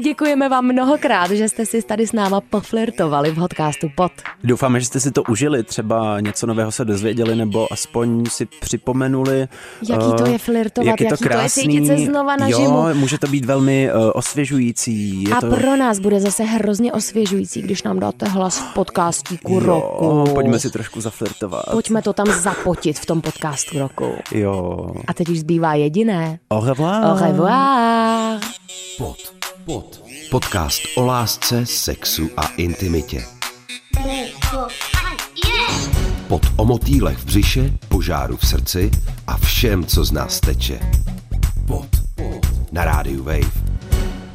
Děkujeme 0.03 0.49
vám 0.49 0.65
mnohokrát, 0.65 1.31
že 1.31 1.49
jste 1.49 1.67
si 1.67 1.83
tady 1.83 2.07
s 2.07 2.13
náma 2.13 2.41
poflirtovali 2.41 3.31
v 3.31 3.35
podcastu 3.35 3.89
Pod. 3.95 4.13
Doufáme, 4.45 4.81
že 4.81 4.87
jste 4.87 5.01
si 5.01 5.11
to 5.11 5.23
užili, 5.23 5.63
třeba 5.63 6.21
něco 6.21 6.47
nového 6.47 6.73
se 6.73 6.85
dozvěděli, 6.85 7.37
nebo 7.37 7.73
aspoň 7.73 8.25
si 8.27 8.47
připomenuli. 8.47 9.49
Jaký 9.89 10.13
to 10.19 10.25
eh, 10.27 10.31
je 10.31 10.39
flirtovat, 10.39 10.87
jak 10.87 11.01
je 11.01 11.07
to 11.07 11.13
jaký 11.13 11.25
to 11.25 11.25
je 11.25 11.29
krásný. 11.29 11.63
cítit 11.63 11.87
se 11.87 11.97
znova 11.97 12.33
jo, 12.33 12.41
naživu. 12.41 12.95
může 12.95 13.19
to 13.19 13.27
být 13.27 13.45
velmi 13.45 13.91
uh, 13.93 14.11
osvěžující. 14.15 15.23
Je 15.23 15.35
A 15.35 15.41
to... 15.41 15.47
pro 15.47 15.77
nás 15.77 15.99
bude 15.99 16.21
zase 16.21 16.45
hrozně 16.45 16.93
osvěžující, 16.93 17.63
když 17.63 17.83
nám 17.83 17.99
dáte 17.99 18.29
hlas 18.29 18.59
v 18.59 18.75
podcastíku 18.75 19.61
roku. 19.61 20.05
Jo, 20.05 20.25
pojďme 20.35 20.59
si 20.59 20.71
trošku 20.71 21.01
zaflirtovat. 21.01 21.65
Pojďme 21.71 22.03
to 22.03 22.13
tam 22.13 22.27
zapotit 22.27 22.99
v 22.99 23.07
tom 23.07 23.21
podcastu 23.21 23.79
roku. 23.79 24.13
Jo. 24.35 24.87
A 25.07 25.15
teď 25.15 25.29
už 25.29 25.39
zbývá 25.39 25.75
jediné. 25.75 26.39
Au 26.51 26.65
revoir. 26.65 27.05
Au 27.05 27.27
revoir. 27.27 28.41
Pod, 28.99 29.36
pod. 29.67 30.03
Podcast 30.31 30.83
o 30.97 31.05
lásce, 31.05 31.67
sexu 31.67 32.31
a 32.37 32.47
intimitě. 32.47 33.25
Pod 36.29 36.43
o 36.57 36.65
motýlech 36.65 37.19
v 37.19 37.25
břiše, 37.25 37.73
požáru 37.89 38.37
v 38.37 38.47
srdci 38.47 38.91
a 39.27 39.37
všem, 39.37 39.85
co 39.85 40.05
z 40.05 40.13
nás 40.13 40.41
teče. 40.41 40.81
Pod. 41.67 41.87
Na 42.73 42.85
rádiu 42.85 43.25
Wave. 43.25 43.53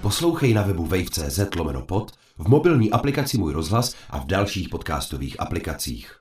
Poslouchej 0.02 0.54
na 0.54 0.62
webu 0.62 0.86
wave.cz 0.86 1.56
lomeno 1.56 1.82
pod, 1.82 2.12
v 2.38 2.48
mobilní 2.48 2.92
aplikaci 2.92 3.38
Můj 3.38 3.54
rozhlas 3.54 3.96
a 4.10 4.20
v 4.20 4.26
dalších 4.26 4.70
podcastových 4.70 5.40
aplikacích. 5.40 6.21